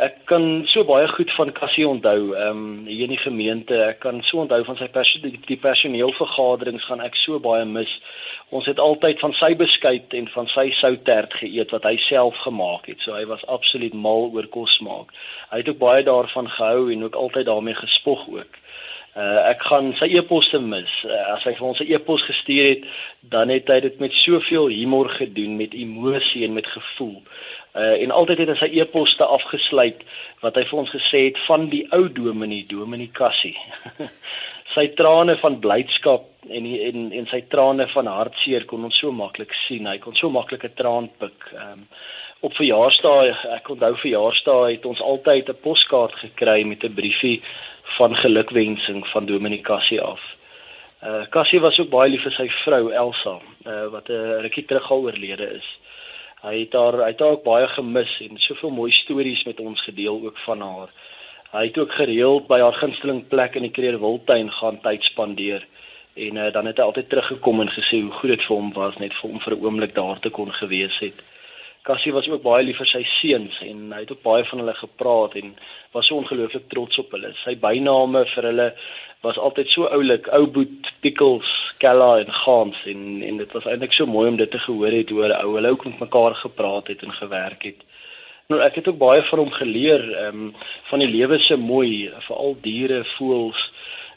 Ek 0.00 0.22
kan 0.24 0.62
so 0.64 0.86
baie 0.88 1.04
goed 1.08 1.28
van 1.36 1.50
Cassie 1.52 1.84
onthou, 1.84 2.32
ehm 2.32 2.60
um, 2.60 2.86
hier 2.86 3.04
in 3.04 3.12
die 3.12 3.20
gemeente. 3.20 3.76
Ek 3.84 3.98
kan 4.00 4.22
so 4.24 4.40
onthou 4.40 4.62
van 4.64 4.78
sy 4.78 4.88
perso 4.88 5.20
die, 5.20 5.34
die 5.44 5.58
personeelvergaderings 5.60 6.86
gaan 6.88 7.02
ek 7.04 7.18
so 7.20 7.36
baie 7.44 7.66
mis. 7.68 7.92
Ons 8.48 8.70
het 8.72 8.80
altyd 8.80 9.20
van 9.20 9.36
sy 9.36 9.50
beskuit 9.54 10.16
en 10.16 10.30
van 10.32 10.48
sy 10.48 10.70
soutert 10.78 11.36
geëet 11.42 11.76
wat 11.76 11.84
hy 11.84 11.98
self 12.06 12.40
gemaak 12.46 12.88
het. 12.88 13.04
So 13.04 13.12
hy 13.12 13.26
was 13.28 13.44
absoluut 13.52 13.92
mal 13.92 14.32
oor 14.32 14.48
kos 14.56 14.78
maak. 14.80 15.12
Hy 15.52 15.60
het 15.60 15.68
ook 15.68 15.84
baie 15.84 16.08
daarvan 16.08 16.48
gehou 16.48 16.88
en 16.88 17.04
ook 17.04 17.20
altyd 17.26 17.46
daarmee 17.52 17.76
gespog 17.84 18.24
ook. 18.32 18.58
Uh, 19.12 19.42
ek 19.50 19.60
gaan 19.68 19.90
sy 20.00 20.06
e-posse 20.16 20.56
mis. 20.64 20.92
Uh, 21.04 21.16
as 21.34 21.42
hy 21.44 21.52
vir 21.58 21.66
ons 21.68 21.80
'n 21.84 21.90
e-pos 21.92 22.22
gestuur 22.24 22.64
het, 22.64 22.84
dan 23.20 23.50
het 23.52 23.68
hy 23.68 23.80
dit 23.84 23.98
met 24.00 24.12
soveel 24.16 24.70
humor 24.72 25.10
gedoen, 25.12 25.56
met 25.56 25.74
emosie 25.76 26.44
en 26.46 26.54
met 26.56 26.66
gevoel. 26.66 27.20
Uh 27.76 28.00
en 28.04 28.10
altyd 28.10 28.38
het 28.38 28.48
hy 28.48 28.56
sy 28.56 28.70
e-poste 28.80 29.24
afgesluit 29.24 30.00
wat 30.40 30.56
hy 30.56 30.64
vir 30.64 30.78
ons 30.78 30.90
gesê 30.90 31.20
het 31.28 31.38
van 31.44 31.68
die 31.68 31.84
ou 31.92 32.08
dominee, 32.08 32.64
dominee 32.68 33.12
Cassie. 33.12 33.56
sy 34.74 34.88
trane 34.96 35.36
van 35.44 35.60
blydskap 35.60 36.24
en 36.48 36.66
en 36.66 37.12
en 37.12 37.28
sy 37.28 37.42
trane 37.52 37.88
van 37.92 38.08
hartseer 38.08 38.64
kon 38.64 38.84
ons 38.88 38.96
so 38.96 39.12
maklik 39.12 39.52
sien. 39.66 39.86
Hy 39.86 39.98
kon 39.98 40.16
so 40.16 40.30
maklik 40.32 40.64
'n 40.64 40.74
traan 40.74 41.10
pik. 41.18 41.52
Ehm 41.52 41.84
um, 41.84 41.86
op 42.42 42.56
verjaarsdae, 42.58 43.36
ek 43.54 43.68
onthou 43.70 43.92
verjaarsdae 43.94 44.72
het 44.72 44.86
ons 44.86 45.00
altyd 45.00 45.48
'n 45.48 45.62
poskaart 45.62 46.16
gekry 46.24 46.64
met 46.64 46.82
'n 46.84 46.94
briefie 46.94 47.42
van 47.82 48.16
gelukwensing 48.16 49.06
van 49.08 49.26
dominee 49.26 49.60
Cassie 49.60 50.00
af. 50.00 50.20
Uh 51.02 51.26
Cassie 51.30 51.60
was 51.60 51.80
ook 51.80 51.90
baie 51.90 52.10
lief 52.10 52.22
vir 52.22 52.32
sy 52.32 52.48
vrou 52.48 52.90
Elsa, 52.90 53.38
uh 53.66 53.86
wat 53.90 54.08
'n 54.08 54.40
rukkie 54.44 54.64
terug 54.64 54.90
al 54.90 55.02
oorlede 55.02 55.50
is. 55.58 55.78
Hy 56.42 56.58
het 56.60 56.72
haar 56.72 56.92
hy 56.92 57.10
het 57.10 57.20
haar 57.20 57.36
ook 57.38 57.44
baie 57.44 57.68
gemis 57.68 58.20
en 58.20 58.38
soveel 58.38 58.70
mooi 58.70 58.92
stories 58.92 59.44
met 59.44 59.60
ons 59.60 59.82
gedeel 59.82 60.20
ook 60.24 60.38
van 60.38 60.60
haar. 60.60 60.88
Hy 61.52 61.66
het 61.66 61.78
ook 61.78 61.92
gereeld 61.92 62.46
by 62.46 62.60
haar 62.60 62.72
gunsteling 62.72 63.26
plek 63.28 63.54
in 63.54 63.62
die 63.62 63.70
Kreerwiltuin 63.70 64.52
gaan 64.52 64.80
tyd 64.80 65.04
spandeer 65.04 65.66
en 66.14 66.36
uh, 66.36 66.52
dan 66.52 66.66
het 66.66 66.76
hy 66.76 66.84
altyd 66.84 67.08
teruggekom 67.08 67.60
en 67.60 67.70
gesê 67.70 68.00
hoe 68.00 68.12
goed 68.12 68.30
dit 68.30 68.42
vir 68.42 68.56
hom 68.56 68.72
was 68.72 68.96
net 69.00 69.14
vir 69.14 69.30
hom 69.30 69.40
vir 69.40 69.56
'n 69.56 69.64
oomblik 69.64 69.94
daar 69.94 70.18
te 70.20 70.30
kon 70.30 70.52
gewees 70.52 70.98
het. 70.98 71.14
Cassie 71.82 72.12
was 72.14 72.28
ook 72.30 72.42
baie 72.44 72.62
lief 72.62 72.78
vir 72.78 72.86
sy 72.86 73.00
seuns 73.10 73.56
en 73.66 73.88
hy 73.90 74.04
het 74.04 74.10
ook 74.14 74.22
baie 74.22 74.44
van 74.46 74.60
hulle 74.62 74.74
gepraat 74.78 75.32
en 75.40 75.54
was 75.96 76.06
so 76.06 76.20
ongelooflik 76.22 76.68
trots 76.70 77.00
op 77.02 77.10
hulle. 77.16 77.32
Sy 77.40 77.56
byname 77.64 78.22
vir 78.34 78.46
hulle 78.50 78.68
was 79.26 79.38
altyd 79.38 79.70
so 79.70 79.88
oulik, 79.96 80.28
ou 80.34 80.46
boet, 80.50 80.92
pickles, 81.02 81.50
kella 81.82 82.20
en 82.22 82.30
gans 82.42 82.78
en 82.92 83.02
en 83.26 83.40
dit 83.42 83.56
was 83.58 83.66
eintlik 83.66 83.96
so 83.96 84.06
mooi 84.06 84.28
om 84.30 84.38
dit 84.38 84.50
te 84.50 84.62
gehoor 84.62 84.94
het 84.94 85.10
hoe 85.10 85.32
ou 85.40 85.56
hulle 85.56 85.74
ook 85.74 85.84
met 85.88 86.04
mekaar 86.06 86.38
gepraat 86.44 86.92
het 86.94 87.02
en 87.02 87.18
gewerk 87.18 87.66
het. 87.70 87.82
Nou 88.50 88.60
ek 88.62 88.78
het 88.78 88.88
ook 88.88 88.98
baie 89.02 89.22
van 89.26 89.42
hom 89.42 89.52
geleer 89.58 90.06
ehm 90.12 90.46
um, 90.46 90.54
van 90.90 91.02
die 91.02 91.10
lewe 91.10 91.38
se 91.42 91.56
mooi, 91.56 92.10
veral 92.28 92.56
diere, 92.62 93.02
voëls 93.16 93.70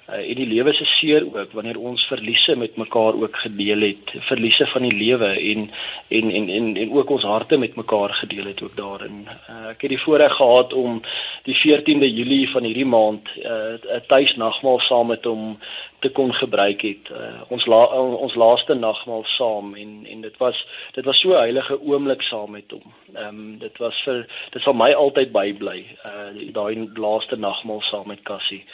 uh, 0.10 0.30
en 0.30 0.36
die 0.36 0.48
lewe 0.48 0.74
se 0.74 0.86
seer 0.86 1.26
ook 1.26 1.52
wanneer 1.52 1.80
ons 1.80 2.06
verliese 2.08 2.56
met 2.56 2.78
mekaar 2.78 3.18
ook 3.22 3.38
gedeel 3.46 3.82
het 3.82 4.14
verliese 4.30 4.68
van 4.68 4.82
die 4.82 4.94
lewe 4.94 5.32
en 5.40 5.70
en 6.08 6.32
en 6.32 6.50
en 6.50 6.76
en 6.76 6.92
ook 6.92 7.10
ons 7.10 7.24
harte 7.24 7.58
met 7.58 7.76
mekaar 7.76 8.14
gedeel 8.14 8.46
het 8.46 8.62
ook 8.64 8.78
daarin. 8.78 9.28
Uh, 9.50 9.70
ek 9.74 9.82
het 9.82 9.96
die 9.96 10.02
voorreg 10.02 10.36
gehad 10.36 10.74
om 10.74 11.02
die 11.44 11.56
14de 11.56 12.10
Julie 12.14 12.50
van 12.50 12.64
hierdie 12.64 12.86
maand 12.86 13.30
eh, 13.42 13.52
'n 13.52 13.80
uh, 13.96 14.02
tuisnagmaal 14.08 14.80
saam 14.80 15.08
met 15.08 15.24
hom 15.26 15.58
te 16.00 16.10
kon 16.10 16.34
gebruik 16.34 16.82
het. 16.82 17.10
Uh, 17.12 17.42
ons 17.48 17.66
la, 17.66 17.82
uh, 17.98 18.14
ons 18.26 18.36
laaste 18.36 18.74
nagmaal 18.74 19.24
saam 19.26 19.76
en 19.76 20.06
en 20.06 20.22
dit 20.22 20.38
was 20.38 20.68
dit 20.94 21.06
was 21.06 21.20
so 21.20 21.30
'n 21.30 21.46
heilige 21.46 21.82
oomblik 21.82 22.22
saam 22.22 22.52
met 22.52 22.72
hom. 22.72 22.94
Ehm 23.14 23.28
um, 23.28 23.58
dit 23.58 23.78
was 23.78 24.02
vir 24.04 24.28
dit 24.52 24.62
sal 24.62 24.74
my 24.74 24.92
altyd 24.94 25.32
bybly 25.32 25.86
uh, 26.06 26.52
daai 26.54 26.90
laaste 26.94 27.36
nagmaal 27.36 27.82
saam 27.82 28.08
met 28.08 28.22
Cassie 28.24 28.66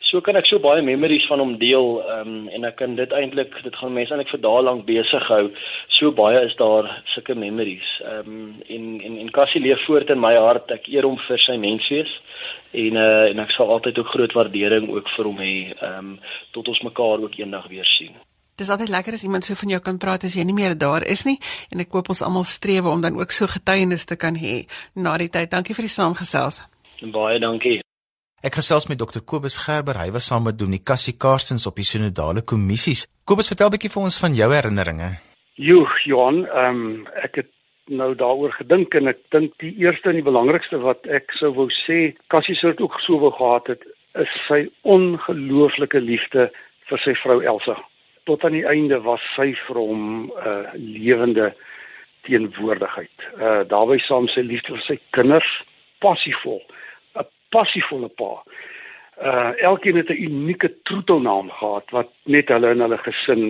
So 0.00 0.22
kan 0.24 0.38
ek 0.40 0.46
so 0.48 0.56
baie 0.64 0.80
memories 0.80 1.26
van 1.28 1.42
hom 1.42 1.50
deel 1.60 1.98
um, 2.08 2.46
en 2.48 2.64
ek 2.64 2.78
kan 2.78 2.94
dit 2.96 3.10
eintlik 3.12 3.52
dit 3.60 3.74
gaan 3.76 3.92
mense 3.92 4.14
eintlik 4.14 4.30
vir 4.32 4.40
dae 4.46 4.62
lank 4.64 4.86
besig 4.88 5.26
hou. 5.28 5.50
So 5.92 6.08
baie 6.16 6.40
is 6.46 6.54
daar 6.56 6.88
sulke 7.12 7.36
memories. 7.36 7.90
Ehm 8.08 8.30
um, 8.32 8.46
en 8.64 8.86
en 9.06 9.18
en 9.20 9.28
Cassie 9.36 9.60
leef 9.60 9.84
voort 9.84 10.08
in 10.10 10.22
my 10.22 10.32
hart. 10.40 10.72
Ek 10.72 10.88
eer 10.88 11.04
hom 11.04 11.18
vir 11.26 11.42
sy 11.44 11.58
menswees 11.60 12.14
en 12.72 12.96
uh, 12.96 13.26
en 13.28 13.42
ek 13.44 13.52
sal 13.52 13.68
altyd 13.74 14.00
ook 14.00 14.14
groot 14.14 14.36
waardering 14.38 14.88
ook 14.88 15.12
vir 15.18 15.28
hom 15.28 15.44
hê 15.44 15.54
ehm 15.74 15.98
um, 15.98 16.16
tot 16.56 16.72
ons 16.72 16.80
mekaar 16.88 17.26
ook 17.26 17.36
eendag 17.36 17.68
weer 17.68 17.92
sien. 17.92 18.16
Dis 18.56 18.72
altyd 18.72 18.88
lekker 18.92 19.18
as 19.18 19.26
iemand 19.28 19.44
so 19.44 19.54
van 19.54 19.76
jou 19.76 19.82
kan 19.84 20.00
praat 20.00 20.24
as 20.24 20.34
jy 20.36 20.46
nie 20.48 20.56
meer 20.56 20.78
daar 20.78 21.04
is 21.04 21.26
nie 21.28 21.36
en 21.68 21.84
ek 21.84 21.92
hoop 21.92 22.08
ons 22.16 22.24
almal 22.24 22.48
streef 22.48 22.88
om 22.88 23.04
dan 23.04 23.20
ook 23.20 23.36
so 23.36 23.52
getuienis 23.52 24.08
te 24.08 24.16
kan 24.16 24.40
hê 24.40 24.64
na 24.96 25.18
die 25.20 25.28
tyd. 25.28 25.52
Dankie 25.52 25.76
vir 25.76 25.88
die 25.90 25.94
saamgesels. 25.98 26.64
Baie 27.00 27.38
dankie. 27.38 27.80
Ek 28.40 28.54
gesels 28.56 28.86
met 28.88 28.96
Dr 28.96 29.20
Kobus 29.20 29.58
Gerber. 29.60 29.98
Hy 30.00 30.14
was 30.14 30.30
saam 30.30 30.46
met 30.48 30.56
Dominee 30.56 30.80
Cassie 30.80 31.12
Karstens 31.12 31.66
op 31.68 31.76
die 31.76 31.84
sinodale 31.84 32.40
kommissies. 32.40 33.02
Kobus, 33.28 33.50
vertel 33.52 33.68
'n 33.68 33.74
bietjie 33.74 33.90
vir 33.92 34.02
ons 34.02 34.16
van 34.16 34.34
jou 34.34 34.48
herinneringe. 34.48 35.08
Jo, 35.56 35.84
Johan, 36.04 36.46
ehm 36.46 36.80
um, 36.80 37.06
ek 37.20 37.34
het 37.34 37.50
nou 37.84 38.14
daaroor 38.14 38.52
gedink 38.56 38.94
en 38.94 39.08
ek 39.08 39.20
dink 39.28 39.52
die 39.58 39.74
eerste 39.84 40.08
en 40.08 40.16
die 40.16 40.24
belangrikste 40.24 40.80
wat 40.80 41.04
ek 41.06 41.36
sou 41.36 41.52
wou 41.52 41.68
sê, 41.68 42.16
Cassie 42.28 42.56
sou 42.56 42.72
dit 42.72 42.80
ook 42.80 42.96
so 43.00 43.18
wou 43.18 43.30
gehad 43.30 43.66
het, 43.66 43.84
is 44.14 44.32
sy 44.48 44.70
ongelooflike 44.82 46.00
liefde 46.00 46.50
vir 46.88 46.98
sy 46.98 47.14
vrou 47.14 47.42
Elsa. 47.44 47.76
Tot 48.24 48.44
aan 48.44 48.56
die 48.56 48.64
einde 48.64 49.02
was 49.04 49.20
sy 49.36 49.52
vir 49.52 49.76
hom 49.76 50.32
'n 50.32 50.32
uh, 50.48 50.72
lewende 50.72 51.52
teenwoordigheid. 52.24 53.16
Uh 53.36 53.68
daarby 53.68 53.98
saam 53.98 54.28
sy 54.28 54.40
liefde 54.40 54.72
vir 54.80 54.84
sy 54.88 54.98
kinders, 55.10 55.60
passievol 56.00 56.64
passievolle 57.50 58.08
pa. 58.08 58.32
Uh 59.20 59.52
elkeen 59.60 59.96
het 60.00 60.08
'n 60.08 60.22
unieke 60.22 60.70
troetelnaam 60.82 61.50
gehad 61.50 61.90
wat 61.90 62.08
net 62.24 62.48
hulle 62.48 62.70
in 62.70 62.80
hulle 62.80 62.98
gesin 62.98 63.42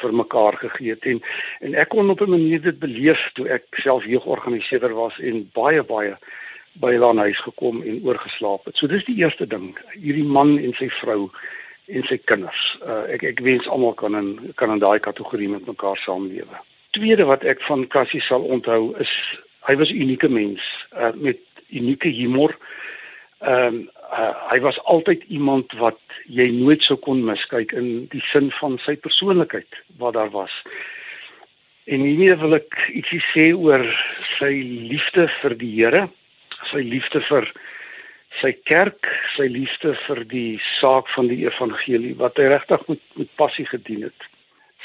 vir 0.00 0.14
mekaar 0.14 0.56
gegee 0.56 0.94
het 0.94 1.04
en 1.04 1.20
en 1.60 1.74
ek 1.74 1.88
kon 1.88 2.10
op 2.10 2.20
'n 2.20 2.30
manier 2.30 2.62
dit 2.62 2.78
beleef 2.78 3.30
toe 3.34 3.48
ek 3.48 3.64
self 3.70 4.04
jeugorganiseerder 4.04 4.94
was 4.94 5.18
en 5.18 5.50
baie 5.52 5.82
baie 5.82 6.16
by 6.80 6.92
hulle 6.92 7.06
aan 7.06 7.18
huis 7.18 7.38
gekom 7.38 7.82
en 7.82 8.00
oorgeslaap 8.02 8.64
het. 8.64 8.76
So 8.76 8.86
dis 8.86 9.04
die 9.04 9.16
eerste 9.22 9.46
ding, 9.46 9.78
hierdie 9.92 10.26
man 10.26 10.58
en 10.58 10.72
sy 10.74 10.88
vrou 10.90 11.30
en 11.86 12.06
sy 12.08 12.18
kinders. 12.24 12.78
Uh 12.82 13.04
ek 13.14 13.22
ek 13.22 13.42
wens 13.46 13.68
almal 13.68 13.94
kan 13.94 14.16
in 14.16 14.52
kan 14.54 14.72
in 14.72 14.82
daai 14.82 14.98
kategorie 14.98 15.48
met 15.48 15.66
mekaar 15.66 15.96
saamlewe. 15.96 16.60
Tweede 16.90 17.24
wat 17.24 17.44
ek 17.44 17.62
van 17.62 17.86
Cassie 17.86 18.22
sal 18.22 18.42
onthou 18.42 18.94
is 18.98 19.12
hy 19.68 19.76
was 19.76 19.90
'n 19.90 20.00
unieke 20.00 20.28
mens 20.28 20.62
uh 20.96 21.12
met 21.14 21.38
unieke 21.70 22.08
humor. 22.08 22.56
Ehm 23.44 23.74
um, 23.74 23.90
Uh, 24.14 24.30
hy 24.46 24.60
was 24.60 24.76
altyd 24.84 25.24
iemand 25.26 25.72
wat 25.80 25.98
jy 26.30 26.44
nooit 26.54 26.82
sou 26.86 26.94
kon 27.02 27.24
miskyk 27.26 27.72
in 27.74 28.04
die 28.12 28.22
sin 28.22 28.50
van 28.60 28.76
sy 28.84 28.92
persoonlikheid 29.00 29.78
wat 29.98 30.14
daar 30.14 30.28
was. 30.30 30.52
En 31.90 32.04
hiermee 32.04 32.36
wil 32.38 32.54
ek 32.60 32.76
ietsie 32.94 33.18
sê 33.32 33.46
oor 33.58 33.82
sy 34.36 34.52
liefde 34.92 35.24
vir 35.40 35.56
die 35.58 35.70
Here, 35.72 36.02
sy 36.70 36.84
liefde 36.86 37.24
vir 37.26 37.48
sy 38.38 38.52
kerk, 38.70 39.08
sy 39.34 39.48
liefde 39.50 39.96
vir 40.04 40.20
die 40.30 40.60
saak 40.76 41.10
van 41.16 41.30
die 41.32 41.40
evangelie 41.42 42.12
wat 42.20 42.38
hy 42.38 42.46
regtig 42.52 42.84
met 42.92 43.02
met 43.18 43.32
passie 43.40 43.66
gedien 43.66 44.04
het. 44.06 44.28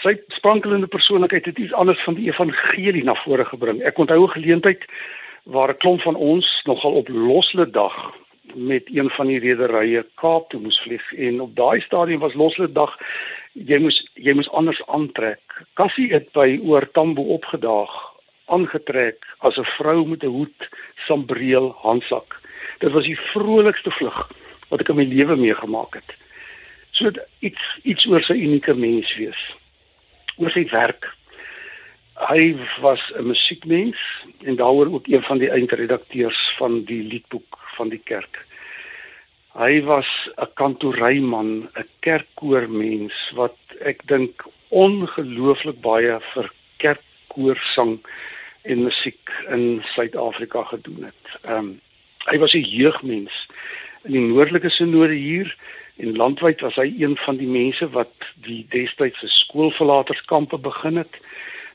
Sy 0.01 0.15
sprankelende 0.39 0.89
persoonlikheid 0.89 1.51
het 1.51 1.61
iets 1.67 1.75
anders 1.77 2.01
van 2.07 2.17
die 2.17 2.31
evangelie 2.31 3.05
na 3.05 3.13
vore 3.19 3.45
gebring. 3.51 3.83
Ek 3.85 4.01
onthou 4.01 4.23
'n 4.23 4.33
geleentheid 4.39 4.89
waar 5.43 5.75
'n 5.75 5.81
klomp 5.85 6.01
van 6.01 6.15
ons 6.15 6.49
nogal 6.65 6.97
op 7.03 7.13
loslede 7.13 7.69
dag 7.77 7.99
met 8.55 8.87
een 8.93 9.09
van 9.09 9.27
die 9.27 9.39
rederye 9.39 10.05
Kaap 10.15 10.49
toe 10.49 10.59
moes 10.61 10.79
vlieg 10.81 11.13
en 11.13 11.41
op 11.41 11.55
daai 11.55 11.81
stadium 11.81 12.19
was 12.19 12.33
loslede 12.33 12.73
dag 12.73 12.95
jy 13.53 13.79
moes 13.83 13.97
jy 14.13 14.33
moes 14.33 14.49
anders 14.49 14.81
aantrek. 14.87 15.41
Cassie 15.73 16.09
het 16.13 16.31
by 16.37 16.59
oor 16.63 16.87
Tambo 16.91 17.25
opgedaag, 17.35 17.91
aangetrek 18.47 19.25
as 19.39 19.57
'n 19.57 19.65
vrou 19.77 20.05
met 20.07 20.23
'n 20.23 20.35
hoed, 20.37 20.69
sambreel, 21.07 21.75
handsak. 21.81 22.39
Dit 22.79 22.91
was 22.91 23.05
die 23.05 23.19
vrolikste 23.19 23.91
vlug 23.91 24.31
wat 24.69 24.81
ek 24.81 24.89
in 24.89 24.95
my 24.95 25.03
lewe 25.03 25.35
meegemaak 25.35 25.93
het. 25.93 26.15
So 26.91 27.11
iets 27.39 27.79
iets 27.83 28.05
oor 28.05 28.21
sy 28.21 28.33
unieke 28.33 28.73
mens 28.73 29.15
wees. 29.15 29.41
Oor 30.37 30.49
sy 30.49 30.69
werk 30.69 31.17
hy 32.19 32.55
was 32.81 33.11
'n 33.15 33.27
musiekmens 33.27 34.25
en 34.43 34.55
daaroor 34.55 34.93
ook 34.93 35.07
een 35.07 35.23
van 35.23 35.37
die 35.37 35.49
eindredakteurs 35.49 36.53
van 36.57 36.83
die 36.83 37.03
liedboek 37.03 37.58
van 37.79 37.89
die 37.93 38.01
kerk. 38.11 38.43
Hy 39.57 39.81
was 39.87 40.09
'n 40.37 40.51
kantoreiman, 40.53 41.69
'n 41.75 41.87
kerkkoormens 42.05 43.17
wat 43.39 43.57
ek 43.81 44.05
dink 44.07 44.45
ongelooflik 44.69 45.81
baie 45.81 46.19
vir 46.33 46.51
kerkkoorsang 46.77 47.99
en 48.61 48.83
musiek 48.83 49.29
in 49.49 49.81
Suid-Afrika 49.95 50.63
gedoen 50.63 51.03
het. 51.09 51.23
Ehm 51.43 51.57
um, 51.57 51.81
hy 52.29 52.37
was 52.37 52.53
'n 52.53 52.69
jeugmens 52.81 53.47
in 54.03 54.11
die 54.11 54.27
noordelike 54.27 54.69
sinode 54.69 55.13
hier 55.13 55.55
en 55.97 56.15
landwyd 56.15 56.61
was 56.61 56.75
hy 56.75 56.93
een 56.97 57.17
van 57.17 57.37
die 57.37 57.47
mense 57.47 57.89
wat 57.89 58.13
die 58.35 58.65
destydse 58.69 59.27
skoolverlaterskampe 59.27 60.57
begin 60.57 60.95
het 60.95 61.19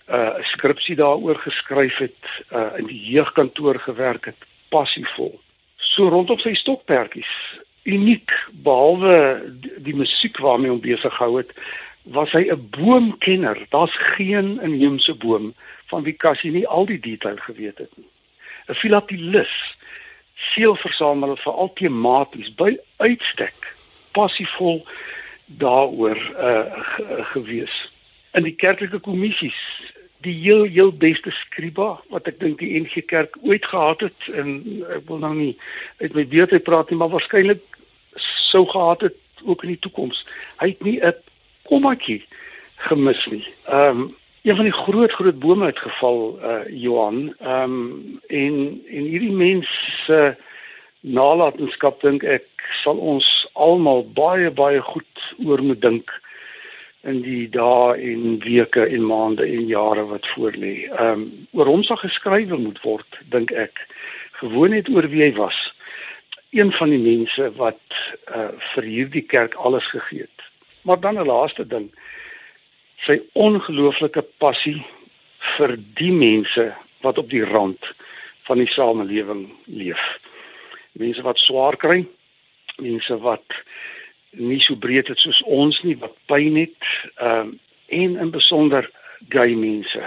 uh 0.08 0.34
skripsie 0.40 0.96
daaroor 0.96 1.38
geskryf 1.40 1.96
het, 1.96 2.24
uh 2.52 2.78
in 2.78 2.86
die 2.86 3.00
jeugkantoor 3.10 3.78
gewerk 3.80 4.24
het, 4.24 4.36
passievol. 4.68 5.40
So 5.94 6.08
rondom 6.10 6.40
sy 6.42 6.56
stokperdjies, 6.58 7.30
uniek 7.86 8.32
behalwe 8.66 9.16
die, 9.62 9.70
die 9.86 9.94
musiek 9.94 10.40
waarmee 10.42 10.72
hom 10.72 10.80
besig 10.82 11.14
gehou 11.14 11.38
het, 11.38 11.52
was 12.16 12.32
hy 12.34 12.50
'n 12.50 12.68
boomkenner. 12.74 13.60
Daar's 13.70 13.94
geen 14.16 14.58
inheemse 14.60 15.14
boom 15.14 15.54
van 15.86 16.02
wie 16.02 16.16
Cassie 16.16 16.50
nie 16.50 16.66
al 16.66 16.86
die 16.86 16.98
detail 17.00 17.36
geweet 17.36 17.78
het 17.78 17.92
nie. 17.96 18.10
'n 18.68 18.74
Filatelis, 18.74 19.54
seelversameler 20.34 21.38
vir 21.38 21.52
al 21.52 21.72
tematies 21.72 22.54
by 22.54 22.76
uitstek, 22.96 23.76
passievol 24.12 24.86
daaroor 25.46 26.18
uh 26.38 26.64
gewees 27.32 27.74
in 28.34 28.42
die 28.42 28.56
kerklike 28.58 28.98
kommissies 28.98 29.58
die 30.24 30.34
heel 30.40 30.64
heel 30.64 30.92
beste 30.92 31.30
skriba 31.30 32.00
wat 32.12 32.28
ek 32.30 32.40
dink 32.40 32.58
die 32.62 32.72
NG 32.80 33.04
Kerk 33.10 33.36
ooit 33.42 33.66
gehad 33.66 34.00
het 34.08 34.28
en 34.32 34.56
ek 34.96 35.06
wil 35.10 35.20
nou 35.22 35.34
nie 35.36 35.52
uit 36.02 36.14
my 36.16 36.26
beeld 36.26 36.52
uit 36.52 36.66
praat 36.66 36.90
nie 36.90 36.98
maar 37.00 37.12
waarskynlik 37.12 37.62
sou 38.50 38.64
gehad 38.70 39.00
het 39.08 39.20
ook 39.44 39.62
in 39.62 39.74
die 39.74 39.82
toekoms. 39.86 40.24
Hy 40.62 40.68
het 40.72 40.82
nie 40.82 40.98
'n 41.00 41.14
kommatjie 41.68 42.24
gemis 42.76 43.26
nie. 43.26 43.46
Ehm 43.66 44.00
um, 44.00 44.14
een 44.42 44.56
van 44.56 44.64
die 44.64 44.76
groot 44.76 45.12
groot 45.12 45.38
bome 45.38 45.66
het 45.66 45.78
geval 45.78 46.38
uh 46.42 46.64
Johan. 46.68 47.34
Ehm 47.38 47.62
um, 47.62 48.20
en 48.26 48.82
en 48.88 49.04
hierdie 49.12 49.32
mense 49.32 50.08
uh, 50.08 50.34
nalatenskap 51.00 52.00
dink 52.00 52.22
ek 52.22 52.46
sal 52.82 52.96
ons 52.96 53.26
almal 53.52 54.04
baie 54.16 54.50
baie 54.50 54.80
goed 54.80 55.24
oor 55.44 55.62
moet 55.62 55.80
dink 55.80 56.12
in 57.04 57.20
die 57.24 57.48
dae 57.52 57.96
en 58.12 58.38
weke 58.44 58.86
en 58.86 59.06
maande 59.06 59.44
en 59.46 59.66
jare 59.68 60.04
wat 60.10 60.26
voorlê. 60.34 60.74
Ehm 60.88 61.24
um, 61.24 61.24
oor 61.52 61.70
hom 61.70 61.82
sal 61.84 62.00
geskrywe 62.00 62.58
moet 62.58 62.80
word, 62.82 63.18
dink 63.30 63.52
ek. 63.52 63.86
Gewoon 64.40 64.74
net 64.76 64.88
oor 64.88 65.08
wie 65.12 65.22
hy 65.26 65.32
was. 65.36 65.58
Een 66.54 66.72
van 66.72 66.90
die 66.94 67.02
mense 67.02 67.50
wat 67.58 67.98
uh 68.30 68.50
vir 68.72 68.88
hierdie 68.88 69.26
kerk 69.34 69.54
alles 69.54 69.86
gegee 69.92 70.26
het. 70.26 70.48
Maar 70.82 71.00
dan 71.00 71.18
'n 71.20 71.26
laaste 71.26 71.66
ding. 71.66 71.90
Sy 73.06 73.20
ongelooflike 73.32 74.24
passie 74.38 74.80
vir 75.56 75.76
die 76.00 76.12
mense 76.12 76.72
wat 77.00 77.18
op 77.18 77.30
die 77.30 77.44
rand 77.44 77.92
van 78.48 78.58
die 78.58 78.68
samelewing 78.68 79.48
leef. 79.64 80.02
Mense 80.92 81.22
wat 81.22 81.38
swaar 81.38 81.76
kry, 81.76 82.04
mense 82.76 83.18
wat 83.18 83.62
nie 84.36 84.60
so 84.60 84.76
breed 84.76 85.08
het 85.08 85.18
soos 85.18 85.42
ons 85.42 85.82
nie 85.82 85.96
wat 85.98 86.16
pyn 86.26 86.56
het 86.56 86.90
ehm 87.14 87.38
um, 87.40 87.58
en 87.86 88.16
in 88.16 88.30
besonder 88.30 88.90
gay 89.28 89.54
mense. 89.54 90.00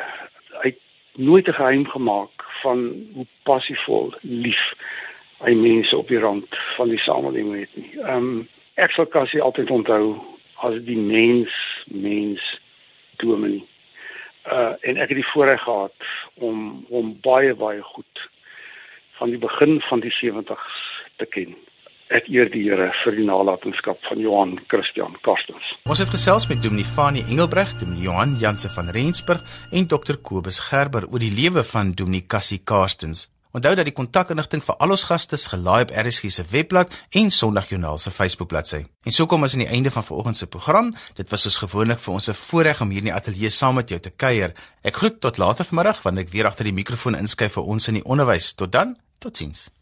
Hy 0.62 0.72
het 0.74 0.80
nooit 1.16 1.48
'n 1.48 1.54
geheim 1.54 1.86
gemaak 1.88 2.44
van 2.62 2.80
hoe 3.14 3.26
passievol 3.44 4.14
lief 4.22 4.74
hy 5.38 5.54
mense 5.54 5.98
op 5.98 6.08
die 6.08 6.20
rand 6.20 6.58
van 6.76 6.90
die 6.90 7.00
samelewing 7.00 7.60
het 7.60 7.76
nie. 7.76 7.92
Ehm 8.02 8.16
um, 8.16 8.48
ek 8.74 8.92
sal 8.92 9.08
Cassie 9.08 9.42
altyd 9.42 9.70
onthou 9.70 10.18
as 10.56 10.78
die 10.86 10.98
mens 10.98 11.54
mens 11.86 12.60
dominee. 13.18 13.66
Uh 14.46 14.74
en 14.82 14.98
ek 14.98 15.10
het 15.14 15.20
die 15.22 15.32
voorreg 15.32 15.62
gehad 15.62 16.10
om 16.34 16.86
hom 16.90 17.18
baie 17.22 17.56
baie 17.56 17.82
goed 17.82 18.30
van 19.18 19.30
die 19.30 19.42
begin 19.42 19.82
van 19.82 20.00
die 20.00 20.14
70's 20.14 20.76
te 21.16 21.26
ken 21.26 21.56
ek 22.10 22.28
eer 22.32 22.50
die 22.52 22.64
Here 22.68 22.90
vir 23.04 23.16
die 23.16 23.26
nalatenskap 23.28 24.00
van 24.08 24.20
Johan 24.20 24.58
Christian 24.72 25.16
Karstens. 25.26 25.76
Ons 25.88 26.02
het 26.04 26.12
gesels 26.12 26.48
met 26.48 26.62
Dominee 26.64 26.88
Fanie 26.88 27.26
Engelbreg, 27.28 27.74
Dominee 27.80 28.08
Johan 28.08 28.38
Janse 28.42 28.70
van 28.76 28.92
Rensburg 28.96 29.44
en 29.72 29.88
Dr 29.88 30.20
Kobus 30.22 30.60
Gerber 30.70 31.08
oor 31.10 31.24
die 31.24 31.34
lewe 31.34 31.64
van 31.64 31.94
Dominee 31.96 32.28
Cassie 32.28 32.62
Karstens. 32.64 33.28
Onthou 33.56 33.74
dat 33.80 33.88
die 33.88 33.96
kontakinligting 33.96 34.62
vir 34.62 34.76
al 34.84 34.92
ons 34.94 35.06
gaste 35.08 35.38
gelaai 35.40 35.88
op 35.88 35.94
RSG 35.96 36.30
se 36.30 36.44
webblad 36.52 36.92
en 37.22 37.32
Sondagjoernaal 37.32 37.98
se 37.98 38.12
Facebook 38.12 38.52
bladsy. 38.52 38.84
En 39.08 39.16
so 39.16 39.26
kom 39.26 39.48
ons 39.48 39.56
aan 39.56 39.64
die 39.64 39.72
einde 39.72 39.92
van 39.92 40.06
vanoggend 40.06 40.38
se 40.38 40.48
program. 40.48 40.92
Dit 41.16 41.32
was 41.32 41.48
soos 41.48 41.58
gewoonlik 41.64 42.00
vir 42.00 42.14
ons 42.14 42.30
'n 42.30 42.34
voorreg 42.34 42.82
om 42.82 42.90
hier 42.90 43.00
in 43.06 43.10
die 43.10 43.14
ateljee 43.14 43.50
saam 43.50 43.76
met 43.76 43.90
jou 43.90 44.00
te 44.00 44.10
kuier. 44.10 44.54
Ek 44.84 44.96
groet 44.96 45.22
tot 45.22 45.38
later 45.38 45.66
vanmiddag 45.66 46.02
wanneer 46.04 46.26
ek 46.26 46.32
weer 46.32 46.46
agter 46.46 46.66
die 46.66 46.74
mikrofoon 46.74 47.16
inskuif 47.16 47.54
vir 47.54 47.64
ons 47.64 47.88
in 47.88 47.94
die 47.94 48.06
onderwys. 48.06 48.54
Tot 48.54 48.72
dan. 48.72 48.98
Totsiens. 49.20 49.77